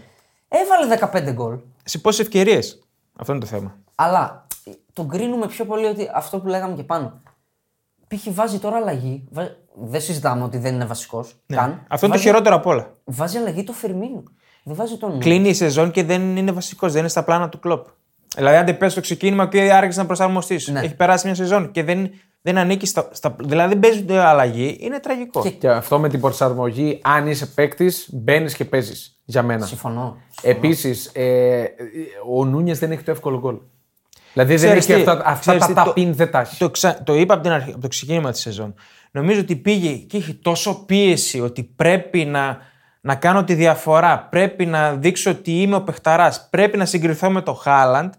Έβαλε 0.48 0.86
15 1.28 1.32
γκολ. 1.32 1.58
Σε 1.84 1.98
πόσες 1.98 2.20
ευκαιρίες. 2.26 2.82
Αυτό 3.18 3.32
είναι 3.32 3.40
το 3.40 3.46
θέμα. 3.46 3.76
Αλλά 3.94 4.46
ε, 4.64 4.70
τον 4.92 5.08
κρίνουμε 5.08 5.46
πιο 5.46 5.64
πολύ 5.64 5.86
ότι 5.86 6.10
αυτό 6.14 6.38
που 6.38 6.46
λέγαμε 6.48 6.74
και 6.74 6.82
πάνω. 6.82 7.20
Π.χ. 8.08 8.26
βάζει 8.34 8.58
τώρα 8.58 8.76
αλλαγή. 8.76 9.24
βα- 9.30 9.56
Δεν 9.74 10.00
συζητάμε 10.00 10.44
ότι 10.44 10.58
δεν 10.58 10.74
είναι 10.74 10.84
βασικός. 10.84 11.36
Ναι. 11.46 11.56
Καν. 11.56 11.70
Αυτό 11.70 11.82
είναι 11.88 11.98
το 12.00 12.08
Βάζει- 12.08 12.22
χειρότερο 12.22 12.54
απ' 12.54 12.66
όλα. 12.66 12.94
Βάζει 13.04 13.36
αλλαγή 13.38 13.64
το 13.64 13.72
Φερμίνο. 13.72 14.22
Δεν 14.64 14.76
βάζει 14.76 14.96
τον. 14.96 15.20
Κλείνει 15.20 15.48
η 15.48 15.54
σεζόν 15.54 15.90
και 15.90 16.04
δεν 16.04 16.36
είναι 16.36 16.52
βασικός, 16.52 16.90
δεν 16.92 17.00
είναι 17.00 17.08
στα 17.08 17.22
πλάνα 17.24 17.48
του 17.48 17.58
Κλοπ. 17.58 17.86
Δηλαδή, 18.36 18.56
αν 18.56 18.64
δεν 18.66 18.76
πέσει 18.78 18.94
το 18.94 19.00
ξεκίνημα 19.00 19.48
και 19.48 19.72
άργησε 19.72 20.00
να 20.00 20.06
προσαρμοστείς. 20.06 20.68
Ναι. 20.68 20.80
Έχει 20.80 20.94
περάσει 20.94 21.26
μια 21.26 21.34
σεζόν 21.34 21.70
και 21.70 21.82
δεν, 21.82 22.10
δεν 22.42 22.58
ανήκει 22.58 22.86
στα, 22.86 23.08
στα. 23.12 23.36
Δηλαδή, 23.40 23.68
δεν 23.68 23.78
παίζει 23.80 23.98
ούτε 24.02 24.18
αλλαγή, 24.18 24.76
είναι 24.80 24.98
τραγικό. 25.00 25.42
Και- 25.42 25.50
Και 25.50 25.68
αυτό 25.68 25.98
με 25.98 26.08
την 26.08 26.20
προσαρμογή, 26.20 26.98
αν 27.02 27.26
είσαι 27.28 27.46
παίκτης, 27.46 28.08
μπαίνεις 28.12 28.54
και 28.54 28.64
παίζεις. 28.64 29.18
Για 29.24 29.42
μένα. 29.42 29.66
Συμφωνώ. 29.66 30.16
Επίσης, 30.42 31.06
ε, 31.14 31.64
ο 32.36 32.44
Νούνιες 32.44 32.78
δεν 32.78 32.92
έχει 32.92 33.02
το 33.02 33.10
εύκολο 33.10 33.38
γκολ. 33.38 33.56
Δηλαδή 34.32 34.54
δεν 34.56 34.64
Ξέρεις 34.66 34.88
έχει 34.88 35.04
τι, 35.04 35.10
αυτά, 35.10 35.22
αυτά 35.26 35.38
ξέρεις 35.40 35.60
τα 35.60 35.66
τι, 35.66 35.74
το- 35.74 35.84
ταπίν 35.84 36.14
δεν 36.14 36.30
τα 36.30 36.40
έχει. 36.40 36.56
Το, 36.58 36.70
ξα... 36.70 37.02
το 37.02 37.14
είπα 37.14 37.34
από, 37.34 37.42
την 37.42 37.52
αρχή, 37.52 37.70
από 37.70 37.80
το 37.80 37.88
ξεκίνημα 37.88 38.30
της 38.30 38.40
σεζόν. 38.40 38.74
Νομίζω 39.10 39.40
ότι 39.40 39.56
πήγε 39.56 39.92
και 39.96 40.16
είχε 40.16 40.32
τόσο 40.42 40.84
πίεση 40.86 41.40
ότι 41.40 41.62
πρέπει 41.62 42.24
να, 42.24 42.58
να 43.06 43.14
κάνω 43.14 43.44
τη 43.44 43.54
διαφορά. 43.54 44.26
Πρέπει 44.30 44.66
να 44.66 44.92
δείξω 44.92 45.30
ότι 45.30 45.60
είμαι 45.62 45.76
ο 45.76 45.82
παιχταράς. 45.82 46.46
Πρέπει 46.50 46.76
να 46.76 46.84
συγκριθώ 46.84 47.30
με 47.30 47.40
το 47.42 47.54
Χάλαντ. 47.54 48.12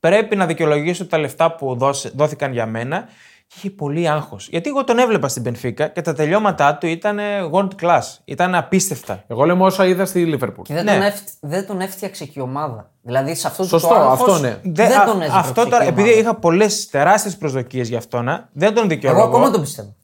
Πρέπει 0.00 0.36
να 0.36 0.46
δικαιολογήσω 0.46 1.06
τα 1.06 1.18
λεφτά 1.18 1.54
που 1.54 1.76
δώσε- 1.76 2.12
δόθηκαν 2.16 2.52
για 2.52 2.66
μένα. 2.66 3.04
Και 3.46 3.54
είχε 3.58 3.70
πολύ 3.70 4.08
άγχος. 4.08 4.48
Γιατί 4.50 4.68
εγώ 4.68 4.84
τον 4.84 4.98
έβλεπα 4.98 5.28
στην 5.28 5.42
Πενφύκα 5.42 5.88
και 5.88 6.02
τα 6.02 6.12
τελειώματά 6.12 6.74
του 6.76 6.86
ήταν 6.86 7.18
world 7.52 7.68
class. 7.82 8.00
Ήταν 8.24 8.54
απίστευτα. 8.54 9.24
Εγώ 9.26 9.44
λέμε 9.44 9.64
όσα 9.64 9.86
είδα 9.86 10.04
στη 10.06 10.24
Λίβερπουλ. 10.24 10.62
Και 10.64 10.74
δεν, 10.74 10.84
Ναι. 10.84 10.92
τον 10.92 11.02
έφτ- 11.02 11.28
δεν 11.40 11.66
τον 11.66 11.80
έφτιαξε 11.80 12.24
και 12.24 12.32
η 12.36 12.40
ομάδα. 12.40 12.90
Δηλαδή 13.02 13.34
σε 13.34 13.46
αυτό 13.46 13.64
Σωστό, 13.64 13.88
το 13.88 13.94
άγχος, 13.94 14.20
αυτό 14.28 14.38
ναι. 14.38 14.58
Δεν, 14.64 14.92
α- 15.00 15.04
τον 15.04 15.20
έζησε 15.20 15.38
αυτό 15.38 15.68
τώρα, 15.68 15.84
επειδή 15.84 16.08
είχα 16.18 16.34
πολλές 16.34 16.86
τεράστιες 16.88 17.36
προσδοκίες 17.36 17.88
για 17.88 17.98
αυτόν, 17.98 18.48
δεν 18.52 18.74
τον 18.74 18.88
δικαιολογώ. 18.88 19.22
Εγώ 19.22 19.30
ακόμα 19.36 19.50
τον 19.50 19.60
πιστεύω. 19.60 19.94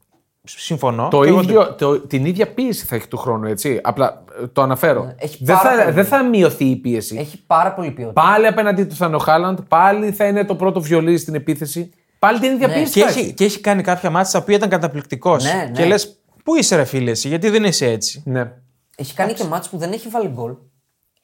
Συμφωνώ. 0.47 1.09
Το 1.09 1.23
Και 1.23 1.29
εγώ 1.29 1.41
ίδιο, 1.41 1.75
το, 1.75 2.01
την 2.01 2.25
ίδια 2.25 2.49
πίεση 2.55 2.87
θα 2.87 2.95
έχει 2.97 3.09
του 3.09 3.17
χρόνου, 3.17 3.47
έτσι. 3.47 3.81
Απλά 3.83 4.25
ε, 4.43 4.47
το 4.47 4.63
αναφέρω. 4.63 5.15
έχει 5.19 5.45
δεν, 5.45 5.57
πάρα 5.57 5.71
θα, 5.77 5.83
πολύ. 5.83 5.95
δεν 5.95 6.05
θα 6.05 6.25
μειωθεί 6.25 6.65
η 6.65 6.77
πίεση. 6.77 7.17
Έχει 7.19 7.43
πάρα 7.47 7.73
πολύ 7.75 7.91
ποιότητα. 7.91 8.23
Πάλι 8.23 8.47
απέναντί 8.47 8.85
του 8.85 8.95
θα 8.95 9.07
είναι 9.07 9.17
ο 9.17 9.19
Χάλαντ, 9.19 9.59
πάλι 9.69 10.13
θα 10.13 10.27
είναι 10.27 10.45
το 10.45 10.55
πρώτο 10.57 10.81
βιολί 10.81 11.19
στην 11.19 11.35
επίθεση. 11.35 11.91
Πάλι 12.19 12.39
την 12.39 12.53
ίδια 12.53 12.67
Ναι. 12.67 12.75
πίεση 12.75 12.93
Και 12.93 13.01
θα 13.01 13.09
έχει, 13.09 13.19
έχει. 13.21 13.33
και 13.33 13.45
έχει 13.45 13.61
κάνει 13.61 13.83
κάποια 13.83 14.11
μάτια 14.11 14.33
τα 14.33 14.39
οποία 14.39 14.57
ήταν 14.57 14.69
καταπληκτικός. 14.69 15.45
Ναι, 15.45 15.53
ναι. 15.65 15.71
Και 15.71 15.85
λες, 15.85 16.21
πού 16.45 16.55
είσαι, 16.57 16.77
ρε 16.77 16.85
φίλε, 16.85 17.11
εσύ, 17.11 17.29
γιατί 17.29 17.51
δεν 17.51 17.65
είσαι 17.65 17.87
έτσι. 17.91 18.23
Ναι. 18.27 18.53
Έχει 18.97 19.15
κάνει 19.15 19.33
και 19.33 19.45
μάτς 19.45 19.69
που 19.69 19.77
δεν 19.79 19.93
έχει 19.93 20.09
βάλει 20.09 20.29
γκολ. 20.29 20.55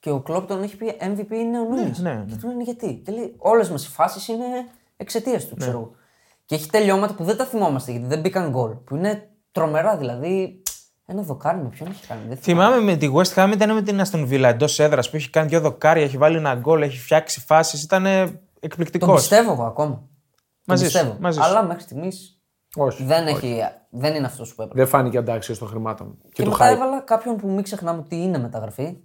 Και 0.01 0.11
ο 0.11 0.21
Κλόπ 0.21 0.47
τον 0.49 0.63
έχει 0.63 0.77
πει 0.77 0.97
MVP 1.01 1.31
είναι 1.33 1.59
ο 1.59 1.65
Νούνιες. 1.71 1.99
ναι, 1.99 2.11
ναι. 2.13 2.25
Και 2.29 2.35
του 2.41 2.47
λένε 2.49 2.63
γιατί. 2.63 3.03
Και 3.07 3.13
λέει 3.13 3.35
όλες 3.39 3.71
μας 3.71 3.87
οι 3.87 3.91
φάσεις 3.91 4.29
είναι 4.29 4.45
εξαιτίας 4.97 5.43
του, 5.47 5.55
Ναι. 5.59 5.65
ξέρω 5.65 5.79
εγώ. 5.79 5.95
Και 6.51 6.57
έχει 6.57 6.71
τελειώματα 6.71 7.15
που 7.15 7.25
δεν 7.25 7.37
τα 7.37 7.45
θυμόμαστε 7.45 7.91
γιατί 7.91 8.07
δεν 8.07 8.21
μπήκαν 8.21 8.51
γκολ. 8.51 8.71
Που 8.71 8.97
είναι 8.97 9.29
τρομερά 9.53 9.97
δηλαδή. 9.97 10.63
Ένα 11.07 11.23
δοκάρι 11.23 11.59
με 11.63 11.69
ποιον 11.69 11.89
έχει 11.89 12.07
κάνει. 12.07 12.21
Δεν 12.29 12.37
θυμάμαι. 12.37 12.65
Θυμάμαι 12.67 12.93
με 12.93 12.97
τη 12.97 13.11
West 13.15 13.35
Ham 13.35 13.51
ήταν 13.55 13.75
με 13.75 13.83
την 13.83 14.01
Aston 14.01 14.29
Villa 14.29 14.43
εντός 14.43 14.79
έδρας 14.79 15.11
που 15.11 15.17
έχει 15.17 15.31
κάνει 15.31 15.49
δύο 15.49 15.61
δοκάρια, 15.61 16.03
έχει 16.05 16.17
βάλει 16.17 16.37
ένα 16.37 16.55
γκολ, 16.55 16.83
έχει 16.83 16.99
φτιάξει 16.99 17.41
φάσεις. 17.41 17.83
Ήταν 17.83 18.07
εκπληκτικός. 18.61 19.09
Τον 19.09 19.17
πιστεύω 19.17 19.53
εγώ 19.53 19.65
ακόμα. 19.65 20.09
Μαζί 20.65 20.83
τον 20.83 20.91
σου, 20.91 20.99
πιστεύω. 20.99 21.17
μαζί 21.21 21.41
σου. 21.41 21.45
Αλλά 21.45 21.63
μέχρι 21.65 21.83
στιγμής 21.83 22.41
Όχι. 22.77 23.05
δεν, 23.05 23.27
έχει, 23.27 23.61
δεν 23.91 24.15
είναι 24.15 24.27
αυτός 24.27 24.55
που 24.55 24.63
έπρεπε. 24.63 24.81
Δεν 24.81 24.89
φάνηκε 24.91 25.19
αντάξιος 25.19 25.59
των 25.59 25.69
χρημάτων. 25.69 26.19
Και, 26.23 26.29
Και 26.33 26.43
του 26.43 26.51
μετά 26.51 26.71
hype. 26.71 26.75
έβαλα 26.75 27.01
κάποιον 27.01 27.37
που 27.37 27.49
μην 27.49 27.63
ξεχνάμε 27.63 27.99
ότι 27.99 28.17
είναι 28.17 28.39
μεταγραφή. 28.39 28.97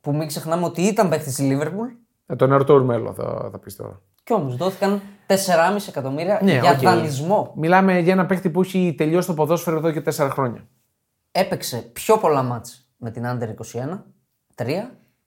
Που 0.00 0.14
μην 0.14 0.26
ξεχνάμε 0.28 0.64
ότι 0.64 0.82
ήταν 0.82 1.08
παίχτη 1.08 1.34
τη 1.34 1.42
Λίβερπουλ. 1.42 1.88
Ε, 2.26 2.36
τον 2.36 2.52
Αρτούρ 2.52 2.82
Μέλο 2.82 3.12
θα, 3.12 3.48
θα 3.52 3.58
πεις 3.58 3.76
τώρα. 3.76 4.00
Και 4.24 4.32
όμως 4.32 4.56
δόθηκαν 4.56 5.02
4,5 5.34 5.36
εκατομμύρια 5.88 6.40
Ναι, 6.42 6.58
για 6.58 6.70
οκ. 6.70 6.78
δανεισμό. 6.78 7.52
Μιλάμε 7.56 7.98
για 7.98 8.12
ένα 8.12 8.26
παίκτη 8.26 8.50
που 8.50 8.60
έχει 8.60 8.94
τελειώσει 8.98 9.26
το 9.26 9.34
ποδόσφαιρο 9.34 9.76
εδώ 9.76 9.90
και 9.90 10.00
τέσσερα 10.00 10.30
χρόνια. 10.30 10.66
Έπαιξε 11.32 11.76
πιο 11.92 12.18
πολλά 12.18 12.42
μάτς 12.42 12.88
με 12.96 13.10
την 13.10 13.24
Under 13.26 13.48
21, 13.48 14.02
3, 14.54 14.66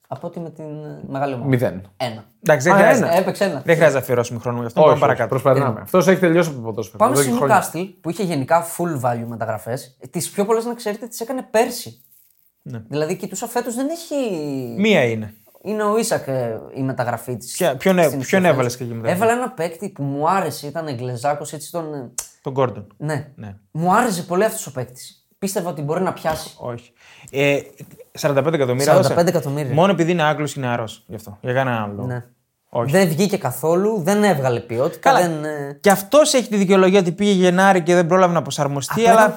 από 0.07 0.27
ότι 0.27 0.39
με 0.39 0.49
την 0.49 0.63
ε, 0.83 0.99
μεγάλη 1.07 1.33
ομάδα. 1.33 1.49
Μηδέν. 1.49 1.81
Ένα. 1.97 2.23
Εντάξει, 2.43 2.67
δεν 2.69 2.77
Α, 2.77 2.81
χρειάζεται, 2.81 3.05
ένα. 3.07 3.15
Έπαιξε 3.17 3.43
ένα. 3.43 3.53
δεν 3.65 3.75
χρειάζεται 3.75 3.93
να 3.93 3.99
αφιερώσουμε 3.99 4.39
χρόνο 4.39 4.59
γι' 4.59 4.65
αυτό. 4.65 4.79
Όχι, 4.81 4.89
πάμε 4.89 4.99
όχι, 4.99 5.01
παρακάτω. 5.07 5.29
προσπερνάμε. 5.29 5.79
Αυτός 5.81 6.07
έχει 6.07 6.19
τελειώσει 6.19 6.49
από 6.49 6.57
το 6.57 6.63
ποδόσφαιρο. 6.63 6.97
Πάμε 6.97 7.11
εδώ 7.13 7.21
στη 7.21 7.31
και 7.31 7.37
χρόνια. 7.37 7.63
Newcastle 7.73 7.93
που 8.01 8.09
είχε 8.09 8.23
γενικά 8.23 8.65
full 8.77 9.01
value 9.09 9.25
μεταγραφές. 9.27 9.97
Τις 10.09 10.29
πιο 10.29 10.45
πολλές 10.45 10.65
να 10.65 10.73
ξέρετε 10.73 11.07
τις 11.07 11.19
έκανε 11.19 11.47
πέρσι. 11.51 12.01
Ναι. 12.61 12.81
Δηλαδή 12.87 13.15
κοιτούσα 13.15 13.47
φέτος 13.47 13.75
δεν 13.75 13.87
έχει. 13.89 14.15
Μία 14.77 15.03
είναι. 15.03 15.33
Είναι 15.65 15.83
ο 15.83 15.97
Ίσακ 15.97 16.27
ε, 16.27 16.59
η 16.75 16.81
μεταγραφή 16.83 17.37
της. 17.37 17.51
Ποια- 17.51 17.75
ποιον 17.75 17.97
έ- 17.97 18.17
ποιον 18.25 18.45
έβαλες 18.45 18.77
και 18.77 18.83
εκεί 18.83 18.93
μεταγραφή; 18.93 19.21
Έβαλε 19.23 19.39
ένα 19.39 19.49
παίκτη 19.51 19.89
που 19.89 20.03
μου 20.03 20.29
άρεσε, 20.29 20.67
ήταν 20.67 20.87
Εγγλεζάκο, 20.87 21.45
έτσι 21.51 21.71
τον. 21.71 21.93
ε, 21.93 22.11
Τον 22.41 22.53
Gordon. 22.57 22.85
Ναι. 22.97 23.27
Ναι. 23.35 23.55
Μου 23.71 23.95
άρεσε 23.95 24.23
πολύ 24.23 24.43
αυτός 24.43 24.67
ο 24.67 24.71
παίκτης. 24.71 25.25
Πίστευα 25.39 25.69
ότι 25.69 25.81
μπορεί 25.81 26.01
να 26.01 26.13
πιάσει. 26.13 26.53
Όχι. 26.57 26.91
Ε, 27.31 27.59
45 28.19 28.53
εκατομμύρια. 28.53 28.93
45 28.93 28.99
έδωσε. 28.99 29.13
εκατομμύρια. 29.27 29.73
Μόνο 29.73 29.91
επειδή 29.91 30.11
είναι 30.11 30.23
Άγγλος 30.23 30.55
είναι 30.55 30.65
νεαρό. 30.67 30.87
Γι' 31.05 31.15
αυτό. 31.15 31.37
Για 31.41 31.53
κανέναν 31.53 31.83
άλλο. 31.83 31.93
λόγο. 31.95 32.07
Ναι. 32.07 32.23
Όχι. 32.69 32.91
Δεν 32.91 33.07
βγήκε 33.07 33.37
καθόλου, 33.37 34.01
δεν 34.03 34.23
έβγαλε 34.23 34.59
ποιότητα. 34.59 35.09
Καλά. 35.11 35.21
Δεν, 35.29 35.43
ε, 35.43 35.77
Και 35.81 35.89
αυτός 35.89 36.33
έχει 36.33 36.47
τη 36.49 36.57
δικαιολογία 36.57 36.99
ότι 36.99 37.11
πήγε 37.11 37.31
Γενάρη 37.31 37.81
και 37.81 37.93
δεν 37.95 38.07
πρόλαβε 38.07 38.33
να 38.33 38.41
προσαρμοστεί, 38.41 39.01
Απλά 39.07 39.11
αλλά 39.21 39.27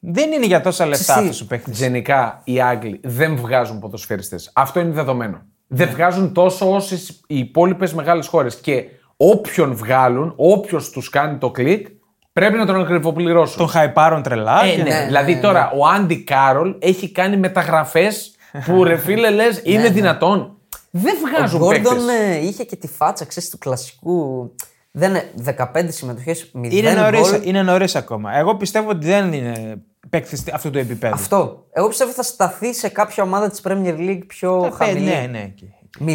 δεν- 0.00 0.14
δεν 0.14 0.32
είναι 0.32 0.46
για 0.46 0.60
τόσα 0.60 0.86
λεφτά 0.86 1.02
Ξέρεις 1.12 1.22
τι, 1.22 1.28
αυτός 1.28 1.40
ο 1.40 1.46
παίκτης. 1.46 1.78
Γενικά 1.78 2.40
οι 2.44 2.60
Άγγλοι 2.60 3.00
δεν 3.04 3.36
βγάζουν 3.36 3.78
ποδοσφαιριστές. 3.78 4.50
Αυτό 4.54 4.80
είναι 4.80 4.90
δεδομένο. 4.92 5.42
Δεν 5.66 5.88
βγάζουν 5.88 6.32
τόσο 6.32 6.72
όσες 6.74 7.08
οι 7.26 7.38
υπόλοιπες 7.38 7.94
μεγάλες 7.94 8.26
χώρες. 8.26 8.56
Και 8.60 8.84
όποιον 9.16 9.74
βγάλουν, 9.74 10.32
όποιος 10.36 10.90
τους 10.90 11.10
κάνει 11.10 11.38
το 11.38 11.50
κλικ, 11.50 11.86
πρέπει 12.32 12.56
να 12.56 12.66
τον 12.66 12.80
ακριβοπληρώσουν. 12.80 13.56
Τον 13.56 13.68
χαϊπάρουν 13.68 14.22
τρελά. 14.22 14.64
Ε, 14.64 14.74
και- 14.74 14.82
ναι. 14.82 14.88
ναι, 14.88 15.04
δηλαδή 15.04 15.34
ναι, 15.34 15.40
τώρα 15.40 15.70
ο 15.78 15.86
Άντι 15.86 16.24
Κάρολ 16.24 16.74
έχει 16.78 17.12
κάνει 17.12 17.36
μεταγραφές 17.36 18.34
που 18.64 18.84
ρε 18.84 18.96
φίλε 18.96 19.30
λες 19.30 19.60
είναι 19.64 19.88
δυνατόν. 19.88 20.50
Δεν 20.90 21.14
Ο 21.24 21.28
βγάζουν 21.28 21.58
Γκόρντον 21.60 21.82
παίκτες. 21.96 22.08
ε, 22.36 22.46
είχε 22.46 22.64
και 22.64 22.76
τη 22.76 22.88
φάτσα, 22.88 23.24
ξέρεις, 23.24 23.50
του 23.50 23.58
κλασικού. 23.58 24.50
Δεν, 24.90 25.10
είναι 25.10 25.30
15 25.74 25.92
συμμετοχές, 25.92 26.50
0 26.54 26.70
Είναι 26.72 26.92
νωρί- 26.92 27.18
γκολ. 27.18 27.40
είναι 27.42 27.62
νωρίς 27.62 27.96
ακόμα. 27.96 28.36
Εγώ 28.36 28.56
πιστεύω 28.56 28.88
ότι 28.90 29.06
δεν 29.06 29.32
είναι 29.32 29.76
παίκτη 30.10 30.50
αυτού 30.52 30.70
του 30.70 30.78
επίπεδου. 30.78 31.14
Αυτό. 31.14 31.66
Εγώ 31.72 31.88
πιστεύω 31.88 32.10
θα 32.12 32.22
σταθεί 32.22 32.74
σε 32.74 32.88
κάποια 32.88 33.22
ομάδα 33.22 33.50
της 33.50 33.60
Premier 33.64 33.98
League 33.98 34.22
πιο 34.26 34.64
Ε, 34.64 34.70
χαμηλή. 34.70 35.04
Ναι, 35.04 35.26
ναι. 35.30 35.42
εκεί. 35.42 35.72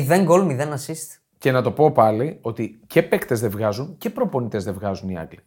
0 0.10 0.22
γκολ, 0.24 0.46
0 0.50 0.62
assist. 0.62 1.18
Και 1.38 1.52
να 1.52 1.62
το 1.62 1.72
πω 1.72 1.92
πάλι 1.92 2.38
ότι 2.42 2.80
και 2.88 3.04
παίκτες 3.04 3.40
δεν 3.40 3.50
βγάζουν 3.50 3.98
και 3.98 4.10
προπονητές 4.10 4.64
δεν 4.64 4.74
βγάζουν 4.74 5.10
οι 5.10 5.18
Άγγλοι. 5.18 5.40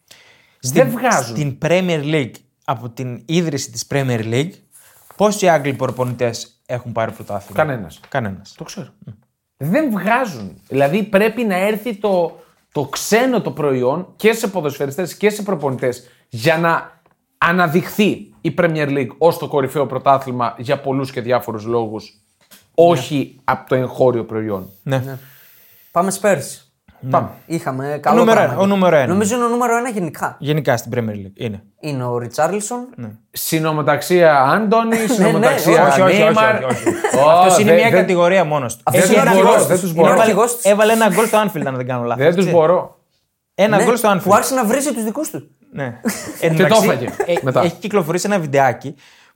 δεν 0.60 0.88
βγάζουν. 0.90 1.36
Στην 1.36 1.58
Premier 1.62 2.02
League, 2.04 2.32
από 2.64 2.90
την 2.90 3.22
ίδρυση 3.26 3.70
της 3.70 3.86
Premier 3.90 4.20
League, 4.24 4.50
πόσοι 5.16 5.48
Άγγλοι 5.48 5.72
προπονητές 5.74 6.62
έχουν 6.66 6.92
πάρει 6.92 7.12
πρωτάθλημα; 7.12 7.64
Κανένας. 7.64 8.00
Κανένας. 8.08 8.54
Το 8.56 8.64
ξέρω. 8.64 8.88
Δεν 9.56 9.90
βγάζουν. 9.90 10.60
Δηλαδή 10.68 11.02
πρέπει 11.02 11.44
να 11.44 11.56
έρθει 11.56 11.94
το, 11.96 12.38
το 12.72 12.84
ξένο 12.84 13.40
το 13.40 13.50
προϊόν 13.50 14.12
και 14.16 14.32
σε 14.32 14.48
ποδοσφαιριστές 14.48 15.14
και 15.16 15.30
σε 15.30 15.42
προπονητές 15.42 16.08
για 16.28 16.58
να 16.58 17.02
αναδειχθεί 17.48 18.32
η 18.40 18.54
Premier 18.58 18.88
League 18.88 19.08
ως 19.18 19.38
το 19.38 19.48
κορυφαίο 19.48 19.86
πρωτάθλημα 19.86 20.54
για 20.58 20.80
πολλούς 20.80 21.10
και 21.10 21.20
διάφορους 21.20 21.64
λόγους. 21.64 22.18
Όχι 22.74 23.40
από 23.44 23.68
το 23.68 23.74
εγχώριο 23.74 24.24
προϊόν. 24.24 24.70
Ναι. 24.82 25.02
Πάμε 25.90 26.12
Spurs. 26.20 26.58
Πάμε. 27.10 27.28
Είχαμε 27.46 27.98
καλό 28.02 28.18
νούμερο 28.18 28.36
πράγμα 28.36 28.52
ένα, 28.52 28.60
ο 28.60 28.64
εκεί. 28.64 28.72
νούμερο 28.74 28.96
ένα. 28.96 29.06
Νομίζω 29.06 29.34
είναι 29.36 29.44
ο 29.44 29.48
νούμερο 29.48 29.76
ένα 29.76 29.88
γενικά. 29.88 30.36
Γενικά 30.38 30.76
στην 30.76 30.92
Premier 30.94 31.10
League 31.26 31.32
είναι. 31.34 31.62
Είναι 31.80 32.04
ο 32.04 32.18
Ριτσάρλισον. 32.18 32.86
Ναι. 32.96 33.08
Συνομεταξία 33.30 34.40
Άντωνη, 34.42 34.96
συνομεταξία 35.16 35.86
όχι, 35.86 36.00
όχι, 36.00 36.10
όχι, 36.10 36.22
Νέιμαρ. 36.22 36.54
όχι, 36.64 36.64
όχι. 36.64 36.82
Ω, 37.24 37.30
Αυτός 37.30 37.58
είναι 37.58 37.70
δεν- 37.70 37.80
μια 37.80 37.90
δεν- 37.90 38.00
κατηγορία 38.00 38.44
μόνος 38.44 38.76
του. 38.76 38.82
Αυτός 38.86 39.08
Δεν 39.08 39.12
είναι 39.16 39.24
τους 39.30 39.30
ο 39.32 39.34
μπορώ, 39.36 39.48
αρχηγός 39.48 39.66
δεν 39.66 39.76
τους. 39.80 39.80
τους 39.88 39.90
Είναι 39.98 40.00
ο 40.00 40.04
μπορώ. 40.10 40.20
αρχηγός 40.20 40.54
τους. 40.54 40.64
Έβαλε 40.64 40.92
ένα 40.92 41.08
γκολ 41.08 41.26
στο 41.26 41.38
Anfield, 41.44 41.62
αν 41.66 41.76
δεν 41.76 41.86
κάνω 41.86 42.02
λάθος. 42.04 42.24
Δεν 42.24 42.34
τους 42.34 42.50
μπορώ. 42.50 42.98
Ένα 43.54 43.76
Ναι, 43.76 43.84
γκολ 43.84 43.96
στο 43.96 44.12
Anfield. 44.12 44.22
που 44.22 44.34
άρχισε 44.34 44.54
να 44.54 44.64
βρίζει 44.64 44.92
τους 44.92 45.04
δικούς 45.04 45.30
του. 45.30 45.50
Ναι. 45.72 45.84
Εν 46.40 46.54
Και 46.56 46.62
τω 46.62 46.68
το 46.74 46.80
μεταξύ, 46.80 47.04
έφαγε 47.14 47.32
ε, 47.32 47.34
μετά. 47.42 47.60
Έχει 47.62 47.74
κυκλοφορήσει 47.74 48.26
ένα 48.26 48.38
βιντεάκι 48.38 48.94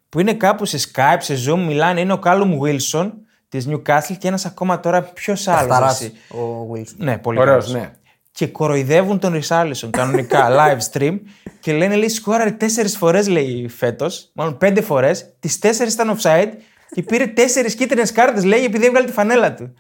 που 0.09 0.20
είναι 0.20 0.33
κάπου 0.35 0.64
σε 0.64 0.78
Skype, 0.92 1.16
σε 1.18 1.35
Zoom, 1.46 1.59
μιλάνε. 1.66 2.00
Είναι 2.00 2.12
ο 2.12 2.20
Callum 2.24 2.50
Wilson 2.62 3.11
της 3.48 3.68
Newcastle 3.70 4.16
και 4.18 4.28
ένας 4.28 4.44
ακόμα 4.46 4.81
τώρα 4.81 5.02
ποιος 5.02 5.48
άλλος. 5.48 5.68
Ταράς 5.76 6.02
ο 6.31 6.68
Wilson. 6.74 6.94
Ναι, 6.96 7.18
πολύ 7.18 7.38
Ωραίος, 7.38 7.64
καλός. 7.66 7.81
ναι. 7.81 7.90
Και 8.31 8.46
κοροϊδεύουν 8.46 9.18
τον 9.18 9.33
Ρισάλισον 9.33 9.90
κανονικά 9.90 10.48
live 10.59 10.78
stream 10.92 11.18
και 11.61 11.72
λένε 11.72 11.94
λέει 11.96 12.09
σκόραρε 12.09 12.50
τέσσερις 12.50 12.96
φορές 12.96 13.28
λέει 13.28 13.68
φέτος, 13.68 14.31
μάλλον 14.35 14.57
πέντε 14.59 14.81
φορές. 14.81 15.35
Τις 15.40 15.59
τέσσερις 15.59 15.92
ήταν 15.94 16.16
offside 16.18 16.48
και 16.90 17.02
πήρε 17.02 17.26
τέσσερις 17.26 17.74
κίτρινες 17.74 18.12
κάρτες 18.12 18.44
λέει 18.44 18.64
επειδή 18.64 18.87
έβγαλε 18.87 19.07
τη 19.07 19.12
φανέλα 19.12 19.54
του. 19.54 19.74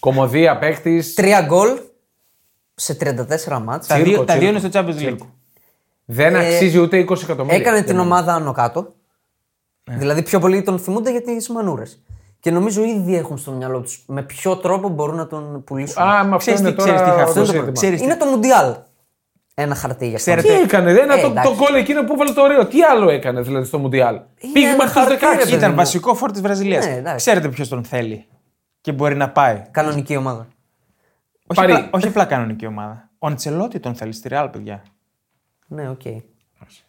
Κομμωδία 0.00 0.58
παίκτης. 0.58 1.14
Τρία 1.14 1.40
γκολ 1.40 1.78
σε 2.78 2.96
34 3.00 3.60
μάτς. 3.62 3.86
Τα 3.86 3.94
Τσίρκο, 3.94 4.10
δύο, 4.10 4.24
τα 4.24 4.38
δύο 4.38 4.48
είναι 4.48 4.58
τσίρκο. 4.58 4.92
στο 4.92 5.00
Champions 5.00 5.08
League. 5.12 5.26
Δεν 6.04 6.36
αξίζει 6.36 6.78
ούτε 6.78 6.98
20 7.08 7.22
εκατομμύρια. 7.22 7.58
Ε, 7.58 7.60
Έκανε 7.60 7.76
την 7.76 7.84
Για 7.86 7.94
μένα. 7.94 8.06
ομάδα 8.06 8.34
άνω 8.34 8.52
κάτω. 8.52 8.94
Ναι. 9.90 9.96
Δηλαδή 9.96 10.22
πιο 10.22 10.38
πολύ 10.38 10.62
τον 10.62 10.78
θυμούνται 10.78 11.10
για 11.10 11.22
τι 11.22 11.52
μανούρε. 11.52 11.82
Και 12.40 12.50
νομίζω 12.50 12.82
ήδη 12.84 13.16
έχουν 13.16 13.38
στο 13.38 13.50
μυαλό 13.52 13.80
τους 13.80 14.04
με 14.06 14.22
ποιο 14.22 14.56
τρόπο 14.56 14.88
μπορούν 14.88 15.16
να 15.16 15.26
τον 15.26 15.64
πουλήσουν. 15.64 16.02
Α, 16.02 16.06
μα 16.06 16.20
αυτό 16.20 16.36
Ξέρεις 16.36 16.60
είναι 16.60 16.70
τι- 16.72 16.76
ξέρεις 16.76 17.00
τι 17.00 17.06
τώρα 17.06 17.16
είχα 17.22 17.24
το 17.24 17.30
αυτό, 17.40 17.44
ζήτημα. 17.44 17.72
ξέρεις 17.72 17.98
τι- 17.98 18.04
Είναι 18.04 18.16
το 18.16 18.26
Μουντιάλ. 18.26 18.74
Ένα 19.54 19.74
χαρτί 19.74 20.06
για 20.08 20.16
αυτό. 20.16 20.30
Ξέρετε- 20.30 20.56
Τι 20.58 20.62
έκανε, 20.64 20.92
δεν 20.92 21.04
είναι 21.04 21.14
Ε, 21.14 21.20
το, 21.20 21.26
εντάξει. 21.26 21.50
το 21.50 21.56
γκολ 21.56 21.74
εκείνο 21.74 22.04
που 22.04 22.12
έβαλε 22.12 22.32
το 22.32 22.42
ωραίο. 22.42 22.66
Τι 22.66 22.82
άλλο 22.82 23.08
έκανε 23.10 23.40
δηλαδή 23.40 23.66
στο 23.66 23.78
Μουντιάλ; 23.78 24.20
Πήγε 24.52 24.66
ένα 24.66 24.76
μέχρι 24.76 24.92
του 24.92 24.98
χαρτί, 24.98 25.14
16. 25.14 25.36
ρε 25.38 25.44
παιδί 25.44 25.56
Ήταν 25.56 25.70
μου. 25.70 25.76
βασικό 25.76 26.14
φόρ 26.14 26.30
της 26.30 26.40
Βραζιλίας. 26.40 26.86
Ναι, 26.86 26.92
εντάξει. 26.94 27.16
Ξέρετε 27.16 27.48
ποιος 27.48 27.68
τον 27.68 27.84
θέλει 27.84 28.24
και 28.80 28.92
μπορεί 28.92 29.14
να 29.16 29.30
πάει. 29.30 29.62
Κανονική 29.70 30.16
ομάδα. 30.16 30.46
Όχι 31.46 31.60
Παρή. 31.60 31.72
απλά, 31.72 31.88
όχι 31.90 32.06
απλά 32.06 32.24
κανονική 32.24 32.66
ομάδα. 32.66 33.10
Ο 33.18 33.26
Αντσελότη 33.26 33.80
τον 33.80 33.94
θέλει 33.94 34.12
στη 34.12 34.28
Real, 34.32 34.48
παιδιά. 34.52 34.82
Ναι, 35.66 35.88
οκ. 35.88 36.00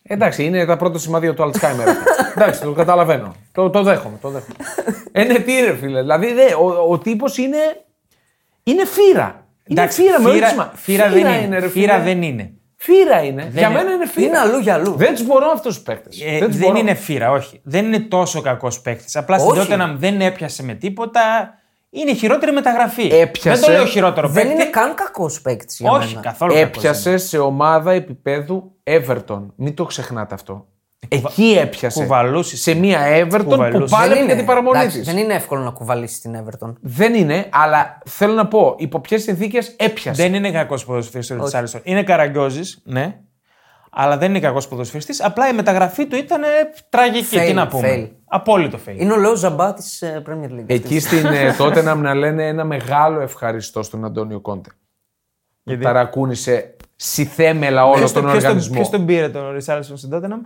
Εντάξει, 0.03 0.43
είναι 0.45 0.65
τα 0.65 0.77
πρώτα 0.77 0.97
σημάδια 0.99 1.33
του 1.33 1.43
Αλτσχάιμερ. 1.43 1.87
Εντάξει, 2.35 2.61
το 2.61 2.71
καταλαβαίνω. 2.71 3.35
Το, 3.51 3.69
το 3.69 3.83
δέχομαι. 3.83 4.17
Το 4.21 4.29
δέχομαι. 4.29 4.55
ε, 5.11 5.23
ναι, 5.23 5.39
τι 5.39 5.59
ρε 5.59 5.75
φίλε. 5.75 5.99
Δηλαδή, 6.01 6.33
δε, 6.33 6.53
ο, 6.53 6.85
ο 6.91 6.97
τύπος 6.97 7.37
είναι. 7.37 7.57
Είναι 8.63 8.85
φύρα. 8.85 9.45
Είναι 9.67 9.81
Εντάξει, 9.81 10.01
φύρα, 10.01 10.21
με 10.21 10.29
όλη 10.29 10.39
τη 10.39 10.45
φύρα, 10.45 10.49
σημα- 10.49 10.71
φύρα 10.75 11.09
δεν 11.09 11.43
είναι. 11.43 11.59
ρε, 11.59 11.67
Φύρα 11.69 11.93
φίλε. 11.93 12.03
δεν 12.03 12.21
είναι. 12.21 12.51
Φύρα 12.75 13.23
είναι. 13.23 13.49
Για 13.53 13.67
είναι. 13.67 13.77
μένα 13.77 13.91
είναι 13.93 14.07
φύρα. 14.07 14.27
Είναι 14.27 14.37
αλλού 14.37 14.57
για 14.57 14.73
αλλού. 14.73 14.95
Δεν 14.95 15.13
τους 15.13 15.25
μπορώ 15.25 15.49
αυτούς 15.51 15.73
τους 15.75 15.83
παίκτες. 15.83 16.21
Ε, 16.21 16.29
δεν 16.29 16.39
δεν 16.39 16.49
τους 16.49 16.59
μπορώ. 16.59 16.77
είναι 16.77 16.93
φύρα, 16.93 17.31
όχι. 17.31 17.59
Δεν 17.63 17.85
είναι 17.85 17.99
τόσο 17.99 18.41
κακός 18.41 18.81
παίκτης. 18.81 19.15
Απλά 19.15 19.37
στην 19.39 19.51
Όχι. 19.51 19.67
Tottenham 19.71 19.93
δεν 19.97 20.21
έπιασε 20.21 20.63
με 20.63 20.73
τίποτα. 20.73 21.21
Είναι 21.89 22.13
χειρότερη 22.13 22.52
μεταγραφή. 22.52 23.08
Έπιασε. 23.13 23.60
Δεν 23.60 23.62
το 23.62 23.71
λέω 23.71 23.86
χειρότερο 23.86 24.28
Δεν 24.28 24.43
παίκτη. 24.47 24.62
είναι 24.62 24.69
καν 24.69 24.93
κακός 24.95 25.41
παίκτης 25.41 25.80
για 25.80 25.91
Όχι, 25.91 26.08
μένα. 26.08 26.21
καθόλου. 26.21 26.54
κακός 26.54 26.67
Έπιασε 26.67 27.17
σε 27.17 27.38
ομάδα 27.38 27.91
επίπεδου 27.91 28.71
Everton. 28.84 29.45
Μην 29.56 29.73
το 29.76 29.86
ξεχνάτε 29.86 30.34
αυτό. 30.34 30.67
Εκεί 31.08 31.58
έπιασε. 31.62 32.02
κουβαλούσες. 32.02 32.62
Σε 32.62 32.73
μια 32.73 33.00
Everton 33.21 33.38
που 33.43 33.50
Κουβαλούσες. 33.50 33.89
πάλευε 33.97 34.15
Δεν 34.15 34.26
για 34.26 34.36
την 34.36 34.45
παραμονή 34.45 34.78
εντάξει, 34.80 34.97
της. 34.97 35.08
δεν 35.08 35.17
είναι 35.17 35.34
εύκολο 35.34 35.62
να 35.63 35.69
κουβαλήσεις 35.71 36.19
την 36.21 36.36
Everton. 36.43 36.73
Δεν 36.82 37.13
είναι, 37.13 37.45
αλλά 37.52 37.97
θέλω 38.06 38.34
να 38.34 38.47
πω 38.47 38.76
υπό 38.78 39.00
ποιες 39.00 39.21
συνθήκες 39.21 39.67
έπιασε. 39.78 40.21
Δεν 40.23 40.34
είναι 40.34 40.52
κακός 40.52 40.86
ποδοσφαιριστής 40.86 41.38
ο 41.38 41.41
Ριτσάρλισον. 41.41 41.82
Είναι 41.84 42.04
καραγκιόζης, 42.04 42.82
ναι. 42.84 43.15
Αλλά 43.99 44.17
δεν 44.17 44.29
είναι 44.29 44.39
κακός 44.39 44.67
ποδοσφαιριστής. 44.67 45.23
Απλά 45.23 45.49
η 45.49 45.53
μεταγραφή 45.53 46.05
του 46.07 46.15
ήταν 46.15 46.43
ε, 46.43 46.47
τραγική. 46.89 47.38
Fail, 47.38 47.45
τι 47.47 47.53
να 47.53 47.67
πούμε. 47.67 47.93
fail. 47.95 48.15
Απόλυτο 48.25 48.79
fail. 48.88 48.95
Είναι 48.97 49.13
ο 49.13 49.17
Λέο 49.17 49.36
Ζαμπά 49.36 49.73
της 49.73 50.03
Premier 50.29 50.51
League. 50.60 50.63
Εκεί 50.65 50.99
στην 50.99 51.25
ε, 51.25 51.55
Tottenham 51.60 51.97
να 51.97 52.13
λένε 52.13 52.47
ένα 52.47 52.63
μεγάλο 52.63 53.19
ευχαριστώ 53.21 53.83
στον 53.83 54.05
Αντώνιο 54.05 54.39
Κόντε. 54.39 54.69
Γιατί; 55.63 55.83
Ταρακούνησε 55.83 56.75
συθέμελα 56.95 57.86
όλο 57.86 57.95
Ποιος 57.95 58.12
τον 58.12 58.21
τον- 58.21 58.31
ποιος 58.31 58.43
τον- 58.43 58.51
οργανισμό. 58.51 58.75
Ποιος 58.75 58.89
τον 58.89 59.05
πήρε 59.05 59.29
τον 59.29 59.51
Ρισάλισον 59.53 59.97
στην 59.97 60.10
Tottenham; 60.13 60.41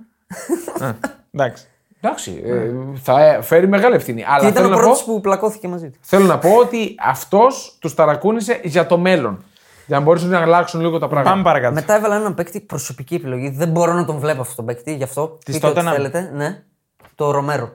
Α, 0.83 0.91
Εντάξει. 1.31 1.65
Εντάξει, 2.01 2.41
ε, 2.45 2.71
θα 2.95 3.23
ε, 3.25 3.41
φέρει 3.41 3.67
μεγάλη 3.67 3.95
ευθύνη. 3.95 4.21
Και 4.21 4.27
Αλλά 4.29 4.41
ήταν 4.47 4.53
θέλω 4.53 4.67
ο 4.67 4.69
να, 4.69 4.75
πρώτος 4.77 5.03
πω, 5.03 5.13
που 5.13 5.21
πλακώθηκε 5.21 5.67
μαζί 5.67 5.89
του. 5.89 5.99
θέλω 6.01 6.25
να 6.25 6.37
πω 6.37 6.49
ότι 6.55 6.95
αυτός 7.05 7.77
τους 7.81 7.93
ταρακούνησε 7.93 8.59
για 8.63 8.85
το 8.85 8.97
μέλλον. 8.97 9.43
Για 9.91 9.99
να 9.99 10.05
μπορέσουν 10.05 10.29
να 10.29 10.39
αλλάξουν 10.41 10.81
λίγο 10.81 10.97
τα 10.99 11.07
πράγματα. 11.07 11.29
Πάμε 11.31 11.43
παρακάτω. 11.43 11.73
Μετά 11.73 11.95
έβαλα 11.95 12.15
έναν 12.15 12.33
παίκτη 12.33 12.59
προσωπική 12.61 13.15
επιλογή. 13.15 13.49
Δεν 13.49 13.69
μπορώ 13.69 13.93
να 13.93 14.05
τον 14.05 14.17
βλέπω 14.17 14.41
αυτόν 14.41 14.55
τον 14.55 14.65
παίκτη, 14.65 14.95
γι' 14.95 15.03
αυτό. 15.03 15.37
Της 15.45 15.53
πείτε 15.55 15.67
ό,τι 15.67 15.79
Tottenham. 15.79 15.91
θέλετε. 15.91 16.31
Ναι. 16.33 16.63
Το 17.15 17.31
Ρομέρο. 17.31 17.71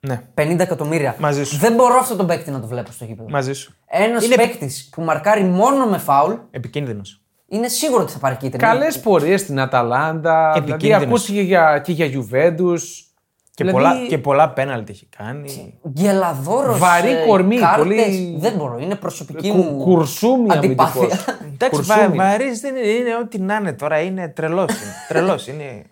Ναι, 0.00 0.22
50 0.34 0.58
εκατομμύρια. 0.58 1.14
Μαζί 1.18 1.44
σου. 1.44 1.56
Δεν 1.58 1.74
μπορώ 1.74 1.94
αυτόν 1.98 2.16
τον 2.16 2.26
παίκτη 2.26 2.50
να 2.50 2.60
το 2.60 2.66
βλέπω 2.66 2.92
στο 2.92 3.04
γήπεδο. 3.04 3.28
μαζί 3.30 3.52
σου. 3.52 3.74
Ένας 3.86 4.24
Είναι- 4.24 4.34
παίκτης 4.36 4.88
που 4.92 5.02
μαρκάρει 5.02 5.42
μόνο 5.44 5.86
με 5.86 5.98
φάουλ 5.98 6.32
Επικίνδυνος. 6.50 7.22
είναι 7.46 7.68
σίγουρο 7.68 8.02
ότι 8.02 8.12
θα 8.12 8.18
πάρει 8.18 8.34
κίτρινη. 8.34 8.62
Καλές 8.62 9.00
πορείες 9.00 9.40
στην 9.40 9.60
Αταλάντα. 9.60 10.50
Δηλαδή 10.52 10.70
Επικίνδυνος. 10.70 11.02
ακούστηκε 11.06 11.40
για, 11.40 11.78
και 11.84 11.92
για 11.92 12.06
Juventus. 12.06 12.80
Και, 13.60 13.66
Δηλαδή, 13.66 13.84
πολλά, 13.84 14.06
και 14.06 14.18
πολλά 14.18 14.50
πέναλτι 14.50 14.92
έχει 14.92 15.08
κάνει. 15.16 15.78
Γελαδόρος. 15.82 16.78
Βαρύ 16.78 17.24
κορμί, 17.26 17.58
πολύ- 17.76 18.36
Δεν 18.38 18.52
μπορώ. 18.56 18.78
Είναι 18.78 18.94
προσωπική 18.94 19.50
Κου- 19.50 19.64
μου. 19.64 19.76
κουρσούμι 19.82 20.46
αντιπάθεια. 20.50 21.00
αμυντικός. 21.02 21.24
Εντάξει, 21.54 21.82
βα, 21.82 21.94
Κουρσούμι. 21.96 22.16
βαρύς 22.16 22.60
δεν 22.60 22.76
είναι, 22.76 22.86
είναι 22.86 23.16
ό,τι 23.16 23.38
να 23.38 23.54
είναι 23.54 23.72
τώρα. 23.72 24.00
Είναι 24.00 24.28
τρελός. 24.28 24.72
τρελός 25.08 25.46
είναι. 25.46 25.82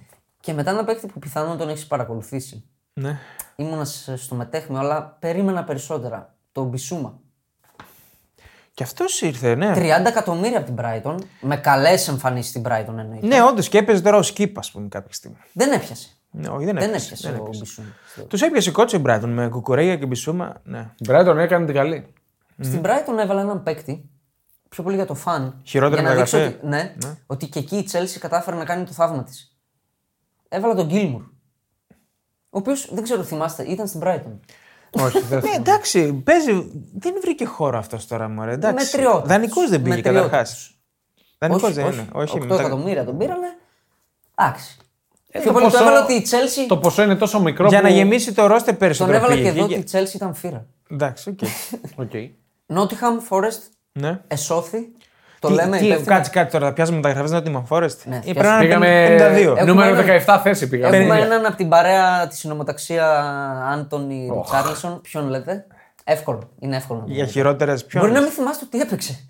Και 0.40 0.52
μετά 0.52 0.70
ένα 0.70 0.84
παίκτη 0.84 1.06
που 1.06 1.18
πιθανόν 1.18 1.58
τον 1.58 1.68
έχεις 1.68 1.86
παρακολουθήσει. 1.86 2.64
ναι. 2.92 3.18
Ήμουνας 3.56 4.00
σε- 4.04 4.16
στο 4.16 4.34
μετέχμιο, 4.34 4.78
αλλά 4.78 5.16
περίμενα 5.20 5.64
περισσότερα. 5.64 6.34
Το 6.52 6.62
Μπισούμα. 6.64 7.18
Και 8.74 8.82
αυτός 8.84 9.20
ήρθε, 9.20 9.54
ναι. 9.54 9.72
30 9.74 10.08
εκατομμύρια 10.08 10.58
από 10.58 10.66
την 10.66 10.76
Brighton. 10.80 11.14
Με 11.40 11.56
καλές 11.56 12.08
εμφανίσεις 12.08 12.50
στην 12.50 12.62
Brighton 12.66 12.94
εννοείται. 12.98 13.26
Ναι, 13.26 13.42
όντως 13.42 13.68
και 13.68 13.78
έπαιζε 13.78 14.02
τώρα 14.02 14.16
ο 14.16 14.22
Σκύπ, 14.22 14.58
ας 14.58 14.70
πούμε, 14.70 14.88
κάποια 14.88 15.12
στιγμή. 15.12 15.36
Δεν 15.52 15.72
έπιασε. 15.72 16.17
Ναι, 16.30 16.48
όχι, 16.48 16.64
δεν 16.64 16.74
Δεν 16.74 16.88
έπαιζε. 16.88 17.14
έπιασε 17.14 17.40
ο 17.40 17.48
Μπισούμα. 17.58 17.88
Τους 18.28 18.42
έπιασε 18.42 18.70
κότσο 18.70 18.96
η 18.96 19.00
Μπράιτον 19.00 19.30
με 19.32 19.48
κουκουρέγια 19.48 19.96
και 19.96 20.06
μπισούμα. 20.06 20.60
Ναι. 20.64 20.90
Η 20.98 21.06
Brighton 21.08 21.36
έκανε 21.38 21.64
την 21.66 21.74
καλή. 21.74 22.12
Στην 22.60 22.80
Brighton 22.84 23.18
έβαλα 23.20 23.40
έναν 23.40 23.62
παίκτη. 23.62 24.08
Πιο 24.68 24.82
πολύ 24.82 24.96
για 24.96 25.06
το 25.06 25.14
φαν. 25.14 25.60
Χειρότερη 25.64 26.00
για 26.00 26.10
να 26.10 26.16
δείξω 26.16 26.36
μεταγραφή. 26.36 26.66
ότι, 26.66 26.68
ναι, 26.76 26.94
ότι 27.26 27.46
και 27.48 27.58
εκεί 27.58 27.76
η 27.76 27.88
Chelsea 27.92 28.16
κατάφερε 28.20 28.56
να 28.56 28.64
κάνει 28.64 28.84
το 28.84 28.92
θαύμα 28.92 29.22
της. 29.24 29.56
Έβαλα 30.48 30.74
τον 30.74 30.86
Γκίλμουρ. 30.86 31.22
Ο 32.50 32.58
οποίος 32.58 32.88
δεν 32.94 33.02
ξέρω, 33.02 33.22
θυμάστε, 33.22 33.62
ήταν 33.62 33.86
στην 33.86 34.00
Brighton. 34.04 34.38
Όχι, 34.90 35.20
δεν 35.20 35.38
Ναι, 35.44 35.50
εντάξει, 35.56 36.12
παίζει. 36.12 36.70
Δεν 36.94 37.14
βρήκε 37.22 37.44
χώρο 37.44 37.78
αυτός 37.78 38.06
τώρα, 38.06 38.28
μωρέ. 38.28 38.52
Εντάξει. 38.52 38.84
Μετριότατος. 38.96 39.28
Δανεικός 39.28 39.68
δεν 39.70 39.82
πήγε 39.82 39.94
Μετριότατος. 39.94 40.30
καταρχάς. 40.30 40.74
Δανεικός 41.38 41.68
όχι, 41.70 41.72
δεν 41.80 41.86
όχι, 41.86 41.98
είναι. 41.98 42.08
Όχι, 42.12 42.36
8 42.38 42.40
μετα- 42.46 42.60
εκατομμύρια 42.60 43.04
τον 43.04 43.18
πήρανε. 43.18 43.46
Εντάξει. 44.34 44.76
Ε, 45.30 45.38
Πιο 45.38 45.46
το 45.46 45.52
πολύ 45.52 45.64
το 45.64 45.70
ποσό- 45.70 45.86
έβαλα 45.86 46.02
ότι 46.04 46.12
η 46.12 46.26
Chelsea. 46.30 46.64
Το 46.68 46.76
ποσό 46.76 47.02
είναι 47.02 47.14
τόσο 47.16 47.40
μικρό 47.40 47.68
Για 47.68 47.78
που... 47.78 47.84
να 47.84 47.90
γεμίσει 47.90 48.32
το 48.34 48.46
ρόστερ 48.46 48.68
Τον 48.68 48.76
περισσότερο. 48.78 49.16
έβαλα 49.16 49.32
και 49.34 49.38
πήγε. 49.40 49.50
εδώ 49.50 49.64
ότι 49.64 49.74
Βγήκε- 49.74 49.94
η 49.94 49.98
Chelsea 49.98 50.14
ήταν 50.14 50.34
φύρα. 50.34 50.66
Εντάξει, 50.90 51.28
οκ. 51.30 51.38
Οκ. 52.04 52.10
Nottingham 52.74 53.28
Forest 53.36 53.60
Ναι. 53.92 54.20
εσώθη. 54.28 54.78
Το 55.40 55.48
Τι- 55.48 55.54
λέμε 55.54 55.78
τι, 55.78 55.86
υπεύθυνα. 55.86 56.14
κάτσε 56.14 56.30
κάτι 56.30 56.52
τώρα, 56.52 56.66
θα 56.66 56.72
πιάσουμε 56.72 56.96
μεταγραφές 56.96 57.30
Νότιμα 57.30 57.66
Forest. 57.68 57.96
Ναι, 58.04 58.20
Ή 58.24 58.32
πιάσουμε. 58.32 58.34
πρέπει 58.34 58.48
να 58.48 58.64
είναι 58.64 59.16
Πήγαμε 59.16 59.16
52. 59.16 59.56
Έχουμε 59.56 59.62
νούμερο 59.64 59.88
έναν- 60.00 60.04
17 60.26 60.40
θέση 60.42 60.68
πήγαμε. 60.68 60.96
Έχουμε 60.96 61.18
έναν 61.20 61.46
από 61.46 61.56
την 61.56 61.68
παρέα 61.68 62.26
της 62.26 62.38
συνομοταξία 62.38 63.20
Άντωνι 63.72 64.30
Ριτσάρλσον. 64.34 65.00
Ποιον 65.00 65.28
λέτε; 65.28 65.66
Εύκολο. 66.04 66.50
Είναι 66.58 66.76
εύκολο 66.76 66.98
να 67.00 67.04
το 67.06 67.12
Για 67.12 67.24
βρείτε. 67.24 67.38
χειρότερες 67.38 67.80
Μπορεί 67.80 67.98
ποιον. 68.04 68.12
να 68.12 68.20
μην 68.20 68.30
θυμάστε 68.30 68.64
τι 68.70 68.80
έπαιξε. 68.80 69.26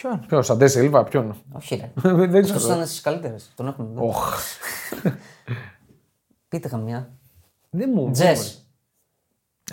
Ποιον; 0.00 0.24
Ποιος, 0.28 0.50
Αντέ 0.50 0.66
Σίλβα, 0.66 1.04
ποιον; 1.04 1.42
Όχι, 1.52 1.74
ρε. 1.76 1.90
Δεν 2.26 2.42
Αυτός 2.44 2.56
ξέρω. 2.56 2.74
ήταν 2.74 2.86
στις 2.86 3.00
καλύτερες. 3.00 3.52
Τον 3.56 3.66
έχουμε 3.68 3.88
εδώ. 3.92 4.06
Οχ. 4.06 4.34
Πείτε 6.48 6.68
καμιά. 6.68 7.10
Δεν 7.70 7.90
μου. 7.94 8.10
Τζες. 8.10 8.60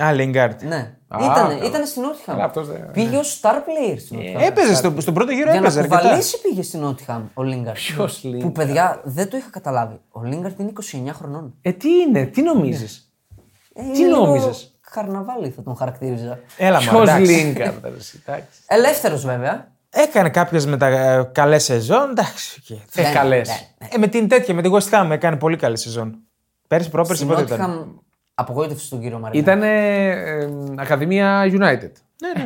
Α, 0.02 0.12
Λίνγκαρντ. 0.12 0.62
Ναι. 0.64 0.96
Α, 1.08 1.18
Ήτανε, 1.24 1.54
καλά. 1.56 1.66
ήτανε 1.66 1.86
στην 1.86 2.04
Nottingham. 2.04 2.24
Καλά, 2.26 2.44
αυτός 2.44 2.68
δεν- 2.68 2.92
Πήγε 2.92 3.18
ως 3.18 3.40
star 3.42 3.54
player 3.56 3.96
στην 4.00 4.20
Nottingham. 4.20 4.42
Έπαιζε 4.42 4.76
στο, 4.76 4.94
στον 4.98 5.14
πρώτο 5.14 5.32
γύρο, 5.32 5.44
Για 5.44 5.52
να 5.54 5.58
έπαιζε 5.66 5.80
αρκετά. 5.80 6.00
κουβαλήσει 6.02 6.42
πήγε 6.42 6.62
στην 6.62 6.84
Nottingham 6.86 7.22
ο 7.34 7.44
Λίνγκαρντ. 7.44 7.76
Ποιος 7.78 8.20
Που 8.22 8.30
Lingard? 8.48 8.54
παιδιά 8.54 9.02
δεν 9.04 9.30
το 9.30 9.38
είχα 9.38 9.50
καταλάβει. 9.50 10.00
Ο 10.10 10.24
Λίνγκαρντ 10.24 10.60
είναι 10.60 10.72
29 11.10 11.10
χρονών. 11.14 11.54
Ε, 11.62 11.72
τι 11.72 11.90
είναι, 11.90 12.26
τι 12.26 12.42
νομίζεις; 12.42 13.14
Ε, 13.74 13.82
Τι 13.82 13.88
είναι 13.88 14.08
λίγο 14.08 14.26
νόμιζες; 14.26 14.78
Καρναβάλι 14.92 15.50
θα 15.50 15.62
τον 15.64 15.76
χαρακτήριζα. 15.76 16.40
Έλα, 16.58 16.78
Ποιος 16.78 16.94
μωρέ, 16.94 17.12
εντάξει. 17.12 17.32
Λίνγκαρντ. 17.32 17.86
εντάξει. 17.86 18.20
Ελεύθερος 18.68 19.26
βέβαια. 19.26 19.72
Έκανε 19.96 20.30
κάποιες 20.30 20.66
μετα... 20.66 21.24
καλές 21.32 21.64
σεζόν. 21.64 22.10
Εντάξει. 22.10 22.62
οκ. 22.64 22.78
Ε, 22.78 22.82
Δεν- 23.04 23.14
καλές. 23.14 23.48
ναι. 23.50 23.88
Ε, 23.92 23.98
με 23.98 24.08
την 24.08 24.28
τέτοια, 24.28 24.54
με 24.54 24.62
την 24.62 24.72
West 24.74 24.90
Ham 24.90 25.10
έκανε 25.12 25.36
πολύ 25.38 25.58
καλή 25.58 25.78
σεζόν. 25.78 26.16
Πέρσι, 26.68 26.90
πρόπερσι, 26.90 27.24
Στην 27.24 27.36
πότε 27.36 27.54
ήταν; 27.56 27.60
Nottingham 27.96 28.02
απογοήτευσε 28.34 28.90
τον 28.90 29.00
κύριο 29.02 29.20
Μαρινάκη. 29.20 29.52
Ήταν 29.52 30.80
Ακαδημία 30.80 31.44
United. 31.46 31.92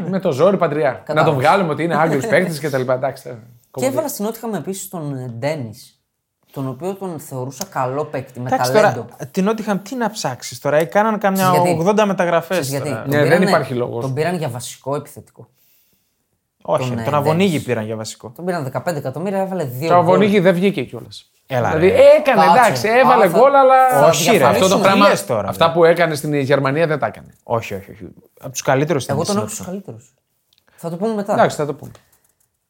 Με 0.10 0.20
το 0.20 0.32
ζόρι 0.32 0.58
παντριά. 0.58 0.92
Να 0.92 0.98
Κατάλαβα. 0.98 1.30
τον 1.30 1.40
βγάλουμε 1.40 1.72
ότι 1.72 1.84
είναι 1.84 1.96
Άγγλος 1.96 2.28
παίκτης 2.28 2.60
και 2.60 2.70
τα 2.70 2.78
λοιπά. 2.78 2.94
Εντάξει. 2.94 3.24
τώρα. 3.24 3.40
Και 3.72 3.86
έβαλα 3.86 4.08
στην 4.08 4.26
Nottingham 4.28 4.54
επίσης 4.58 4.90
τον 4.90 5.32
Ντένις. 5.40 5.92
Τον 6.52 6.68
οποίο 6.68 6.94
τον 6.94 7.20
θεωρούσα 7.20 7.66
καλό 7.66 8.06
παίκτη 8.06 8.40
με 8.40 8.50
Εντάξει 8.54 8.72
ταλέντο. 8.72 8.94
τώρα, 9.10 9.30
την 9.32 9.50
Nottingham 9.50 9.80
τι 9.84 9.96
να 9.96 10.10
ψάξεις 10.10 10.60
τώρα. 10.60 10.78
Έκαναν 10.78 11.20
καμιά 11.20 11.50
Ξέρεις 11.52 11.84
γιατί; 11.84 11.90
80 12.02 12.04
μεταγραφές. 12.06 12.60
Ξέρεις 12.60 12.70
γιατί; 12.70 12.90
Ναι, 12.90 12.96
Τον 13.02 13.10
δεν 13.10 13.22
πήρανε- 13.24 13.48
υπάρχει 13.50 13.74
λόγος. 13.74 14.02
Τον 14.04 14.14
πήραν 14.14 14.36
για 14.36 14.50
βασικό 14.50 14.96
επιθετικό. 14.96 15.50
Όχι, 16.70 16.80
τον, 16.88 16.90
τον, 16.90 17.00
ε, 17.00 17.04
τον 17.04 17.14
Αβωνίγη 17.14 17.58
Dennis. 17.60 17.66
πήραν 17.66 17.86
για 17.86 17.96
βασικό. 17.96 18.32
Τον 18.36 18.46
πήραν 18.46 18.72
15 18.74 18.96
εκατομμύρια, 18.96 19.40
έβαλε 19.40 19.64
δύο. 19.64 19.88
Το 19.88 19.94
γκολ. 19.94 20.04
Αβωνίγη 20.04 20.40
δεν 20.40 20.54
βγήκε 20.54 20.84
κιόλας. 20.84 21.32
Έλα, 21.48 21.68
Δηλαδή 21.70 21.88
ρε. 21.90 21.96
έκανε, 22.18 22.42
Κάτσε. 22.46 22.60
εντάξει, 22.60 22.88
έβαλε 23.00 23.26
Α, 23.26 23.30
θα- 23.30 23.40
γκολ, 23.40 23.56
αλλά. 23.56 24.06
Όχι, 24.08 24.38
ρε, 24.38 24.44
αυτό 24.44 24.68
το 24.68 24.76
τι 24.76 24.82
πράγμα. 24.82 25.08
λες 25.08 25.26
τώρα, 25.26 25.50
αυτά 25.50 25.72
που 25.72 25.84
έκανε 25.84 26.16
στην 26.16 26.34
Γερμανία 26.34 26.88
δεν 26.88 27.00
τα 27.00 27.06
έκανε. 27.08 27.34
Όχι, 27.44 27.74
όχι, 27.74 27.92
όχι. 27.92 28.08
Από 28.40 28.52
τους 28.52 28.62
καλύτερους 28.62 29.06
Εγώ 29.08 29.24
τον 29.26 29.38
έχω 29.38 29.48
στου 29.48 29.64
καλύτερους. 29.64 30.14
Θα 30.76 30.90
το 30.90 30.96
πούμε 30.96 31.14
μετά. 31.14 31.34
Εντάξει, 31.34 31.58
θα 31.58 31.66
το 31.66 31.74
πούμε. 31.74 31.92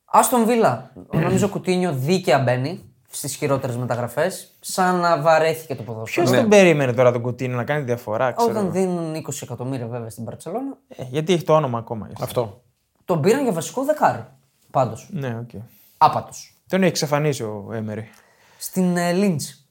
Άστον 0.06 0.46
Βίλα. 0.46 0.92
Νομίζω 1.12 1.46
ο 1.46 1.50
Κουτίνιο 1.50 1.92
δίκαια 1.94 2.40
μπαίνει 2.40 2.82
στις 3.10 3.36
χειρότερες 3.36 3.76
μεταγραφές. 3.78 4.52
Σαν 4.60 4.96
να 4.96 5.22
βαρέθηκε 5.22 5.76
το 5.76 5.84
Ποιος 5.84 5.96
ποδόσφαιρο. 5.96 6.40
τον 6.42 6.50
περίμενε 6.50 6.94
τώρα 6.94 7.12
τον 7.12 7.22
Κουτίνο 7.22 7.56
να 7.56 7.64
κάνει 7.64 7.84
διαφορά, 7.84 8.32
ξέρω. 8.32 8.52
Όταν 8.52 8.72
δίνουν 8.72 9.16
20 9.16 9.42
εκατομμύρια 9.42 9.88
βέβαια 9.88 10.10
στην 10.10 10.24
Παρσελόνα, 10.24 10.78
Ε, 10.88 11.04
γιατί 11.10 11.34
έχει 11.34 11.44
το 11.44 11.54
όνομα 11.54 11.78
ακόμα. 11.78 12.08
γι' 12.16 12.24
αυτό. 12.24 12.62
Αυτό. 13.10 13.14
τον 13.14 13.22
πήραν 13.22 13.44
για 13.44 13.52
βασικό 13.54 13.84
δεκάρι. 13.84 14.26
Πάντως. 14.72 15.10
Ναι, 15.12 15.38
οκ. 15.42 15.62
Άπατος. 15.98 16.58
Τον 16.68 16.80
έχει 16.82 16.90
εξαφανίσει 16.90 17.44
ο 17.44 17.70
Έμερι. 17.74 18.10
Στην 18.58 18.98
ε, 18.98 19.12
Λίντς, 19.12 19.68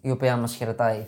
η 0.00 0.10
οποία 0.10 0.36
μας 0.36 0.54
χαιρετάει. 0.54 1.06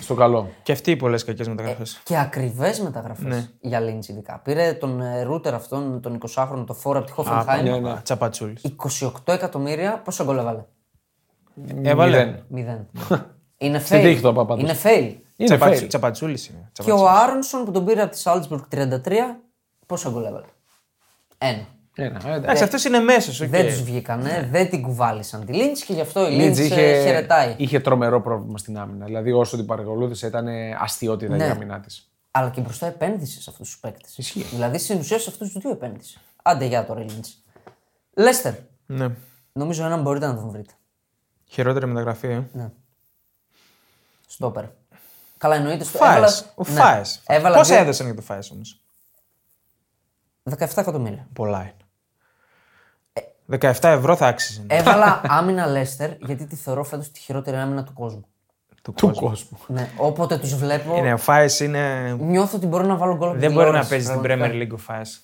Στο 0.00 0.14
καλό. 0.14 0.50
Και 0.62 0.72
αυτοί 0.72 0.90
οι 0.90 0.96
πολλές 0.96 1.24
κακές 1.24 1.48
μεταγραφές. 1.48 2.00
Και 2.04 2.18
ακριβές 2.18 2.80
μεταγραφές 2.80 3.24
Ναι. 3.24 3.48
για 3.60 3.80
Λίντς 3.80 4.08
ειδικά. 4.08 4.38
Πήρε 4.44 4.72
τον 4.72 5.00
ε, 5.00 5.22
Ρούτερ 5.22 5.54
αυτόν, 5.54 6.00
τον 6.00 6.18
20χρονο, 6.34 6.64
το 6.66 6.74
φορ 6.74 6.98
από 6.98 7.06
τη 7.06 7.12
Χόφενχάιμ. 7.12 7.64
ναι, 7.64 7.78
ναι. 7.78 8.00
Τσαπατσούλης. 8.02 8.62
28 9.02 9.10
εκατομμύρια, 9.24 10.00
πόσο 10.04 10.24
γκολ 10.24 10.38
έβαλε; 10.38 10.64
Έβαλε. 11.82 12.24
Μηδέν. 12.26 12.44
Μηδέν. 12.48 12.86
είναι 13.56 13.78
fail. 13.78 13.84
Στην 13.84 14.02
τύχη 14.02 14.20
το 14.20 14.28
είπα 14.28 14.46
πάντως. 14.46 14.62
Είναι 14.62 14.78
fail. 14.82 15.16
Είναι 15.36 15.58
fail. 15.62 15.84
Τσαπατσούλης 15.88 16.48
είναι. 16.48 16.70
Και 16.72 16.80
ο 16.80 16.84
Τσαπατσούλης. 16.94 17.22
Άρονσον 17.22 17.64
που 17.64 17.70
τον 17.70 17.84
πήρε 17.84 18.02
από 18.02 18.10
τη 18.10 18.18
Σάλτσμπουργκ 18.18 18.62
33, 18.70 19.12
πόσο 19.86 20.10
γκολ 20.10 20.24
έβαλε; 20.24 20.46
Ένα. 21.42 21.66
Ένα, 21.94 22.06
ε, 22.14 22.18
εντάξει. 22.18 22.28
Εντάξει, 22.36 22.62
αυτός 22.62 22.84
είναι 22.84 22.98
μέσος. 22.98 23.48
Δεν 23.48 23.66
τους 23.66 23.82
βγήκανε, 23.82 24.48
δεν 24.50 24.70
την 24.70 24.82
κουβάλισαν 24.82 25.44
τη 25.46 25.52
Λίντς 25.52 25.82
και 25.84 25.92
γι' 25.92 26.00
αυτό 26.00 26.26
η 26.28 26.30
Λίτζ 26.30 26.42
Λίντς 26.44 26.58
είχε, 26.58 27.02
χαιρετάει. 27.02 27.54
είχε 27.58 27.80
τρομερό 27.80 28.20
πρόβλημα 28.20 28.58
στην 28.58 28.78
άμυνα. 28.78 29.04
Δηλαδή, 29.04 29.32
όσο 29.32 29.56
την 29.56 29.66
παρακολούθησε, 29.66 30.26
ήταν 30.26 30.48
αστείωτητα 30.80 31.36
Ναι. 31.36 31.44
η 31.46 31.48
άμυνά 31.48 31.80
της. 31.80 32.10
Αλλά 32.30 32.50
και 32.50 32.60
μπροστά 32.60 32.86
επένδυσες 32.86 33.42
σε 33.42 33.50
αυτούς 33.50 33.68
τους 33.68 33.78
παίκτες. 33.78 34.18
Ισχύει. 34.18 34.42
Δηλαδή 34.42 34.78
στην 34.78 34.98
ουσία 34.98 35.18
σε 35.18 35.30
αυτούς 35.30 35.50
τους 35.52 35.62
δύο 35.62 35.70
επένδυσες. 35.70 36.18
Άντε 36.42 36.64
για 36.64 36.86
τώρα 36.86 37.00
η 37.00 37.04
Λίντς. 37.08 37.42
Λέστερ. 38.14 38.54
Ναι. 38.86 39.08
Νομίζω 39.52 39.84
έναν 39.84 40.02
μπορείτε 40.02 40.26
να 40.26 40.34
τον 40.34 40.48
βρείτε. 40.50 40.72
Χειρότερη 41.46 41.86
μεταγραφή. 41.86 42.26
Ε. 42.26 42.42
Ναι. 42.52 42.70
Στόπερ. 44.26 44.64
Καλά, 45.38 45.54
εννοείται 45.54 45.84
στο. 45.84 45.98
Φάες. 45.98 46.14
έβαλα- 46.16 46.52
Ο 46.54 46.62
ναι. 46.66 46.80
Φάες. 46.80 47.20
Έβαλα 47.26 47.56
Πόσα 47.56 47.74
δύο- 47.74 47.82
έδωσαν 47.82 48.06
για 48.06 48.14
το 48.14 48.22
Φάες 48.22 48.50
όμως; 48.50 48.80
17 50.58 50.66
εκατομμύρια. 50.76 51.26
Πολλά 51.32 51.60
είναι. 51.60 51.74
17 53.60 53.72
ευρώ 53.82 54.16
θα 54.16 54.26
άξιζε. 54.26 54.64
Έβαλα 54.66 55.20
άμυνα 55.38 55.66
Λέστερ 55.66 56.10
γιατί 56.20 56.46
τη 56.46 56.56
θεωρώ 56.56 56.84
φέτος 56.84 57.10
τη 57.10 57.20
χειρότερη 57.20 57.56
άμυνα 57.56 57.84
του 57.84 57.92
κόσμου. 57.92 58.24
Του 58.82 58.92
Του 58.92 59.06
κόσμου. 59.06 59.28
κόσμου. 59.28 59.58
Ναι, 59.66 59.88
όποτε 59.96 60.38
τους 60.38 60.54
βλέπω, 60.54 60.96
Είναι, 60.96 61.12
ο 61.12 61.16
Φάες 61.16 61.60
είναι. 61.60 62.12
νιώθω 62.12 62.56
ότι 62.56 62.66
μπορώ 62.66 62.84
να 62.84 62.96
βάλω 62.96 63.16
γκολ. 63.16 63.28
από 63.28 63.38
Δεν 63.38 63.48
την 63.48 63.56
μπορεί 63.56 63.70
να 63.70 63.80
τηλεόραση, 63.80 63.88
παίζει 63.90 64.06
στην 64.06 64.20
πραγματικά. 64.20 64.54
Premier 64.54 64.68
League 64.68 64.74
ο 64.74 64.76
Φάες. 64.76 65.20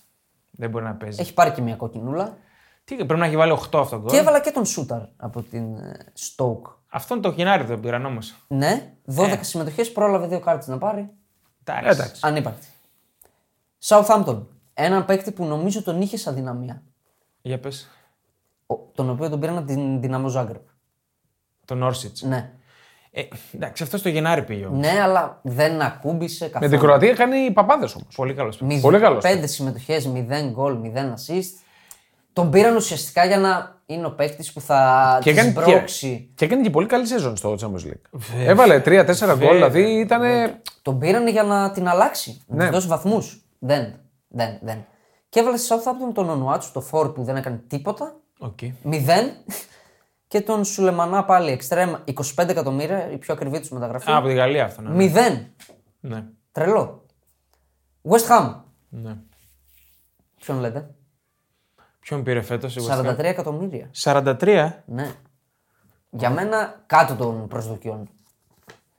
Δεν 0.51 0.71
μπορεί 0.71 0.85
να 0.85 0.95
παίζει. 0.95 1.21
Έχει 1.21 1.35
πάρει 1.35 1.51
και 1.51 1.61
μια 1.61 1.75
κοκκινούλα. 1.75 2.37
Τι, 2.85 2.95
πρέπει 2.97 3.17
να 3.21 3.27
έχει 3.27 3.37
βάλει 3.37 3.53
8 3.53 3.79
αυτό 3.81 4.01
το 4.01 4.11
Και 4.11 4.17
έβαλα 4.17 4.41
και 4.41 4.51
τον 4.51 4.65
Σούταρ 4.65 5.01
από 5.17 5.43
την 5.43 5.77
ε, 5.77 5.97
Stoke. 6.19 6.73
Αυτόν 6.89 7.21
το 7.21 7.29
Γενάρη 7.29 7.65
δεν 7.65 7.81
πήραν 7.81 8.05
όμως. 8.07 8.35
Ναι, 8.49 8.93
12 9.17 9.25
ε. 9.29 9.43
συμμετοχές, 9.43 9.93
πρόλαβε 9.93 10.27
δύο 10.27 10.41
κάρτες 10.41 10.67
να 10.67 10.79
πάρει. 10.79 11.11
Εντάξει. 11.65 12.21
Ανύπαρκτη. 12.23 12.67
Southampton. 13.85 14.43
Έναν 14.79 15.05
παίκτη 15.05 15.33
που 15.33 15.45
νομίζω 15.45 15.83
τον 15.83 16.01
είχε 16.01 16.17
σαν 16.17 16.35
δυναμία. 16.35 16.83
Για 17.43 17.59
πες. 17.59 17.89
Ο- 18.67 18.75
Τον 18.95 19.11
οποίο 19.11 19.29
τον 19.29 19.41
πήραν 19.41 19.57
από 19.57 19.67
την 19.67 20.01
Δυναμό 20.01 20.29
Ζάγκρεπ. 20.29 20.63
Τον 21.65 21.83
Όρσιτς. 21.83 22.23
Ναι. 22.23 22.51
Ε, 23.11 23.23
εντάξει, 23.55 23.83
αυτός 23.83 24.03
το 24.03 24.09
Γενάρη 24.09 24.43
πήγε 24.43 24.67
όμως. 24.67 24.79
Ναι, 24.79 25.01
αλλά 25.03 25.41
δεν 25.43 25.81
ακούμπησε 25.83 26.45
Με 26.45 26.51
καθόλου. 26.51 26.71
την 26.71 26.81
Κροατία 26.81 27.13
κάνει 27.15 27.51
παπάδες 27.51 27.95
όμως. 27.95 28.15
Πολύ 28.17 28.35
καλός. 28.35 28.61
Μηδ- 28.61 28.83
Πολύ 28.83 28.99
καλός. 29.01 29.23
Πέντε 29.23 29.47
συμμετοχές, 29.47 30.07
0 30.07 30.51
γκολ, 30.51 30.77
0 30.83 31.15
assist. 31.15 31.61
Τον 32.33 32.51
πήραν 32.51 32.77
ουσιαστικά 32.77 33.25
για 33.25 33.39
να 33.39 33.81
είναι 33.87 34.07
ο 34.07 34.11
παίκτης 34.15 34.53
που 34.53 34.61
θα 34.61 35.19
Και 35.23 35.33
τη 35.33 35.39
έκανε, 35.39 35.53
μπρώξει. 35.53 36.17
και, 36.17 36.33
και 36.35 36.45
έκανε 36.45 36.63
και 36.63 36.71
πολύ 36.71 36.87
καλή 36.87 37.07
σεζόν 37.07 37.37
στο 37.37 37.57
Champions 37.61 37.87
League. 37.87 38.21
Έβαλε 38.47 38.81
3-4 38.85 39.37
γκολ, 39.39 39.55
δηλαδή 39.55 39.83
ήταν. 39.99 40.23
Τον 40.83 40.99
πήραν 40.99 41.29
για 41.29 41.43
να 41.43 41.71
την 41.71 41.89
αλλάξει, 41.89 42.43
να 42.47 42.57
Ναι. 42.57 42.65
τη 42.65 42.71
δώσει 42.75 42.87
βαθμούς. 42.87 43.45
Δεν, 43.59 43.95
δεν, 44.37 44.59
δεν. 44.63 44.87
Και 45.29 45.41
έβαλε 45.41 45.57
στη 45.57 45.69
Southampton 45.75 46.15
τον 46.15 46.29
Ονουάτσου, 46.31 46.73
το 46.73 46.81
φορ 46.81 47.13
που 47.13 47.23
δεν 47.25 47.37
έκανε 47.37 47.63
τίποτα. 47.67 48.17
Οκ. 48.39 48.59
0. 48.85 48.99
Και 50.29 50.41
τον 50.41 50.65
Σουλεμάνα 50.65 51.25
πάλι 51.25 51.51
εξτρέμ 51.51 51.93
25 52.37 52.49
εκατομμύρια, 52.49 53.11
η 53.11 53.19
πιο 53.19 53.35
ακριβή 53.35 53.61
τους 53.61 53.71
μεταγραφή. 53.71 54.11
Α, 54.11 54.17
από 54.17 54.27
τη 54.29 54.35
Γαλλία 54.35 54.65
αυτό. 54.65 54.83
Ναι. 54.83 55.13
0. 55.15 55.45
ναι. 56.01 56.25
Τρελό. 56.53 57.05
West 58.03 58.29
Ham. 58.29 58.55
ναι. 58.89 59.17
Ποιον 60.41 60.59
λέτε; 60.59 60.95
Ποιον 62.01 62.23
πήρε 62.23 62.41
φέτος, 62.41 62.77
43 62.91 63.19
εκατομμύρια. 63.19 63.91
43. 64.03 64.73
Ναι. 64.87 65.13
Για 66.11 66.31
μένα 66.31 66.83
κάτω 66.87 67.15
των 67.15 67.49
προσδοκιών. 67.49 68.09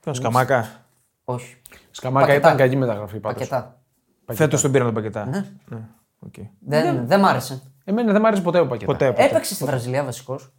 Ποιον 0.00 0.14
Σκαμάκα; 0.14 0.84
Όχι. 1.24 1.56
Σκαμάκα 1.90 2.26
Πακετά. 2.26 2.46
ήταν 2.46 2.58
κακή 2.58 2.76
μεταγραφή 2.76 3.18
πάντως. 3.20 3.48
Πακετά. 3.48 3.77
Φέτος 4.32 4.60
τον 4.62 4.70
πήραν 4.70 4.86
τον 4.86 4.94
Πακετά. 4.94 5.26
Ναι. 5.26 5.44
ναι. 5.68 5.78
οκ. 6.18 6.34
Δεν, 6.60 7.06
δεν 7.06 7.20
μ' 7.20 7.24
άρεσε. 7.24 7.62
Εμένα 7.84 8.12
δεν 8.12 8.20
μου 8.20 8.26
άρεσε 8.26 8.42
ποτέ 8.42 8.58
ο 8.60 8.66
Πακετά. 8.66 8.92
Ποτέ. 8.92 9.06
ποτέ. 9.06 9.24
Έπαιξε 9.24 9.54
στη 9.54 9.64
Βραζιλία 9.64 10.04
βασικός. 10.04 10.52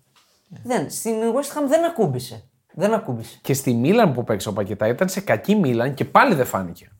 Δεν. 0.64 0.90
Στην 0.90 1.12
West 1.14 1.58
Ham 1.58 1.68
δεν 1.68 1.86
ακούμπησε. 1.86 2.44
Δεν 2.74 2.94
ακούμπησε. 2.94 3.38
Και 3.42 3.54
στη 3.54 3.74
Μίλαν 3.74 4.14
που 4.14 4.24
'παιξε 4.24 4.50
ο 4.50 4.54
Πακετά 4.54 4.88
ήταν 4.88 5.10
σε 5.10 5.20
κακή 5.22 5.56
Μίλαν 5.56 5.94
και 5.94 6.06
πάλι 6.06 6.36
δεν 6.36 6.46
φάνηκε. 6.46 6.92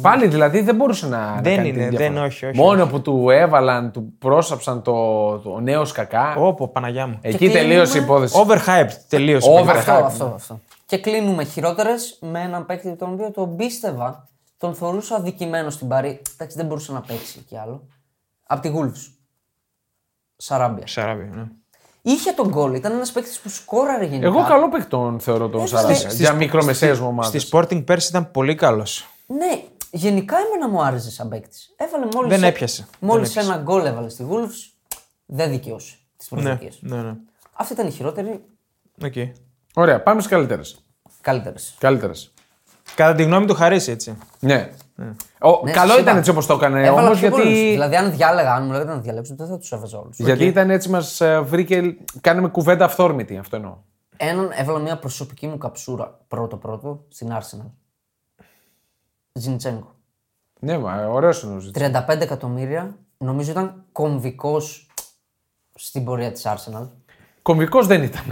Πάλι 0.00 0.26
δηλαδή 0.26 0.60
δεν 0.60 0.74
μπορούσε 0.76 1.08
να. 1.08 1.18
να 1.34 1.40
Δεν 1.40 1.56
κάνει 1.56 1.68
είναι, 1.68 1.78
την 1.78 1.88
δεν, 1.88 1.98
διαφορά. 1.98 2.22
όχι, 2.24 2.46
όχι, 2.46 2.56
Μόνο 2.58 2.86
που 2.86 3.02
του 3.02 3.30
έβαλαν, 3.30 3.92
του 3.92 4.12
πρόσαψαν 4.18 4.82
το, 4.82 5.38
το 5.38 5.60
νέος 5.60 5.88
σκακά. 5.88 6.34
Όπω 6.36 6.68
Παναγιά 6.68 7.06
μου. 7.06 7.18
Εκεί 7.20 7.36
κλείνουμε- 7.36 7.60
τελείωσε 7.60 7.98
η 7.98 8.02
υπόθεση. 8.02 8.36
Overhyped. 8.46 8.92
Τελείωσε. 9.08 9.50
Over- 9.50 9.64
παιδιά. 9.74 9.80
Αυτό, 9.80 9.92
Overhyped, 10.02 10.06
αυτό, 10.06 10.24
αυτό. 10.34 10.60
Και 10.86 10.98
κλείνουμε 10.98 11.44
χειρότερες 11.44 12.18
με 12.20 12.40
έναν 12.40 12.66
παίκτη 12.66 12.96
τον 12.96 13.12
οποίο 13.12 13.30
τον 13.30 13.56
πίστευα. 13.56 14.28
Τον 14.62 14.74
θεωρούσα 14.74 15.14
αδικημένο 15.16 15.70
στην 15.70 15.88
Παρή. 15.88 16.22
Εντάξει, 16.34 16.56
δεν 16.56 16.66
μπορούσε 16.66 16.92
να 16.92 17.00
παίξει 17.00 17.38
κι 17.38 17.56
άλλο. 17.58 17.86
Απ' 18.46 18.60
τη 18.60 18.72
Wolves. 18.76 19.12
Σαράμπια. 20.36 20.86
Σαράβια, 20.86 21.30
ναι. 21.34 21.44
Είχε 22.02 22.32
τον 22.32 22.48
γκολ, 22.48 22.74
ήταν 22.74 22.92
ένας 22.92 23.12
παίκτης 23.12 23.38
που 23.40 23.48
σκόραρε 23.48 24.04
γενικά. 24.04 24.26
Εγώ 24.26 24.44
καλό 24.44 24.68
παιχτόν 24.68 25.20
θεωρώ 25.20 25.48
τον 25.48 25.60
Έβαλε- 25.60 25.96
Σαράβια. 25.96 26.18
Για 26.18 26.32
μικρομεσαίες 26.32 26.98
μου 27.00 27.06
ομάδες. 27.06 27.42
Στη 27.42 27.50
Sporting 27.52 27.84
πέρσι 27.84 28.08
ήταν 28.08 28.30
πολύ 28.30 28.54
καλός. 28.54 29.08
Ναι, 29.26 29.62
γενικά 29.90 30.36
εμένα 30.38 30.68
μου 30.68 30.82
άρεσε 30.82 31.10
σαν 31.10 31.28
παίκτης. 31.28 31.74
Έβαλε 31.76 32.06
μόλις. 32.14 32.30
Δεν 32.30 32.42
έπιασε. 32.44 32.86
Μόλις 32.98 33.32
Δεν 33.32 33.44
ένα 33.44 33.56
γκολ 33.56 33.84
έβαλε 33.84 34.08
στη 34.08 34.26
Wolves. 34.30 34.94
Δεν 35.26 35.50
δικαιούσε 35.50 35.94
τις 36.16 36.30
Ναι, 36.30 36.40
προσδοκίες. 36.42 36.78
ναι, 36.80 37.02
ναι. 37.02 37.14
Αυτή 37.52 37.72
ήταν 37.72 37.86
η 37.86 37.90
χειρότερη. 37.90 38.44
Οκ. 39.04 39.14
Ωραία, 39.74 40.02
πάμε 40.02 40.20
στις 40.20 40.32
καλύτερες. 40.32 40.84
Καλύτερες. 41.20 41.74
Καλύτερες. 42.94 43.12
Κατά 43.12 43.14
τη 43.14 43.22
γνώμη 43.22 43.46
του 43.46 43.54
Χάρη 43.54 43.80
Σί 43.80 43.90
έτσι. 43.90 44.18
Ναι. 44.38 44.70
Ο, 45.40 45.60
Ναι, 45.64 45.72
καλό 45.72 45.86
σίγουρα. 45.86 46.00
ήταν 46.00 46.16
έτσι 46.16 46.30
όπως 46.30 46.46
το 46.46 46.54
έκανε 46.54 46.86
Έβαλα 46.86 47.06
όμως 47.06 47.18
πιο 47.20 47.30
πολλούς. 47.30 47.46
γιατί, 47.46 47.70
Δηλαδή, 47.70 47.96
αν 47.96 48.10
διάλεγα, 48.12 48.52
αν 48.54 48.64
μου 48.64 48.72
λέγατε 48.72 48.90
να 48.94 48.98
διαλέξω, 48.98 49.34
δεν 49.36 49.46
θα 49.46 49.58
τους 49.58 49.72
έβαζα 49.72 49.98
όλους. 49.98 50.18
γιατί 50.18 50.44
ήταν 50.44 50.70
έτσι 50.70 50.88
μας 50.88 51.22
βρήκε. 51.42 51.96
Κάναμε 52.20 52.48
κουβέντα 52.48 52.84
αυθόρμητη. 52.84 53.36
Αυτό 53.36 53.56
εννοώ. 53.56 53.76
Έναν 54.16 54.50
έβαλα 54.56 54.78
μια 54.78 54.98
προσωπική 54.98 55.46
μου 55.46 55.58
καψούρα 55.58 56.20
πρώτο-πρώτο 56.28 57.04
στην 57.08 57.28
Arsenal. 57.32 57.70
Ζιντσένκο. 59.32 59.94
Ναι, 60.60 60.78
μα 60.78 61.06
ωραίος 61.06 61.42
είναι 61.42 61.54
ο 61.54 61.58
Ζίντσι. 61.58 61.80
35 62.08 62.20
εκατομμύρια. 62.20 62.96
Νομίζω 63.18 63.50
ήταν 63.50 63.84
κομβικός 63.92 64.86
στην 65.74 66.04
πορεία 66.04 66.32
της 66.32 66.46
Arsenal. 66.46 66.88
Κομβικός 67.42 67.86
δεν 67.86 68.02
ήταν. 68.02 68.22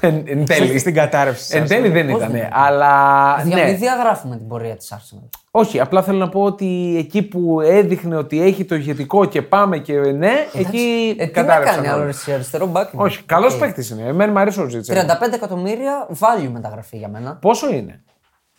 Εν, 0.00 0.22
εν 0.26 0.44
τέλει. 0.44 0.78
Στην 0.78 0.94
κατάρρευση. 0.94 1.56
Εν 1.56 1.66
τέλει 1.68 1.88
δεν 1.88 2.06
Πώς 2.06 2.16
ήταν. 2.16 2.30
δεν 2.32 2.40
ήταν. 2.40 2.50
Αλλά. 2.62 3.42
Για 3.46 3.56
Ναι. 3.56 3.64
μην 3.64 3.78
διαγράφουμε 3.78 4.36
την 4.36 4.48
πορεία 4.48 4.76
της 4.76 4.92
Arsenal. 4.96 5.28
Όχι, 5.50 5.80
απλά 5.80 6.02
θέλω 6.02 6.18
να 6.18 6.28
πω 6.28 6.42
ότι 6.42 6.96
εκεί 6.98 7.22
που 7.22 7.60
έδειχνε 7.60 8.16
ότι 8.16 8.42
έχει 8.42 8.64
το 8.64 8.74
ηγετικό 8.74 9.24
και 9.24 9.42
πάμε 9.42 9.78
και 9.78 9.92
ναι, 9.98 10.32
εκεί 10.54 11.14
Ε, 11.18 11.26
τι 11.26 11.32
να 11.34 11.42
κατάρρευσαν 11.42 11.76
κάνει 11.76 11.86
όλα. 11.88 11.96
άλλο 11.96 12.08
εσύ, 12.08 12.32
αριστερό 12.32 12.66
μπακ. 12.66 12.92
είναι. 12.92 13.02
Όχι, 13.02 13.22
καλός 13.22 13.54
Οκ. 13.54 13.60
παίκτης 13.60 13.90
είναι. 13.90 14.02
Εμένα 14.02 14.32
μου 14.32 14.38
αρέσει 14.38 14.60
ο 14.60 14.68
Ζίντσι. 14.68 14.92
35 14.92 15.34
εκατομμύρια 15.34 16.08
value 16.18 16.48
μεταγραφή 16.52 16.96
για 16.96 17.08
μένα. 17.08 17.36
Πόσο 17.40 17.68
είναι, 17.74 18.02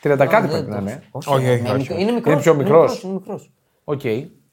30 0.01 0.25
κάτι 0.25 0.47
Δεν 0.47 0.49
πρέπει 0.49 0.69
να 0.69 0.75
το- 0.75 0.81
είναι. 0.81 1.03
Όχι, 1.11 1.29
Όχι, 1.29 1.43
είναι, 1.43 1.51
όχι, 1.51 1.59
είναι, 1.59 1.69
όχι, 1.69 1.77
μικρό- 1.77 1.95
όχι. 1.97 2.01
είναι 2.03 2.11
μικρός, 2.11 2.33
Είναι 2.33 2.41
πιο 2.41 2.53
μικρός. 2.55 3.03
Είναι 3.03 3.13
μικρός. 3.13 3.51
Οκ. 3.83 4.01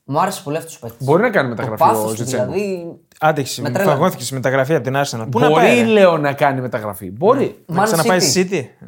Μου 0.04 0.20
άρεσε 0.20 0.40
πολύ 0.44 0.56
αυτός 0.56 0.76
ο 0.76 0.78
παίκτης. 0.80 1.06
Μπορεί 1.06 1.22
να 1.22 1.30
κάνει 1.30 1.48
Το 1.48 1.54
μεταγραφή 1.54 1.82
ο 1.82 1.86
πάθος 1.86 2.10
του 2.10 2.16
Ζητσέγκο. 2.16 2.52
δηλαδή. 2.52 2.98
Άντεξε, 3.20 3.60
Με 3.62 3.70
τρέλανε. 3.70 3.92
φαγώθηκε 3.96 4.24
στη 4.24 4.34
μεταγραφή 4.34 4.74
από 4.74 4.84
την 4.84 4.96
Arsenal. 4.96 5.26
Πού 5.30 5.38
να 5.38 5.48
Μπορεί, 5.48 5.64
πάει, 5.64 5.78
ρε? 5.80 5.84
λέω, 5.84 6.16
να 6.16 6.32
κάνει 6.32 6.60
μεταγραφή. 6.60 7.10
Μπορεί. 7.10 7.56
να 7.66 7.80
Man 7.82 7.84
ξαναπάει 7.84 8.18
City. 8.18 8.22
στη 8.22 8.48
City. 8.50 8.86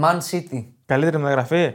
Man 0.00 0.14
City. 0.30 0.64
Καλύτερη 0.86 1.18
μεταγραφή. 1.18 1.72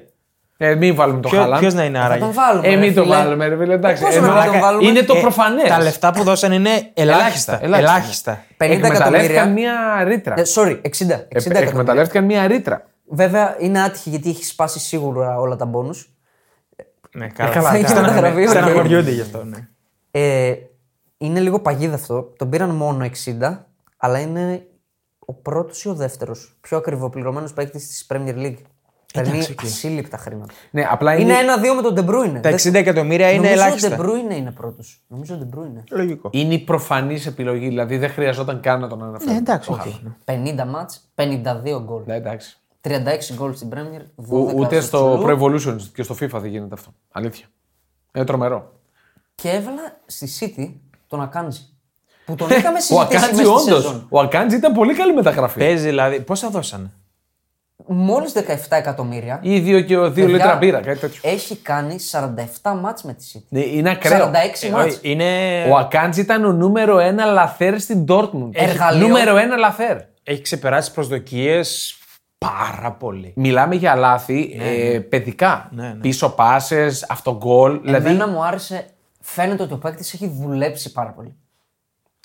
Ε, 0.58 0.76
μην 0.76 0.96
βάλουμε 0.96 1.22
το 1.22 1.30
Ποιο 1.30 1.40
Χάλαντ. 1.40 1.74
να 1.74 1.84
είναι 1.84 1.98
Θα 2.00 2.04
άραγε. 2.06 2.20
τον 2.20 2.34
βάλουμε. 2.34 2.68
Ε, 2.68 2.70
ρε 2.70 2.78
μην 2.78 2.94
το 2.96 3.02
φίλε. 3.04 3.16
βάλουμε, 3.16 3.48
ρε 3.48 3.58
φίλε. 3.58 3.74
Εντάξει. 3.74 4.04
πώς 4.04 4.16
Ε, 4.16 4.20
να 4.20 4.28
μαλάκα, 4.28 4.52
τον 4.52 4.60
βάλουμε? 4.60 4.88
Είναι 4.88 5.02
το 5.04 5.16
Ε, 5.16 5.20
προφανέ. 5.22 5.64
Τα 5.68 5.82
λεφτά 5.82 6.12
που 6.12 6.24
δώσαν 6.24 6.52
είναι 6.52 6.70
ελάχιστα. 6.94 7.60
ελάχιστα. 7.64 7.88
Ελάχιστα. 7.90 8.44
50 8.58 8.72
Εκμεταλλεύτηκαν 8.72 9.14
εκατομμύρια. 9.14 9.46
μία 9.46 10.04
ρήτρα. 10.04 10.34
Ε, 10.40 10.44
sorry, 10.56 10.82
60. 10.82 10.82
60 10.82 11.10
Ε, 11.10 11.26
εκατομμύρια. 11.30 11.68
Εκμεταλλεύτηκαν 11.70 12.26
μία 12.26 12.48
ρήτρα. 12.48 12.86
Βέβαια 13.10 13.56
είναι 13.60 13.82
άτυχη 13.82 14.10
γιατί 14.10 14.30
έχει 14.30 14.46
σπάσει 14.46 14.80
σίγουρα 14.80 15.40
όλα 15.40 15.56
τα 15.56 15.66
μπόνους. 15.66 16.10
Ναι, 17.12 17.28
καλά. 17.28 17.50
καλά, 17.50 17.70
Θα 17.70 17.78
είχε 17.78 17.94
καλά, 17.94 18.02
μεταγραφεί. 18.02 18.42
οκ. 18.44 18.50
Στεναχωριούνται 18.50 19.12
γι' 19.12 19.22
αυτό. 19.22 19.44
Ναι. 19.44 19.58
Ε, 20.12 20.54
είναι 21.18 21.40
λίγο 21.40 21.60
παγίδα 21.60 21.94
αυτό. 21.96 22.34
Τον 22.38 22.50
πήραν 22.50 22.70
μόνο 22.70 23.06
60, 23.26 23.58
αλλά 23.98 24.20
είναι 24.20 24.68
ο 25.20 25.34
πρώτος 25.34 25.84
ή 25.84 25.90
ο 25.90 25.94
δεύτερος 25.94 26.58
πιο 26.62 26.78
ακριβοπληρωμένος 26.78 27.54
παίκτης 27.54 27.88
της 27.88 28.06
Premier 28.10 28.36
League. 28.36 28.58
Παίρνει 29.14 29.40
οκ. 29.52 29.64
ασύλληπτα 29.64 30.18
χρήματα. 30.18 30.54
Ναι, 30.72 30.88
απλά 30.90 31.14
Είναι 31.16 31.22
είναι. 31.32 31.42
ένα-δύο 31.42 31.76
με 31.76 31.82
τον 31.82 31.96
De 31.98 32.10
Bruyne. 32.10 32.40
Τα 32.42 32.50
60 32.52 32.74
εκατομμύρια 32.74 33.30
είναι 33.32 33.36
Νομίζω 33.48 33.62
ελάχιστα. 33.64 33.96
ο 33.96 33.98
De 33.98 34.06
Bruyne 34.06 34.36
είναι 34.36 34.52
πρώτος. 34.52 35.04
Νομίζω 35.08 35.36
ο 35.36 35.40
De 35.42 35.56
Bruyne. 35.58 35.84
Λογικό. 35.92 36.30
Είναι 36.34 36.54
η 36.54 36.60
προφανής 36.60 37.26
επιλογή, 37.26 37.68
δηλαδή 37.68 37.98
δεν 37.98 38.10
χρειαζόταν 38.10 38.60
καν 38.60 38.80
να 38.80 38.88
τον 38.88 39.04
αναφέρω. 39.04 39.32
Ναι, 39.32 39.38
εντάξει, 39.38 39.72
οκ. 39.72 39.82
50 40.26 40.66
ματς, 40.68 41.12
52 41.16 41.82
γκολ. 41.84 42.02
Ναι, 42.06 42.16
εντάξει. 42.16 42.58
36 42.82 43.34
γκολ 43.34 43.54
στην 43.54 43.70
Premier. 43.74 44.02
12 44.16 44.54
Ο- 44.54 44.54
ούτε 44.56 44.80
στο 44.80 45.22
Pro 45.24 45.26
Pro 45.26 45.40
Evolution 45.40 45.78
και 45.94 46.04
στο 46.04 46.16
FIFA 46.20 46.30
δεν 46.42 46.46
γίνεται 46.46 46.74
αυτό. 46.74 46.94
Αλήθεια. 47.12 47.46
Είναι 48.16 48.26
τρομερό. 48.26 48.72
Και 49.36 49.50
έβαλα 49.50 50.02
στη 50.06 50.30
City 50.40 50.74
τον 51.16 51.24
Ακάντζι. 51.24 51.60
Που 52.26 52.36
τον 52.36 52.50
είχαμε 52.58 52.78
Ο 52.78 52.82
συζητήσει 52.82 53.16
Ακάντζι, 53.18 53.36
μες 53.36 53.48
στη 53.60 53.70
όντως. 53.70 53.84
σεζόν. 53.84 54.06
Ο 54.10 54.20
Ακάντζι 54.20 54.56
ήταν 54.56 54.74
πολύ 54.74 54.94
καλή 54.94 55.14
μεταγραφή. 55.14 55.60
Παίζει 55.60 55.88
δηλαδή. 55.88 56.20
Πόσα 56.20 56.50
δώσανε; 56.50 56.92
Μόλις 57.88 58.34
17 58.36 58.42
εκατομμύρια 58.70 59.40
Ή 59.42 59.60
δύο, 59.60 59.82
και 59.82 59.96
δύο 59.96 60.04
Παιδιά, 60.10 60.28
λίτρα 60.28 60.56
μπύρα, 60.56 60.80
κάτι 60.80 61.00
τέτοιο. 61.00 61.20
έχει 61.24 61.56
κάνει 61.56 61.96
47 62.12 62.74
ματς 62.82 63.04
με 63.04 63.14
τη 63.14 63.26
City. 63.34 63.46
Ναι, 63.50 63.60
είναι 63.60 63.90
ακραίο. 63.90 64.32
46 64.66 64.70
μάτς. 64.70 65.00
Είναι... 65.02 65.26
Ο 65.72 65.76
Ακάντζη 65.78 66.22
ήταν 66.22 66.46
ο 66.46 66.52
νούμερο 66.52 67.00
ένα 67.00 67.26
λαθέρ 67.26 67.80
στην 67.80 68.06
Dortmund. 68.08 68.50
Εργαλείο. 68.52 69.08
Νούμερο 69.08 69.38
ένα 69.38 69.56
λαθέρ. 69.58 69.98
Έχει 70.24 70.42
ξεπεράσει 70.42 70.88
τι 70.90 70.96
προσδοκίες 70.96 71.98
πάρα 72.38 72.92
πολύ. 72.92 73.34
Μιλάμε 73.36 73.76
για 73.76 73.96
λάθη 73.96 74.58
ε, 74.62 75.00
παιδικά. 75.00 75.70
Ναι, 75.72 75.88
ναι. 75.88 75.94
Πίσω 75.94 76.30
πάσες, 76.30 77.06
αυτογκολ. 77.10 77.80
Δηλαδή. 77.84 78.08
Εμένα 78.10 78.28
μου 78.28 78.44
άρεσε, 78.46 78.86
φαίνεται 79.28 79.64
ότι 79.64 79.74
ο 79.74 79.78
παίκτης 79.78 80.14
έχει 80.14 80.28
δουλέψει 80.28 80.92
πάρα 80.92 81.10
πολύ. 81.10 81.36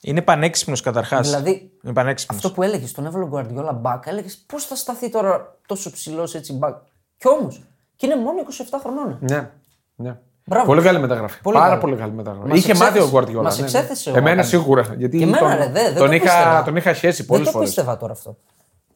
Είναι 0.02 0.22
πανέξυπνος 0.22 0.80
καταρχάς. 0.80 1.28
Δηλαδή, 1.28 1.70
Είναι 1.82 1.92
πανέξυπνος. 1.92 2.38
Αυτό 2.38 2.52
που 2.54 2.62
έλεγες, 2.62 2.92
τον 2.92 3.06
έβαλε 3.06 3.24
ο 3.24 3.28
Γκουαρδιόλα 3.28 3.72
μπακ, 3.72 4.06
έλεγες 4.06 4.36
πώς 4.46 4.64
θα 4.64 4.74
σταθεί 4.76 5.10
τώρα 5.10 5.56
τόσο 5.66 5.90
ψηλός 5.92 6.34
έτσι 6.34 6.52
μπακ. 6.52 6.76
Κι 7.16 7.28
όμως, 7.28 7.62
και 7.96 8.06
είναι 8.06 8.16
μόνο 8.16 8.38
27 8.40 8.78
χρονών. 8.80 9.18
Ναι. 9.20 9.50
ναι. 9.96 10.18
Μπράβο. 10.44 10.66
Πολύ 10.66 10.82
καλή 10.82 10.98
μεταγραφή. 10.98 11.40
Πολύ 11.40 11.56
Πάρα 11.56 11.68
καλή. 11.68 11.80
πολύ 11.80 11.96
καλή 11.96 12.12
μεταγραφή. 12.12 12.48
Μας 12.48 12.58
Είχε 12.58 12.68
μάθει 12.74 12.82
ο 12.82 12.86
εξέθεσε- 12.86 13.10
Γκουαρδιόλα. 13.12 13.42
μας 13.42 13.54
ναι, 13.58 13.60
ναι. 13.62 13.68
εξέθεσε 13.70 14.10
ο 14.10 14.16
Εμένα 14.16 14.30
Ακάντζι. 14.32 14.50
σίγουρα. 14.50 14.94
Γιατί 14.96 15.18
Και 15.18 15.24
εμένα, 15.24 15.38
τον, 15.38 15.48
ρε, 15.58 15.66
δε, 15.66 15.82
δεν 15.82 15.94
τον, 15.94 16.06
το 16.08 16.12
είχα, 16.14 16.24
πίστευα. 16.24 16.62
τον 16.62 16.76
είχα 16.76 16.92
χέσει 16.92 17.24
πολλές 17.26 17.38
Δεν 17.38 17.46
το 17.46 17.52
φορές. 17.52 17.68
πίστευα 17.68 17.96
τώρα 17.96 18.12
αυτό. 18.12 18.36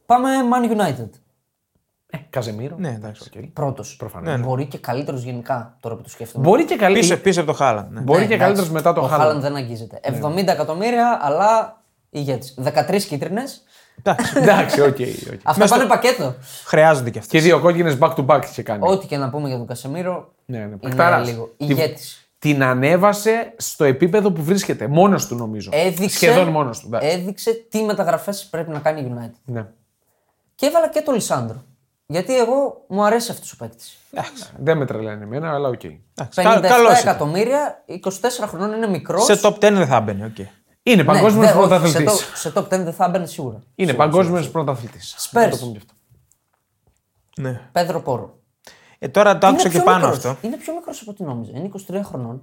Πάμε 0.06 0.28
Man 0.52 0.70
United. 0.80 1.08
Κασεμίρο. 2.30 2.76
Ναι, 2.78 2.88
εντάξει. 2.88 3.30
Οκ. 3.36 3.42
Πρώτος. 3.52 3.96
Προφανώς. 3.96 4.40
Μπορεί 4.40 4.66
και 4.66 4.78
καλύτερος 4.78 5.22
γενικά 5.22 5.76
τώρα 5.80 5.96
που 5.96 6.02
το 6.02 6.08
σκέφτομαι. 6.08 6.44
Μπορεί 6.48 6.64
και 6.64 6.76
καλύτερο. 6.76 7.06
Πίσω, 7.08 7.20
πίσω 7.22 7.40
από 7.40 7.50
το 7.50 7.56
Χάλαντ. 7.56 7.92
Ναι. 7.92 8.00
Μπορεί 8.00 8.20
Ναι, 8.20 8.26
και 8.26 8.34
εντάξει. 8.34 8.38
καλύτερος 8.54 8.70
μετά 8.70 8.92
το 8.92 9.00
Ο 9.00 9.04
Χάλαντ. 9.06 9.26
Χάλαντ 9.26 9.42
δεν 9.42 9.56
αγγίζεται. 9.56 10.00
70 10.02 10.52
εκατομμύρια, 10.52 11.18
αλλά 11.22 11.80
ηγέτης. 12.10 12.54
13 12.62 13.06
κίτρινες. 13.06 13.62
Εντάξει. 14.02 14.32
Εντάξει, 14.38 14.80
οκ. 14.80 14.86
οκ. 14.88 14.98
Αυτά 15.42 15.60
Μες 15.60 15.70
πάνε 15.70 15.82
στο- 15.82 15.86
πακέτο. 15.86 16.34
Χρειάζονται 16.64 17.10
και 17.10 17.18
αυτές. 17.18 17.40
Και 17.40 17.46
δύο 17.46 17.60
κόκκινες 17.60 17.96
back 18.00 18.14
to 18.14 18.26
back 18.26 18.40
είχε 18.50 18.62
κάνει. 18.62 18.80
Ό,τι 18.88 19.06
και 19.06 19.16
να 19.16 19.30
πούμε 19.30 19.48
για 19.48 19.56
τον 19.56 19.66
Κασεμίρο. 19.66 20.32
Ναι, 20.44 20.58
ναι. 20.58 20.64
Είναι 20.64 20.76
Παιχτάρας. 20.76 21.28
λίγο. 21.28 21.54
Τη- 21.56 21.64
Ηγέτης. 21.64 22.18
Την 22.38 22.62
ανέβασε 22.62 23.52
στο 23.56 23.84
επίπεδο 23.84 24.30
που 24.32 24.42
βρίσκεται. 24.42 24.86
Μόνος 24.86 25.26
του 25.26 25.34
νομίζω. 25.36 25.70
Έδειξε, 25.72 26.16
Σχεδόν 26.16 26.48
μόνος 26.48 26.80
του. 26.80 26.86
εντάξει. 26.86 27.08
έδειξε 27.08 27.52
τι 27.70 27.82
μεταγραφές 27.82 28.44
πρέπει 28.50 28.70
να 28.70 28.78
κάνει 28.78 29.00
η 29.00 29.12
United. 29.16 29.38
Ναι. 29.44 29.66
Και 30.54 30.66
έβαλα 30.66 30.88
και 30.88 31.00
τον 31.00 31.14
Λισάνδρο. 31.14 31.62
Γιατί 32.06 32.38
εγώ 32.38 32.84
μου 32.88 33.04
αρέσει 33.04 33.30
αυτός 33.30 33.52
ο 33.52 33.56
παίκτης. 33.56 33.98
Δεν 34.58 34.76
με 34.78 34.86
τρελαίνει 34.86 35.22
εμένα, 35.22 35.54
αλλά 35.54 35.68
οκ. 35.68 35.80
57 35.80 36.60
Καλός 36.62 37.00
εκατομμύρια, 37.00 37.84
24 37.86 38.00
χρονών 38.48 38.72
είναι 38.72 38.86
μικρός. 38.86 39.24
Σε 39.24 39.40
top 39.42 39.52
10 39.54 39.58
δεν 39.60 39.86
θα 39.86 40.00
μπαίνει. 40.00 40.24
οκ. 40.24 40.38
Είναι 40.82 41.02
Ναι, 41.02 41.04
παγκόσμιος 41.04 41.52
πρωταθλητής. 41.52 41.96
σε, 41.98 42.02
το- 42.04 42.36
σε 42.36 42.52
top 42.54 42.62
10 42.64 42.68
δεν 42.68 42.92
θα 42.92 43.04
έμπαινε 43.04 43.26
σίγουρα. 43.26 43.62
Είναι 43.74 43.92
παγκόσμιος 43.94 44.50
πρωταθλητής. 44.50 45.16
Spurs. 45.32 45.72
Ναι. 47.40 47.60
Πέδρο 47.72 48.00
Πόρο. 48.00 48.38
Ε, 48.98 49.08
τώρα 49.08 49.38
το 49.38 49.46
άκουσα 49.46 49.60
Είναι 49.62 49.70
και 49.72 49.82
πιο 49.82 49.92
πάνω 49.92 50.06
μικρός. 50.06 50.24
αυτό. 50.24 50.46
Είναι 50.46 50.56
πιο 50.56 50.74
μικρός 50.74 51.00
από 51.00 51.10
ό,τι 51.10 51.22
νόμιζα. 51.22 51.50
Είναι 51.54 51.70
23 51.90 52.00
χρονών. 52.04 52.42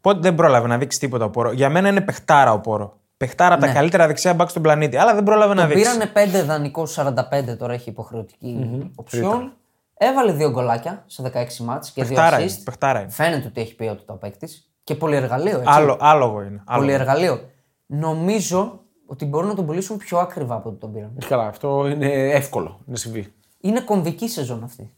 Πότε 0.00 0.18
δεν 0.20 0.34
πρόλαβε 0.34 0.66
να 0.68 0.78
δείξει 0.78 0.98
τίποτα 0.98 1.24
ο 1.24 1.30
Πόρο. 1.30 1.52
Για 1.52 1.68
μένα 1.70 1.88
είναι 1.88 2.00
παιχτάρα 2.00 2.52
ο 2.52 2.60
Πόρο. 2.60 3.00
Παιχτάρα 3.16 3.54
από 3.54 3.62
τα 3.62 3.68
Ναι. 3.68 3.74
καλύτερα 3.74 4.06
δεξιά 4.06 4.34
μπακ 4.34 4.50
στον 4.50 4.62
πλανήτη. 4.62 4.96
Αλλά 4.96 5.14
δεν 5.14 5.22
πρόλαβε 5.22 5.54
να 5.54 5.66
δείξει. 5.66 5.82
Πήρανε 5.82 6.40
5 6.42 6.44
δανεικό 6.46 6.86
45, 6.86 7.56
τώρα 7.58 7.72
έχει 7.72 7.88
υποχρεωτική 7.90 8.90
οψιόν. 8.94 9.52
Έβαλε 9.98 10.32
δύο 10.32 10.50
γκολάκια 10.50 11.02
σε 11.06 11.22
16 11.22 11.56
ματς 11.64 11.90
και 11.90 12.00
Παιχτάρα 12.04 12.36
δύο 12.36 12.44
είναι, 12.46 12.54
assist. 12.58 12.62
παιχτάρα 12.64 13.00
είναι. 13.00 13.10
Φαίνεται 13.10 13.46
ότι 13.46 13.60
έχει 13.60 13.74
ποιότητα 13.74 14.12
ο 14.12 14.16
παίκτη. 14.16 14.48
Και 14.84 14.94
πολυεργαλείο, 14.94 15.54
έτσι. 15.58 15.64
Άλλο, 15.66 15.96
άλογο 16.00 16.40
είναι. 16.42 16.62
Άλογο. 16.64 16.86
Πολυεργαλείο. 16.86 17.40
Νομίζω 17.86 18.80
ότι 19.06 19.24
μπορούν 19.24 19.48
να 19.48 19.54
τον 19.54 19.66
πουλήσουν 19.66 19.96
πιο 19.96 20.18
ακριβά 20.18 20.54
από 20.54 20.68
ό,τι 20.68 20.78
τον 20.78 20.92
πήραν. 20.92 21.12
Καλά, 21.28 21.46
αυτό 21.46 21.86
είναι 21.88 22.08
εύκολο 22.30 22.80
να 22.84 22.96
συμβεί. 22.96 23.34
Είναι 23.60 23.80
κομβική 23.80 24.28
σεζόν 24.28 24.64
αυτή. 24.64 24.90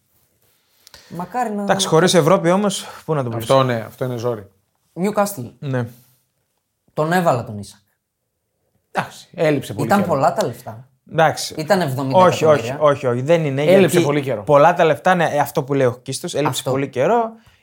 Μακάρι 1.08 1.50
να. 1.50 1.62
Εντάξει, 1.62 1.86
χωρίς 1.86 2.14
Ευρώπη 2.14 2.50
όμως, 2.50 2.86
πού 3.04 3.14
να 3.14 3.22
το 3.22 3.28
πουλήσεις; 3.30 3.50
Αυτό 3.50 3.62
ναι, 3.62 3.74
αυτό 3.86 4.04
είναι 4.04 4.16
ζόρι. 4.16 4.48
Newcastle. 4.94 5.52
Ναι. 5.58 5.86
Τον 6.92 7.12
έβαλα 7.12 7.44
τον 7.44 7.58
Ίσακ. 7.58 7.80
Εντάξει, 8.91 9.28
έλειψε 9.34 9.72
πολύ. 9.74 9.86
Ήταν 9.86 9.99
καιρό. 10.01 10.11
πολλά 10.11 10.32
τα 10.32 10.47
λεφτά. 10.47 10.89
Εντάξει. 11.12 11.55
Ήταν 11.59 11.80
70 11.80 12.11
όχι, 12.12 12.45
όχι, 12.45 12.45
εκατομμύρια. 12.45 12.76
όχι, 12.80 13.07
όχι, 13.07 13.20
δεν 13.22 13.45
είναι. 13.45 13.62
Έλειψε 13.62 13.78
γιατί 13.78 14.01
πολύ 14.01 14.20
καιρό. 14.20 14.43
Πολλά 14.43 14.74
τα 14.74 14.84
λεφτά 14.84 15.12
είναι 15.12 15.28
ε, 15.32 15.39
αυτό 15.39 15.62
που 15.62 15.74
λέει 15.74 15.86
ο 15.86 15.99
Κίστος. 16.03 16.34
Έλειψε 16.34 16.51
Αυτό. 16.59 16.70
πολύ 16.70 16.89
καιρό. 16.89 17.22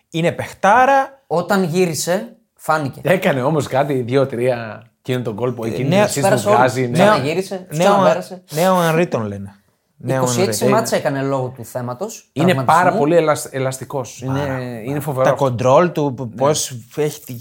Είναι 0.10 0.32
παιχτάρα. 0.32 1.24
Όταν 1.28 1.64
γύρισε, 1.64 2.36
φάνηκε. 2.56 3.00
Έκανε 3.04 3.42
όμως 3.44 3.68
κάτι, 3.68 3.94
δύο-τρία 3.94 4.84
εκείνο 5.00 5.22
τον 5.22 5.36
κόλπο 5.36 5.66
εκείνη 5.66 5.88
νέα- 5.90 6.06
την 6.08 6.22
assist 6.22 6.24
πέρασε 6.24 6.44
που 6.44 6.50
όλους. 6.50 6.60
βγάζει. 6.62 6.82
Ναι. 6.82 6.88
Ναι. 6.88 6.94
Ξαναγύρισε, 7.04 7.66
τους 7.70 7.78
ξαναπέρασε. 7.78 8.44
νέο 8.52 8.76
Ανρί 8.76 9.08
τον 9.08 9.26
λένε. 9.28 9.56
Νέο 9.98 10.24
26 10.24 10.40
Ανρί. 10.62 10.68
μάτσα 10.74 10.96
έκανε 10.96 11.22
λόγω 11.22 11.48
του 11.56 11.66
θέματος. 11.66 12.30
Είναι 12.34 12.64
πάρα 12.64 12.94
πολύ 12.98 13.16
ελαστικός. 13.52 14.22
Είναι, 14.22 14.82
είναι 14.86 14.96
Τα 14.96 15.02
φοβερό. 15.02 15.36
κοντρόλ 15.36 15.92
του, 15.92 16.32
πώς 16.38 16.78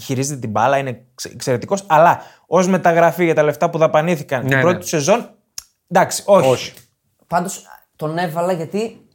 χειρίζεται 0.03 0.39
την 0.39 0.49
μπάλα 0.49 0.77
είναι 0.77 1.05
εξαιρετικός. 1.33 1.83
Αλλά 1.87 2.21
ως 2.47 2.67
μεταγραφή 2.67 3.23
για 3.25 3.35
τα 3.35 3.43
λεφτά 3.43 3.69
που 3.69 3.77
δαπανήθηκαν 3.77 4.39
την 4.45 4.55
Ναι, 4.55 4.61
πρώτη 4.61 4.75
ναι. 4.75 4.81
του 4.81 4.87
σεζόν. 4.87 5.29
Εντάξει, 5.87 6.23
όχι. 6.25 6.49
Όχι. 6.49 6.73
Πάντως 7.27 7.65
τον 7.95 8.17
έβαλα 8.17 8.51
γιατί 8.53 9.07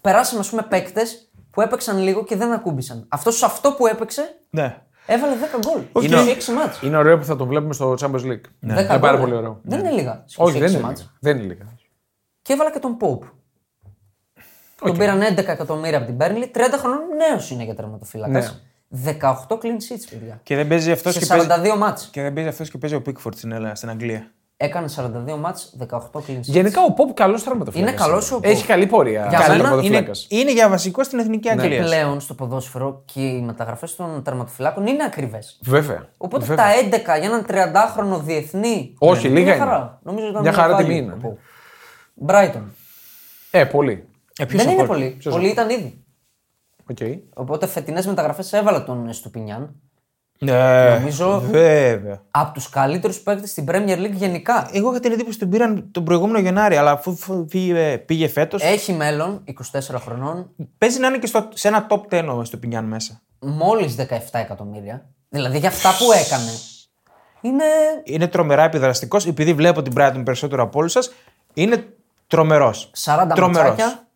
περάσαμε, 0.00 0.40
ας 0.40 0.48
πούμε, 0.50 0.62
παίκτες 0.68 1.30
που 1.50 1.60
έπαιξαν 1.60 1.98
λίγο 1.98 2.24
και 2.24 2.36
δεν 2.36 2.52
ακούμπησαν. 2.52 3.06
Αυτός 3.08 3.36
σε 3.38 3.44
αυτό 3.44 3.72
που 3.72 3.86
έπαιξε 3.86 4.22
Ναι. 4.50 4.76
έβαλε 5.06 5.34
10 5.34 5.58
γκολ. 5.66 6.04
Είναι- 6.04 6.20
Είναι 6.20 6.30
6 6.30 6.52
μάτς. 6.52 6.82
Είναι 6.82 6.96
ωραίο 6.96 7.18
που 7.18 7.24
θα 7.24 7.36
το 7.36 7.46
βλέπουμε 7.46 7.72
στο 7.72 7.94
Champions 8.00 8.24
League. 8.24 8.44
10 8.60 8.80
Είναι 8.80 8.98
πάρα 8.98 9.10
γκολ. 9.16 9.20
πολύ 9.20 9.34
ωραίο. 9.34 9.60
Δεν 9.62 9.78
είναι 9.78 9.90
λίγα. 9.90 10.22
σε 10.26 10.36
Όχι, 10.42 10.56
26 10.56 10.60
δεν 10.60 10.70
είναι, 10.72 10.80
μάτς. 10.80 11.10
λίγα. 11.22 11.78
Δεν 12.46 12.56
είναι 12.56 12.64
λίγα. 12.64 12.72
Και 12.72 12.72
έβαλα 12.72 12.72
και 12.72 12.78
τον 12.78 12.96
Pope. 13.00 13.28
Τον 14.84 14.96
πήραν 14.98 15.20
11 15.22 15.36
εκατομμύρια 15.36 15.98
από 15.98 16.06
την 16.06 16.16
Burnley. 16.20 16.56
30 16.56 16.60
χρονών 16.78 17.00
νέος 17.28 17.50
είναι 17.50 17.64
για 17.64 17.74
τερματοφύλακας. 17.74 18.62
Ναι. 18.88 19.04
18 19.20 19.54
clean 19.54 19.56
sheets, 19.88 20.06
παιδιά. 20.10 20.40
Και 20.42 20.56
δεν 20.56 20.68
παίζει 20.68 20.90
αυτός 20.92 21.12
Σε 21.14 21.18
και, 21.20 21.26
παίζει... 21.26 21.46
42 21.74 21.76
μάτς. 21.78 22.08
και 22.12 22.22
δεν 22.22 22.32
παίζει 22.32 22.48
αυτός 22.48 22.70
και 22.70 22.78
παίζει 22.78 22.96
ο 22.96 23.02
Pickford 23.06 23.34
στην, 23.34 23.52
Ελλάδα- 23.52 23.74
στην 23.74 23.88
Αγγλία. 23.90 24.30
Έκανε 24.56 24.88
42 24.96 25.36
ματς, 25.38 25.76
18 25.78 25.86
clean 25.98 26.30
sheets. 26.30 26.40
Γενικά 26.40 26.82
ο 26.82 26.92
Ποπ 26.92 27.12
καλός 27.14 27.42
τερματοφύλακας. 27.44 27.90
Είναι 27.90 28.00
καλός 28.00 28.32
ο 28.32 28.36
Ποπ. 28.36 28.44
Έχει 28.44 28.66
καλή 28.66 28.86
πορεία. 28.86 29.26
Για 29.28 29.38
σαν 29.40 29.40
μένα 29.40 29.54
Είναι, 29.54 29.62
τερματοφύλακας. 29.62 30.26
είναι 30.30 30.52
για 30.52 30.68
βασικό 30.68 31.02
στην 31.04 31.18
εθνική 31.18 31.48
Αγγλία. 31.50 31.82
Πλέον 31.82 32.20
στο 32.20 32.34
ποδόσφαιρο 32.34 33.02
και 33.04 33.20
οι 33.20 33.40
μεταγραφές 33.40 33.96
των 33.96 34.22
τερματοφυλάκων 34.22 34.86
είναι 34.86 35.04
ακριβές. 35.04 35.58
Βέβαια. 35.62 36.08
Οπότε 36.16 36.44
Βέβαια. 36.44 36.64
τα 36.64 36.96
11 36.96 37.18
για 37.18 37.28
έναν 37.28 37.44
30χρονο 37.48 38.20
διεθνή. 38.22 38.94
Όχι, 38.98 39.26
είναι 39.26 39.38
λίγα 39.38 39.46
μια 39.46 39.54
είναι. 39.56 39.64
χαρά. 39.64 39.98
Νομίζω 40.02 40.26
ήταν 40.28 40.42
Μια 40.42 40.52
χαρά 40.52 40.74
value 40.74 40.78
τιμή 40.78 40.96
είναι, 40.96 41.16
από- 42.20 42.32
Brighton. 42.32 42.62
Ε, 43.50 43.64
πολύ. 43.64 44.04
Ε, 44.38 44.44
ποιος 44.44 44.62
Δεν 44.62 44.72
είναι 44.72 44.82
από- 44.82 44.92
πολύ. 44.92 45.18
Πολλοί 45.24 45.48
ήταν 45.48 45.70
ήδη. 45.70 46.04
Οκ. 46.90 46.96
Οπότε 47.34 47.66
φετινές 47.66 48.06
μεταγραφές 48.06 48.52
έβαλα 48.52 48.84
τον 48.84 49.12
Εστουπινιάν. 49.12 49.74
Ναι, 50.42 50.94
Νομίζω- 50.98 51.40
Βέβαια. 51.40 52.22
Από 52.30 52.52
τους 52.54 52.68
καλύτερους 52.68 53.20
παίκτες 53.20 53.50
στην 53.50 53.64
Premier 53.68 53.96
League 53.98 54.12
γενικά. 54.12 54.70
Εγώ 54.72 54.90
είχα 54.90 55.00
την 55.00 55.12
εντύπωση 55.12 55.30
ότι 55.30 55.38
τον 55.38 55.48
πήραν 55.50 55.88
τον 55.90 56.04
προηγούμενο 56.04 56.38
Γενάρη, 56.38 56.76
αλλά 56.76 56.90
αφού 56.90 57.16
φ- 57.16 57.30
πήγε, 57.50 57.98
πήγε 57.98 58.28
φέτος. 58.28 58.62
Έχει 58.62 58.92
μέλλον, 58.92 59.42
24 59.44 59.98
χρονών, 60.00 60.50
Παίζει 60.78 60.98
να 61.00 61.06
είναι 61.06 61.18
και 61.18 61.26
στο, 61.26 61.48
σε 61.54 61.68
ένα 61.68 61.86
top 61.90 62.00
10 62.08 62.44
στο 62.44 62.56
Πινιάν 62.56 62.84
μέσα. 62.84 63.20
μόλις 63.40 63.94
17 63.94 64.38
εκατομμύρια. 64.38 65.10
Δηλαδή 65.28 65.58
για 65.58 65.68
αυτά 65.68 65.88
που 65.98 66.12
έκανε. 66.12 66.50
Είναι. 67.40 67.64
Είναι 68.04 68.28
τρομερά 68.28 68.62
επιδραστικός, 68.62 69.26
επειδή 69.26 69.54
βλέπω 69.54 69.82
την 69.82 69.92
Brighton 69.96 70.22
περισσότερο 70.24 70.62
από 70.62 70.78
όλους 70.78 70.92
σας. 70.92 71.12
Είναι 71.54 71.84
τρομερός. 72.30 72.90
40 73.04 73.34
ματσάκια. 73.38 74.06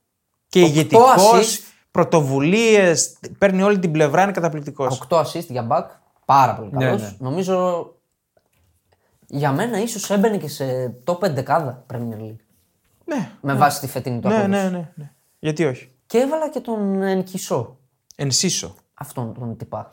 Και 0.48 0.58
Οκτώ 0.62 0.70
ηγετικός, 0.72 1.14
assist. 1.32 1.60
πρωτοβουλίες, 1.90 3.16
παίρνει 3.38 3.62
όλη 3.62 3.78
την 3.78 3.92
πλευρά, 3.92 4.22
είναι 4.22 4.32
καταπληκτικός. 4.32 5.02
8 5.08 5.16
assist 5.20 5.46
για 5.48 5.66
back. 5.70 5.84
Πάρα 6.24 6.54
πολύ 6.54 6.70
Ναι, 6.72 6.84
καλός. 6.84 7.00
ναι. 7.02 7.10
Νομίζω 7.18 7.86
για 9.26 9.52
μένα 9.52 9.78
ίσως 9.82 10.10
έμπαινε 10.10 10.36
και 10.36 10.48
σε 10.48 10.94
top 11.04 11.18
11 11.18 11.84
Premier 11.92 12.20
League. 12.20 12.36
Ναι, 13.04 13.30
Με 13.40 13.54
βάση 13.54 13.80
τη 13.80 13.86
φετινή 13.86 14.20
του 14.20 14.28
ναι, 14.28 14.34
απόδοση. 14.36 14.62
ναι, 14.62 14.68
ναι, 14.68 14.90
ναι. 14.94 15.10
Γιατί 15.38 15.64
όχι; 15.64 15.90
Και 16.06 16.18
έβαλα 16.18 16.48
και 16.50 16.60
τον 16.60 17.02
Ενκισό. 17.02 17.76
Ενσύσω. 18.16 18.74
Αυτόν 18.94 19.34
τον 19.34 19.56
τυπά. 19.56 19.92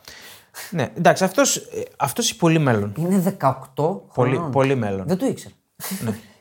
Ναι, 0.70 0.92
εντάξει, 0.96 1.24
αυτός 1.24 1.68
αυτός 1.96 2.30
έχει 2.30 2.38
πολύ 2.38 2.58
μέλλον. 2.58 2.94
Είναι 2.96 3.36
18 3.40 4.00
Πολύ, 4.14 4.34
χρονών. 4.34 4.50
πολύ 4.50 4.74
μέλλον. 4.74 5.06
Δεν 5.06 5.16
το 5.18 5.26
ήξερα. 5.26 5.54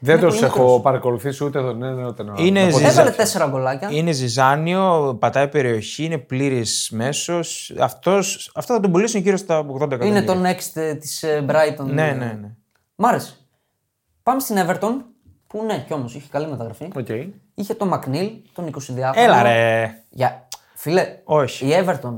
Δεν 0.04 0.18
Είναι 0.18 0.26
τους 0.28 0.34
πολύ 0.36 0.46
έχω 0.46 0.62
μικρός. 0.64 0.82
παρακολουθήσει 0.82 1.44
ούτε 1.44 1.62
τον 1.62 1.84
ένα 1.84 2.08
ούτε 2.08 2.24
τον 2.24 2.32
άλλο. 2.36 2.46
Είναι 2.46 2.62
Από 2.62 2.70
ζυζα- 2.78 2.88
τις- 2.88 2.98
Έβαλε 2.98 3.12
4 3.12 3.48
γκολάκια. 3.50 3.90
Είναι 3.92 4.12
ζιζάνιο, 4.12 5.16
πατάει 5.20 5.48
περιοχή, 5.48 6.04
είναι 6.04 6.18
πλήρης 6.18 6.90
μέσος. 6.94 7.74
Αυτό 7.80 8.22
θα 8.62 8.80
τον 8.80 8.92
πουλήσουν 8.92 9.22
γύρω 9.22 9.38
στα 9.38 9.60
80 9.60 9.92
εκατομμύρια. 9.92 10.22
Είναι 10.22 10.22
το 10.34 10.50
next 10.50 10.96
της 11.00 11.24
Brighton. 11.48 11.86
Ναι, 11.86 12.12
ναι, 12.12 12.38
ναι. 12.42 12.50
Μ' 12.96 13.06
άρεσε. 13.06 13.36
Πάμε 14.24 14.40
στην 14.40 14.56
Everton. 14.60 14.92
Που 15.48 15.64
ναι, 15.66 15.84
κι 15.88 15.94
όμως 15.94 16.16
είχε 16.16 16.28
καλή 16.32 16.48
μεταγραφή. 16.48 16.90
Οκ. 16.96 17.08
Είχε 17.54 17.74
τον 17.74 17.88
Μακνίλ, 17.88 18.30
τον 18.54 18.66
22χρονο. 18.68 19.12
Έλα 19.14 19.44
ρε. 19.44 20.04
Για... 20.10 20.48
Φίλε, 20.76 21.06
Όχι. 21.24 21.66
η 21.66 21.72
Everton, 21.86 22.14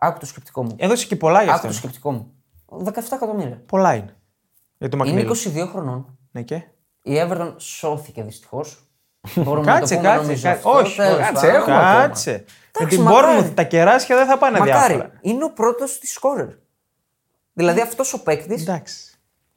άκου 0.00 0.18
το 0.18 0.26
σκεπτικό 0.26 0.62
μου. 0.62 0.74
Έδωσε 0.78 1.06
και 1.06 1.16
πολλά 1.16 1.42
για 1.42 1.52
άκου 1.52 1.54
αυτό. 1.66 1.66
το 1.68 1.74
σκεπτικό 1.74 2.10
μου. 2.12 2.32
17 2.84 2.90
εκατομμύρια. 3.12 3.62
Πολλά 3.66 3.94
είναι. 3.94 4.16
Για 4.78 4.88
το 4.88 4.96
Είναι 5.04 5.22
Μακνίλ. 5.22 5.26
22 5.64 5.68
χρονών. 5.72 6.18
Ναι 6.36 6.42
και; 6.42 6.54
Η 7.02 7.12
Everton 7.22 7.54
σώθηκε 7.58 8.22
δυστυχώς. 8.22 8.78
Μπορούμε 9.34 9.66
να 9.66 9.72
το 9.72 9.78
Κάτσε, 9.78 9.94
πούμε 9.94 10.08
κάτσε. 10.08 10.22
νομίζω 10.22 10.42
κάτσε. 10.42 10.48
αυτό. 10.68 10.70
Όχι, 10.70 10.96
Τέλος 10.96 11.18
κάτσε, 11.18 11.46
πάντων. 11.46 11.60
έχουμε 11.60 11.76
Κάτσε. 11.76 12.30
Με 12.30 12.44
Εντάξει, 12.78 12.96
την 12.96 13.00
μακάρι. 13.06 13.38
Bournemouth 13.40 13.52
τα 13.54 13.62
κεράσια 13.62 14.16
δεν 14.16 14.26
θα 14.26 14.38
πάνε 14.38 14.58
Μακάρι. 14.58 14.92
διάφορα. 14.94 15.12
Είναι 15.20 15.44
ο 15.44 15.52
πρώτος 15.52 15.98
της 15.98 16.12
σκόρερ. 16.12 16.46
Δηλαδή 17.52 17.80
αυτός 17.80 18.12
ο 18.12 18.22
παίκτη. 18.22 18.54
Εντάξει. 18.54 18.94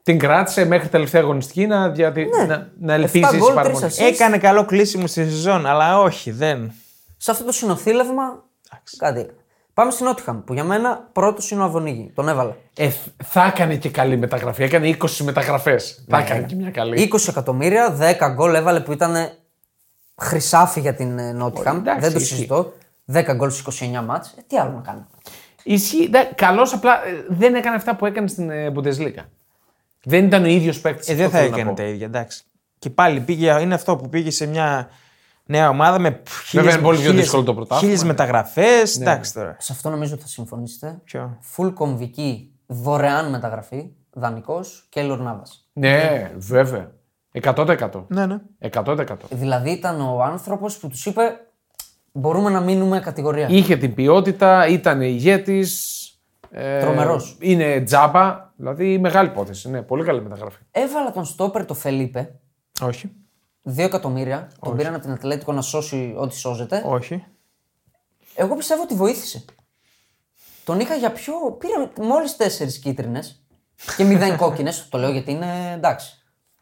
Την 0.02 0.18
κράτησε 0.18 0.64
μέχρι 0.64 0.88
τελευταία 0.88 1.20
αγωνιστική 1.22 1.66
να, 1.66 1.90
διατη... 1.90 2.28
να, 2.46 2.70
να 2.80 2.92
ελπίζεις 2.92 3.22
Εφτά 3.26 3.36
γκολ, 3.38 3.54
πάρα 3.54 3.68
τρεις 3.68 3.80
πολύ. 3.80 3.92
assist. 4.10 4.12
Έκανε 4.12 4.38
καλό 4.38 4.64
κλείσιμο 4.64 5.06
στη 5.06 5.24
σεζόν, 5.24 5.66
αλλά 5.66 6.00
όχι, 6.00 6.30
δεν. 6.30 6.72
Σε 7.16 7.30
αυτό 7.30 7.44
το 7.44 7.52
συνοθήλευμα. 7.52 8.44
Κάτι 8.96 9.20
έκανε. 9.20 9.39
Πάμε 9.74 9.90
στην 9.90 10.06
Νότιχαμ 10.06 10.44
που 10.44 10.52
για 10.52 10.64
μένα 10.64 11.08
πρώτος 11.12 11.50
είναι 11.50 11.60
ο 11.60 11.64
Αβωνίγη. 11.64 12.12
Τον 12.14 12.28
έβαλα. 12.28 12.56
Ε, 12.76 12.90
θα 13.24 13.44
έκανε 13.44 13.76
και 13.76 13.90
καλή 13.90 14.16
μεταγραφή. 14.16 14.62
Έκανε 14.62 14.96
20 15.00 15.08
μεταγραφές. 15.24 16.04
Θα 16.08 16.16
Ναι. 16.18 16.24
έκανε 16.24 16.42
και 16.46 16.54
μια 16.54 16.70
καλή. 16.70 17.10
20 17.12 17.28
εκατομμύρια, 17.28 17.96
10 18.20 18.28
γκολ 18.34 18.54
έβαλε 18.54 18.80
που 18.80 18.92
ήταν 18.92 19.14
χρυσάφι 20.20 20.80
για 20.80 20.94
την 20.94 21.18
ε, 21.18 21.32
Νότιχαμ. 21.32 21.76
εντάξει, 21.76 22.00
Δεν 22.00 22.12
το 22.12 22.18
ισχύει. 22.18 22.34
συζητώ. 22.34 22.72
10 23.12 23.34
γκολ 23.34 23.50
στις 23.50 23.80
29 23.82 24.02
μάτς. 24.04 24.28
Ε, 24.38 24.42
τι 24.46 24.58
άλλο 24.58 24.70
να 24.70 24.80
κάνω. 24.80 25.06
Ισχύει. 25.62 26.10
Καλός 26.34 26.72
απλά 26.72 27.06
ε, 27.06 27.24
δεν 27.28 27.54
έκανε 27.54 27.76
αυτά 27.76 27.96
που 27.96 28.06
έκανε 28.06 28.28
στην 28.28 28.50
ε, 28.50 28.72
Bundesliga. 28.76 29.24
Δεν 30.04 30.24
ήταν 30.24 30.44
ο 30.44 30.46
ίδιος 30.46 30.80
παίκτης. 30.80 31.08
Ε, 31.08 31.14
δεν 31.14 31.30
θα 31.30 31.38
έκανε 31.38 31.74
τα 31.74 31.82
ίδια, 31.82 32.06
εντάξει. 32.06 32.42
Και 32.78 32.90
πάλι 32.90 33.20
πήγε, 33.20 33.60
είναι 33.60 33.74
αυτό 33.74 33.96
που 33.96 34.08
πήγε 34.08 34.30
σε 34.30 34.46
μια 34.46 34.88
Νέα 35.50 35.68
ομάδα 35.68 35.98
με 35.98 36.22
Βέβαια, 36.52 36.72
είναι 36.72 36.82
πολύ 36.82 36.98
πιο 36.98 37.12
δύσκολο 37.12 37.42
το 37.42 37.54
πρωτάθλημα, 37.54 37.80
Χίλιες 37.80 38.02
ναι. 38.02 38.08
μεταγραφές. 38.08 39.00
Εντάξει 39.00 39.34
τώρα. 39.34 39.56
Σε 39.58 39.72
αυτό 39.72 39.90
νομίζω 39.90 40.16
θα 40.16 40.26
συμφωνήσετε. 40.26 41.00
Ποιο; 41.04 41.38
Full 41.56 41.72
κομβική 41.74 42.52
δωρεάν 42.66 43.30
μεταγραφή, 43.30 43.90
δανεικός 44.12 44.86
και 44.88 45.02
Νάβα. 45.02 45.42
Ναι, 45.72 46.30
βέβαια. 46.36 46.90
100%. 47.42 48.04
Ναι, 48.08 48.26
ναι. 48.26 48.36
100%. 48.72 49.04
Δηλαδή 49.30 49.70
ήταν 49.70 50.00
ο 50.00 50.22
άνθρωπος 50.22 50.78
που 50.78 50.88
τους 50.88 51.06
είπε: 51.06 51.22
Μπορούμε 52.12 52.50
να 52.50 52.60
μείνουμε 52.60 53.00
κατηγορία. 53.00 53.46
Είχε 53.48 53.76
την 53.76 53.94
ποιότητα, 53.94 54.66
ήταν 54.66 55.00
ηγέτης. 55.00 55.98
Ε, 56.50 56.80
Τρομερός. 56.80 57.36
Είναι 57.40 57.80
τζάμπα. 57.80 58.52
Δηλαδή 58.56 58.98
μεγάλη 58.98 59.28
υπόθεση. 59.28 59.70
Ναι, 59.70 59.82
πολύ 59.82 60.04
καλή 60.04 60.22
μεταγραφή. 60.22 60.58
Έβαλα 60.70 61.12
τον 61.12 61.24
στόπερ 61.24 61.64
το 61.64 61.74
Φελίπε, 61.74 62.34
Όχι. 62.80 63.10
2 63.64 63.78
εκατομμύρια. 63.78 64.50
Τον 64.60 64.76
πήραν 64.76 64.94
από 64.94 65.02
την 65.02 65.12
Ατλέτικο 65.12 65.52
να 65.52 65.60
σώσει 65.60 66.14
ό,τι 66.16 66.36
σώζεται. 66.36 66.82
Όχι. 66.86 67.24
Εγώ 68.34 68.56
πιστεύω 68.56 68.82
ότι 68.82 68.94
βοήθησε. 68.94 69.44
Τον 70.64 70.80
είχα 70.80 70.94
για 70.94 71.12
πιο. 71.12 71.34
Πήρε 71.58 72.06
μόλις 72.08 72.36
4 72.36 72.80
κίτρινες 72.82 73.42
και 73.96 74.04
0 74.04 74.36
κόκκινες. 74.36 74.88
Το 74.88 74.98
λέω 74.98 75.10
γιατί 75.10 75.30
είναι 75.30 75.72
εντάξει. 75.74 76.14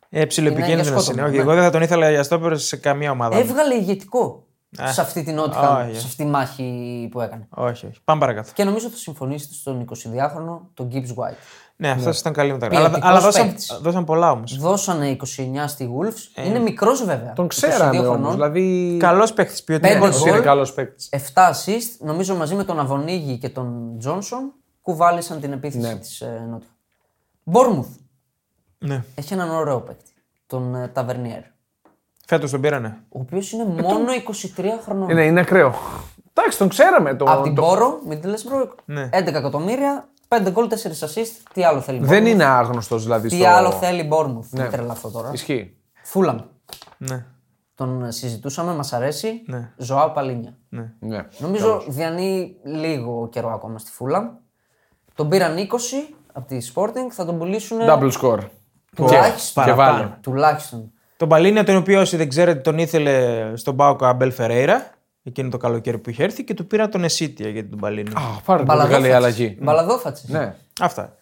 Ε, 0.09 0.25
ψιλοεπικίνδυνος 0.25 0.87
για 0.87 0.93
είναι. 0.93 1.03
σκότωμα, 1.03 1.27
Όχι, 1.27 1.37
ναι. 1.37 1.43
εγώ 1.43 1.55
δεν 1.55 1.63
θα 1.63 1.71
τον 1.71 1.83
ήθελα 1.83 2.11
για 2.11 2.23
στόπερ 2.23 2.59
σε 2.59 2.77
καμία 2.77 3.11
ομάδα. 3.11 3.37
Έβγαλε 3.37 3.75
ηγετικό 3.75 4.47
σε 4.71 5.01
αυτή 5.01 5.23
την 5.23 5.35
Νότια, 5.35 5.77
όχι. 5.77 5.99
σε 5.99 6.07
αυτή 6.07 6.17
τη 6.17 6.31
μάχη 6.31 7.09
που 7.11 7.21
έκανε. 7.21 7.47
Όχι, 7.51 7.87
όχι. 7.87 7.99
Πάμε 8.05 8.21
παρακάτω. 8.21 8.51
Και 8.55 8.65
νομίζω 8.65 8.89
θα 8.89 8.97
συμφωνήσετε 8.97 9.55
στον 9.55 9.89
22χρονο, 9.89 10.61
τον 10.75 10.91
Gibbs 10.93 11.15
White. 11.15 11.37
Ναι, 11.81 11.91
αυτός 11.91 12.19
ήταν 12.21 12.33
καλή 12.33 12.53
μεταγραφή. 12.53 12.77
Αλλά, 12.77 12.89
Ποιοτικός 12.89 13.11
αλλά 13.11 13.21
δώσαν, 13.21 13.47
παίκτης. 13.47 13.79
δώσαν 13.83 14.05
πολλά 14.05 14.31
όμως. 14.31 14.59
Δώσανε 14.59 15.09
29 15.09 15.69
στη 15.69 15.91
Wolves. 15.99 16.45
Είναι 16.47 16.59
μικρός 16.59 17.05
βέβαια. 17.05 17.31
Ε. 17.31 17.33
Τον 17.35 17.45
22 17.45 17.49
ξέραμε 17.49 17.99
όμως. 17.99 18.09
χρονών. 18.09 18.33
Δηλαδή. 18.33 18.97
Καλός 19.01 19.33
παίχτη, 19.33 19.63
Πέντε 19.65 19.89
ποιοτικό. 19.89 20.19
γκολ. 20.19 20.29
είναι 20.29 20.41
καλός 20.41 20.73
παίκτης. 20.75 21.09
7 21.13 21.19
assist, 21.51 21.97
νομίζω 21.99 22.35
μαζί 22.37 22.55
με 22.55 22.65
τον 22.65 22.81
Αβωνίγη 22.81 23.37
και 23.39 23.49
τον 23.49 23.95
Τζόνσον 23.99 24.53
κουβάλισαν 24.83 25.41
την 25.41 25.53
επίθεση 25.53 25.87
Ναι. 25.87 25.97
της 25.97 26.21
ε, 26.21 26.47
Νότια. 26.51 26.69
Μπόρμουθ 27.43 27.89
Ναι. 28.79 29.05
έχει 29.15 29.33
έναν 29.33 29.51
ωραίο 29.51 29.81
παίκτη, 29.81 30.11
τον 30.47 30.75
ε, 30.75 30.89
Ταβερνιέρ, 30.89 31.41
Φέτος 32.27 32.51
τον 32.51 32.61
πήρανε. 32.61 32.99
ο 33.09 33.19
οποίος 33.21 33.53
είναι 33.53 33.65
μόνο 33.65 34.13
23 34.57 34.65
χρονών. 34.85 35.09
Είναι, 35.11 35.25
είναι 35.25 35.41
ακραίο. 35.41 35.75
Εντάξει, 36.35 36.59
τον 36.59 36.69
ξέραμε. 36.69 37.15
Το, 37.15 37.25
Από 37.29 37.43
την 37.43 37.55
το- 37.55 37.63
Μπόρο, 37.63 37.99
Middlesbrough, 38.11 38.69
Ναι. 38.85 39.09
11 39.13 39.39
εκατομμύρια, 39.39 40.09
5 40.29 40.51
γκολ, 40.51 40.69
4 40.71 40.73
assist. 41.07 41.43
Τι 41.53 41.65
άλλο 41.65 41.81
θέλει 41.81 41.99
Δεν 42.03 42.23
Bournemouth? 42.25 42.27
είναι 42.29 42.45
άγνωστος 42.45 43.03
δηλαδή. 43.03 43.29
Τι 43.29 43.37
στο... 43.37 43.47
άλλο 43.49 43.71
θέλει 43.73 44.03
Μπόρμουθ. 44.03 44.53
Ναι. 44.53 44.69
τρελά 44.69 44.93
αυτό 44.93 45.11
τώρα. 45.11 45.31
Ισχύει. 45.33 45.77
Φούλαμ. 46.03 46.39
Ναι. 46.97 47.25
Τον 47.75 48.05
ε, 48.05 48.11
συζητούσαμε, 48.11 48.75
μας 48.75 48.93
αρέσει. 48.93 49.43
Ναι. 49.47 49.71
Ζωάο 49.77 50.11
Παλίνια. 50.11 50.55
ναι. 50.69 50.93
Ναι. 50.99 51.27
Νομίζω 51.39 51.83
διανύει 51.89 52.57
λίγο 52.65 53.29
καιρό 53.33 53.49
ακόμα 53.53 53.79
στη 53.79 53.91
Φούλαμ. 53.91 54.29
Τον 55.15 55.29
πήραν 55.29 55.57
20 55.57 55.61
από 56.33 56.47
τη 56.47 56.59
Sporting, 56.75 57.11
θα 57.11 57.25
τον 57.25 57.39
πουλήσουν. 57.39 57.79
Double 57.89 58.11
score. 58.21 58.39
Τουλάχιστον. 58.97 59.65
Και 59.65 59.71
Παραπάνω. 59.71 59.93
βάλε. 59.99 60.11
Τουλάχιστον. 60.21 60.93
Τον 61.17 61.29
Παλίνια, 61.29 61.65
τον 61.65 61.77
οποίο 61.77 62.01
όσοι 62.01 62.17
δεν 62.17 62.29
ξέρετε, 62.29 62.61
τον 62.61 62.79
ήθελε 62.79 63.47
στον 63.57 63.77
Πάοκο 63.77 64.07
Αμπέλ 64.07 64.33
Φερέιρα, 64.33 64.91
εκείνο 65.29 65.49
το 65.49 65.57
καλοκαίρι 65.57 65.99
που 65.99 66.11
είχε 66.11 66.23
έρθει 66.25 66.45
και 66.45 66.55
του 66.55 66.67
πήρα 66.67 66.89
τον 66.89 67.05
Εσίτια 67.05 67.49
για 67.49 67.69
τον 67.69 67.79
Παλίνια. 67.79 68.17
Α, 68.19 68.41
πάρα 68.45 68.63
πολύ 68.65 68.79
μεγάλη 68.79 69.13
αλλαγή. 69.13 69.59
Μπαλαδόφατσε. 69.61 70.27
Ναι. 70.31 70.55
Αυτά. 70.81 71.17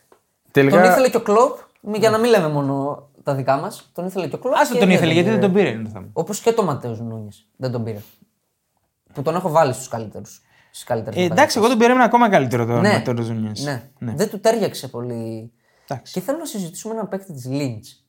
Τελικά. 0.50 0.76
Τον 0.80 0.90
ήθελε 0.90 1.08
και 1.08 1.16
ο 1.16 1.20
Κλοπ, 1.20 1.58
μη- 1.80 1.98
για 1.98 2.10
να 2.10 2.18
μην 2.18 2.30
λέμε 2.30 2.48
μόνο 2.48 3.06
τα 3.22 3.34
δικά 3.34 3.56
μας. 3.56 3.90
Τον 3.92 4.06
ήθελε 4.06 4.26
και 4.28 4.34
ο 4.34 4.38
Κλοπ. 4.38 4.54
Άστο 4.54 4.78
τον 4.78 4.90
ήθελε, 4.90 5.12
γιατί 5.12 5.30
δεν 5.30 5.40
τον 5.40 5.52
πήρε, 5.52 5.68
είναι 5.68 5.82
το 5.82 5.90
θέμα. 5.90 6.06
Όπως 6.12 6.40
και 6.40 6.52
το 6.52 6.62
Ματέος 6.64 7.00
Νούνιες. 7.00 7.48
Δεν 7.56 7.70
τον 7.72 7.84
πήρε. 7.84 7.98
Που 9.12 9.22
τον 9.22 9.34
έχω 9.34 9.50
βάλει 9.50 9.72
στους 9.72 9.88
καλύτερους. 9.88 10.40
Στις 10.70 10.84
καλύτερες 10.88 11.20
Ε, 11.22 11.24
εντάξει, 11.24 11.58
εγώ 11.58 11.68
τον 11.68 11.78
περίμενα 11.78 12.04
ακόμα 12.04 12.28
καλύτερο 12.28 12.66
τον 12.66 12.80
ναι, 12.80 12.92
Ματέος 12.92 13.24
Ζουνιές. 13.26 13.64
ναι. 13.98 14.14
Δεν 14.16 14.28
του 14.30 14.40
τέριαξε 14.40 14.88
πολύ. 14.88 15.52
Εντάξει. 15.88 16.12
Και 16.12 16.20
θέλω 16.20 16.38
να 16.38 16.44
συζητήσουμε 16.44 16.94
έναν 16.94 17.08
παίκτη 17.08 17.32
της 17.32 17.46
Λίντς. 17.46 18.04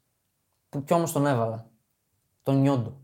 Που 0.70 0.84
κι 0.84 0.93
όμως 0.93 1.12
τον 1.12 1.28
έβαλα. 1.28 1.66
Τον 2.43 2.62
Νιόντο. 2.62 2.98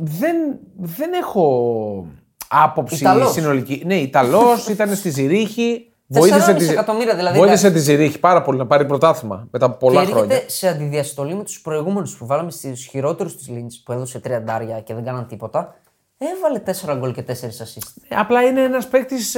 Δεν, 0.00 0.36
δεν 0.76 1.12
έχω 1.12 2.06
άποψη 2.48 2.94
Ιταλός. 2.94 3.32
συνολική. 3.32 3.82
Ναι, 3.86 3.94
Ιταλός, 3.94 4.66
ήταν 4.74 4.94
στη 4.94 5.10
Ζηρίχη. 5.10 5.82
4,5 6.14 6.54
τη- 6.58 6.68
εκατομμύρια 6.68 7.14
δηλαδή, 7.16 7.38
Βοήθησε 7.38 7.66
εντάξει. 7.66 7.84
τη 7.86 7.92
Ζηρίχη 7.92 8.18
πάρα 8.18 8.42
πολύ 8.42 8.58
να 8.58 8.66
πάρει 8.66 8.86
πρωτάθλημα 8.86 9.48
μετά 9.50 9.66
από 9.66 9.76
πολλά 9.76 10.04
και 10.04 10.10
χρόνια. 10.12 10.34
έρχεται 10.34 10.50
σε 10.50 10.68
αντιδιαστολή 10.68 11.34
με 11.34 11.42
τους 11.44 11.60
προηγούμενους 11.60 12.16
που 12.16 12.26
βάλαμε 12.26 12.50
στους 12.50 12.84
χειρότερους 12.86 13.36
της 13.36 13.48
Λίντ 13.48 13.70
που 13.84 13.92
έδωσε 13.92 14.18
τριαντάρια 14.20 14.80
και 14.80 14.94
δεν 14.94 15.04
κάναν 15.04 15.26
τίποτα. 15.26 15.74
Έβαλε 16.18 16.60
4 16.94 16.96
γκολ 16.98 17.12
και 17.12 17.22
4 17.22 17.30
assist. 17.30 18.18
Απλά 18.18 18.42
είναι 18.42 18.62
ένας 18.62 18.86
παίκτης 18.88 19.36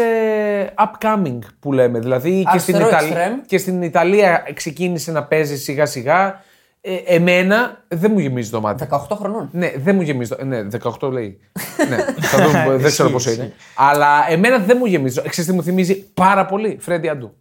upcoming 0.79 1.39
που 1.61 1.73
λέμε. 1.73 1.99
Δηλαδή 1.99 2.31
και 2.53 2.59
στην, 2.59 2.75
Αριστερό 2.75 2.89
Ιταλία, 2.89 3.17
εξτρέμ. 3.19 3.41
και 3.47 3.59
στην 3.59 3.83
Ιταλία 3.83 4.45
ξεκίνησε 4.55 5.13
να 5.13 5.25
παίζει 5.25 5.57
σιγά 5.57 5.87
σιγά. 5.87 6.43
Ε, 6.83 6.95
εμένα 6.95 7.85
δεν 7.89 8.11
μου 8.12 8.18
γεμίζει 8.18 8.51
το 8.51 8.61
μάτι. 8.61 8.87
18 8.91 8.99
χρονών. 9.16 9.49
Ναι, 9.53 9.72
δεν 9.76 9.95
μου 9.95 10.03
γεμίζει. 10.03 10.31
το- 10.37 10.45
Ναι, 10.45 10.66
18 11.01 11.11
λέει. 11.12 11.39
ναι, 11.89 11.97
θα 12.20 12.47
δούμε, 12.47 12.76
δεν 12.76 12.91
ξέρω 12.91 13.11
πόσο 13.11 13.31
είναι. 13.31 13.53
Αλλά 13.76 14.31
εμένα 14.31 14.59
δεν 14.59 14.76
μου 14.81 14.87
γεμίζει. 14.87 15.20
Ξέρετε 15.28 15.53
τι 15.53 15.59
μου 15.59 15.62
θυμίζει 15.64 15.95
πάρα 16.14 16.47
πολύ; 16.47 16.76
Φρέντι 16.81 17.09
Αντού. 17.09 17.35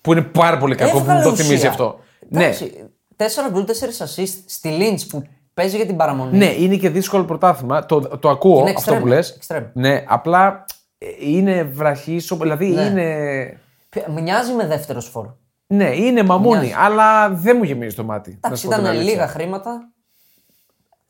Που 0.00 0.12
είναι 0.12 0.22
πάρα 0.22 0.58
πολύ 0.58 0.74
κακό 0.74 0.90
που 0.90 0.96
μου 0.98 1.02
Έβγαλε 1.04 1.22
το 1.22 1.30
ουσία. 1.30 1.44
θυμίζει 1.44 1.66
αυτό. 1.66 2.00
Ναι, 2.28 2.44
Εντάξει, 2.44 2.72
4 3.16 3.22
γκολ, 3.50 3.64
4 3.66 3.70
assist 4.04 4.34
στη 4.46 4.68
Λίντς 4.68 5.06
που 5.06 5.22
παίζει 5.54 5.76
για 5.76 5.86
την 5.86 5.96
παραμονή. 5.96 6.36
ναι, 6.38 6.46
είναι 6.58 6.76
και 6.76 6.90
δύσκολο 6.90 7.24
πρωτάθλημα. 7.24 7.86
Το, 7.86 8.00
το 8.00 8.28
ακούω 8.28 8.60
Είναι 8.60 8.72
αυτό 8.76 8.94
που 8.94 9.02
extreme, 9.04 9.08
λες. 9.08 9.38
extreme. 9.46 9.64
Ναι, 9.72 10.04
απλά 10.08 10.64
ε, 10.98 11.06
είναι 11.20 11.62
βραχή. 11.62 12.16
Δηλαδή 12.38 12.66
Ναι. 12.66 12.82
είναι. 12.82 13.58
Π- 13.88 14.08
Μοιάζει 14.20 14.52
με 14.52 14.66
δεύτερο 14.66 15.00
φόρ. 15.00 15.26
Ναι, 15.72 15.96
είναι 15.96 16.22
μαμούνι, 16.22 16.58
Μοιάζει. 16.58 16.74
αλλά 16.78 17.30
δεν 17.30 17.56
μου 17.56 17.62
γεμίζει 17.64 17.94
το 17.96 18.04
μάτι. 18.04 18.30
να 18.30 18.36
Εντάξει, 18.36 18.62
σου 18.62 18.68
πω 18.68 18.74
την 18.74 18.82
ήταν 18.84 18.94
αλήθεια. 18.96 19.12
λίγα 19.12 19.28
χρήματα. 19.28 19.88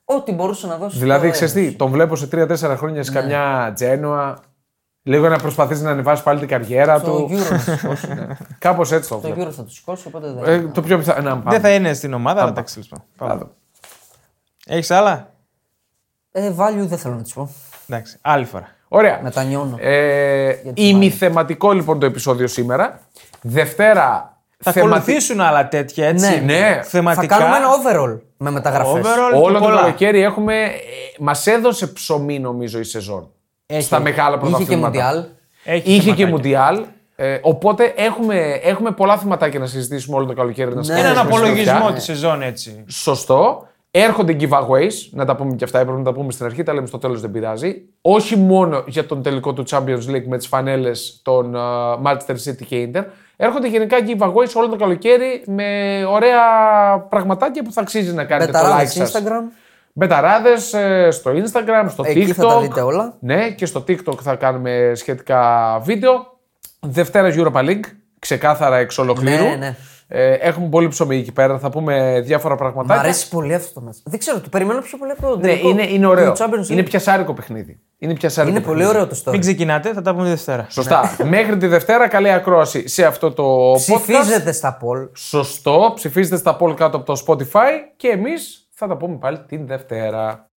Ό,τι 0.04 0.32
μπορούσε 0.32 0.66
να 0.66 0.76
δώσει. 0.76 0.98
Δηλαδή, 0.98 1.26
το 1.26 1.32
ξέρεις 1.32 1.52
τι, 1.52 1.60
έδωσε. 1.60 1.76
τον 1.76 1.90
βλέπω 1.90 2.16
σε 2.16 2.28
3-4 2.32 2.54
χρόνια 2.76 3.02
σε 3.02 3.12
καμιά 3.12 3.72
Τζένοα. 3.74 4.38
Λίγο 5.02 5.28
να 5.28 5.38
προσπαθήσει 5.38 5.82
να 5.82 5.90
ανεβάσει 5.90 6.22
πάλι 6.22 6.38
την 6.38 6.48
καριέρα 6.48 7.00
Το 7.00 7.10
του. 7.10 7.28
Euro 7.32 7.36
θα 7.38 7.54
το 7.64 7.72
σηκώσει. 7.76 8.08
Κάπως 8.58 8.92
έτσι 8.92 9.08
το 9.08 9.14
Το 9.14 9.20
βλέπω. 9.20 9.48
Euro 9.50 9.52
θα 9.52 9.64
το 9.64 9.70
σηκώσει, 9.70 10.06
οπότε 10.06 10.32
δεν. 10.32 10.44
Ε, 10.64 10.68
το 10.68 10.82
πιο 10.82 10.98
πιθανό. 10.98 11.28
Να, 11.28 11.34
Δεν 11.34 11.42
πάμε. 11.42 11.58
θα 11.58 11.70
είναι 11.74 11.92
στην 11.92 12.12
ομάδα, 12.12 12.40
αλλά 12.40 12.50
εντάξει, 12.50 12.88
τέλο 12.88 13.04
πάντων. 13.16 13.50
Έχεις 14.66 14.90
άλλα; 14.90 15.30
Ε, 16.32 16.52
value 16.56 16.74
δεν 16.86 16.98
θέλω 16.98 17.14
να 17.14 17.22
τη 17.22 17.30
πω. 17.34 17.50
Εντάξει, 17.88 18.18
άλλη 18.20 18.44
φορά. 18.44 18.68
Ωραία. 18.88 19.20
Μετανιώνω. 19.22 19.76
Ε, 19.80 20.54
ημιθεματικό 20.74 21.72
λοιπόν 21.72 21.98
το 21.98 22.06
επεισόδιο 22.06 22.46
σήμερα. 22.46 23.00
Δευτέρα. 23.42 24.39
Θα 24.64 24.72
θεματι- 24.72 24.94
ακολουθήσουν 24.96 25.40
άλλα 25.40 25.68
τέτοια 25.68 26.06
έτσι. 26.06 26.40
Ναι. 26.44 26.52
Ναι. 26.54 26.80
Θεματικά. 26.82 27.36
Θα 27.36 27.42
κάνουμε 27.42 27.56
ένα 27.56 27.68
overall 27.68 28.20
με 28.36 28.50
μεταγραφές. 28.50 29.04
Overall 29.06 29.42
Όλο 29.42 29.52
και 29.52 29.58
το 29.58 29.64
πολλά. 29.64 29.80
καλοκαίρι 29.80 30.22
έχουμε. 30.22 30.54
Ε, 30.62 30.68
Μας 31.18 31.46
έδωσε 31.46 31.86
ψωμί 31.86 32.38
νομίζω 32.38 32.78
η 32.78 32.84
σεζόν. 32.84 33.28
Έχει. 33.66 33.82
Στα 33.82 34.00
μεγάλα 34.00 34.28
Είχε 34.36 34.44
και 34.44 34.50
πρωταθλήματα. 34.50 34.86
Μουντιάλ. 34.86 35.24
Έχει 35.64 35.90
Είχε 35.90 35.98
και 35.98 36.00
θεματάκια. 36.00 36.26
Μουντιάλ. 36.26 36.84
Ε, 37.16 37.38
οπότε 37.42 37.92
έχουμε, 37.96 38.60
έχουμε 38.62 38.90
πολλά 38.90 39.16
θεματάκια 39.18 39.58
να 39.58 39.66
συζητήσουμε 39.66 40.16
όλο 40.16 40.26
το 40.26 40.32
καλοκαίρι. 40.32 40.74
Να 40.74 40.86
Ναι. 40.86 40.92
Έναν 41.00 41.04
σκάσουμε 41.14 41.20
απολογισμό 41.36 41.72
συντροφιά. 41.72 41.94
τη 41.94 42.02
σεζόν 42.02 42.42
έτσι. 42.42 42.84
Σωστό. 42.88 43.64
Έρχονται 43.92 44.36
giveaways, 44.40 44.92
να 45.10 45.24
τα 45.24 45.36
πούμε 45.36 45.54
και 45.54 45.64
αυτά, 45.64 45.78
έπρεπε 45.78 45.98
να 45.98 46.04
τα 46.04 46.12
πούμε 46.12 46.32
στην 46.32 46.46
αρχή, 46.46 46.62
τα 46.62 46.72
λέμε 46.74 46.86
στο 46.86 46.98
τέλος, 46.98 47.20
δεν 47.20 47.30
πειράζει. 47.30 47.82
Όχι 48.00 48.36
μόνο 48.36 48.84
για 48.86 49.06
τον 49.06 49.22
τελικό 49.22 49.52
του 49.52 49.64
Champions 49.70 50.10
League 50.10 50.24
με 50.26 50.36
τις 50.36 50.46
φανέλες 50.46 51.20
των 51.24 51.54
uh, 51.56 51.94
Manchester 52.06 52.34
City 52.44 52.62
και 52.68 52.88
Inter. 52.92 53.02
Έρχονται 53.42 53.68
γενικά 53.68 53.96
giveaways 54.06 54.52
όλο 54.54 54.68
το 54.68 54.76
καλοκαίρι 54.76 55.42
με 55.46 56.02
ωραία 56.08 56.40
πραγματάκια 57.08 57.62
που 57.62 57.72
θα 57.72 57.80
αξίζει 57.80 58.12
να 58.12 58.24
κάνετε 58.24 58.52
το 58.52 58.58
like 58.58 58.62
Μπεταράδε 58.62 58.86
σας. 58.86 59.12
Instagram. 59.12 59.52
Μπεταράδες 59.92 60.72
ε, 60.72 61.08
στο 61.10 61.30
Instagram, 61.30 61.86
στο 61.88 62.02
Εκεί 62.06 62.26
TikTok. 62.28 62.32
θα 62.32 62.46
τα 62.46 62.60
δείτε 62.60 62.80
όλα. 62.80 63.14
Ναι, 63.20 63.50
και 63.50 63.66
στο 63.66 63.84
TikTok 63.88 64.18
θα 64.22 64.34
κάνουμε 64.34 64.92
σχετικά 64.94 65.78
βίντεο. 65.82 66.38
Δευτέρας 66.80 67.34
Europa 67.38 67.64
League, 67.68 67.84
ξεκάθαρα 68.18 68.76
εξ 68.76 68.98
ολοκλήρου. 68.98 69.44
Ναι, 69.44 69.56
ναι. 69.58 69.76
Ε, 70.12 70.32
έχουμε 70.32 70.68
πολύ 70.68 70.88
ψωμί 70.88 71.16
εκεί 71.16 71.32
πέρα, 71.32 71.58
θα 71.58 71.70
πούμε 71.70 72.20
διάφορα 72.24 72.54
Μ' 72.54 72.56
πραγματάκια. 72.56 73.02
αρέσει 73.02 73.28
πολύ 73.28 73.54
αυτό 73.54 73.80
το 73.80 73.86
match. 73.88 73.96
Δεν 74.04 74.18
ξέρω, 74.18 74.40
το 74.40 74.48
περιμένω 74.48 74.80
πιο 74.80 74.98
πολύ 74.98 75.10
από 75.10 75.22
το 75.28 75.36
Ναι, 75.36 75.42
τελικό 75.42 75.68
είναι, 75.68 75.82
είναι 75.82 76.06
ωραίο. 76.06 76.32
του 76.32 76.42
Champions 76.42 76.66
League. 76.66 76.70
Είναι 76.70 76.82
πιασάρικο 76.82 77.34
παιχνίδι. 77.34 77.80
Είναι, 77.98 78.12
πιασάρικο 78.14 78.56
Είναι 78.56 78.64
πολύ 78.64 78.78
παιχνίδι. 78.78 78.98
ωραίο 78.98 79.10
το 79.14 79.22
story. 79.24 79.30
Μην 79.32 79.40
ξεκινάτε, 79.40 79.92
θα 79.92 80.02
τα 80.02 80.10
πούμε 80.12 80.24
τη 80.24 80.30
Δευτέρα. 80.30 80.66
Σωστά. 80.70 81.16
Μέχρι 81.24 81.56
τη 81.56 81.66
Δευτέρα, 81.66 82.08
καλή 82.08 82.30
ακρόαση 82.30 82.88
σε 82.88 83.04
αυτό 83.04 83.32
το 83.32 83.72
podcast. 83.72 83.76
Ψηφίζετε 83.76 84.52
στα 84.52 84.78
poll. 84.80 85.08
Σωστό. 85.14 85.92
Ψηφίζετε 85.94 86.36
στα 86.36 86.56
poll 86.60 86.74
κάτω 86.76 86.96
από 86.96 87.06
το 87.14 87.22
Spotify 87.26 87.68
και 87.96 88.08
εμείς 88.08 88.68
θα 88.70 88.86
τα 88.86 88.96
πούμε 88.96 89.16
πάλι 89.16 89.38
την 89.46 89.66
Δευτέρα. 89.66 90.49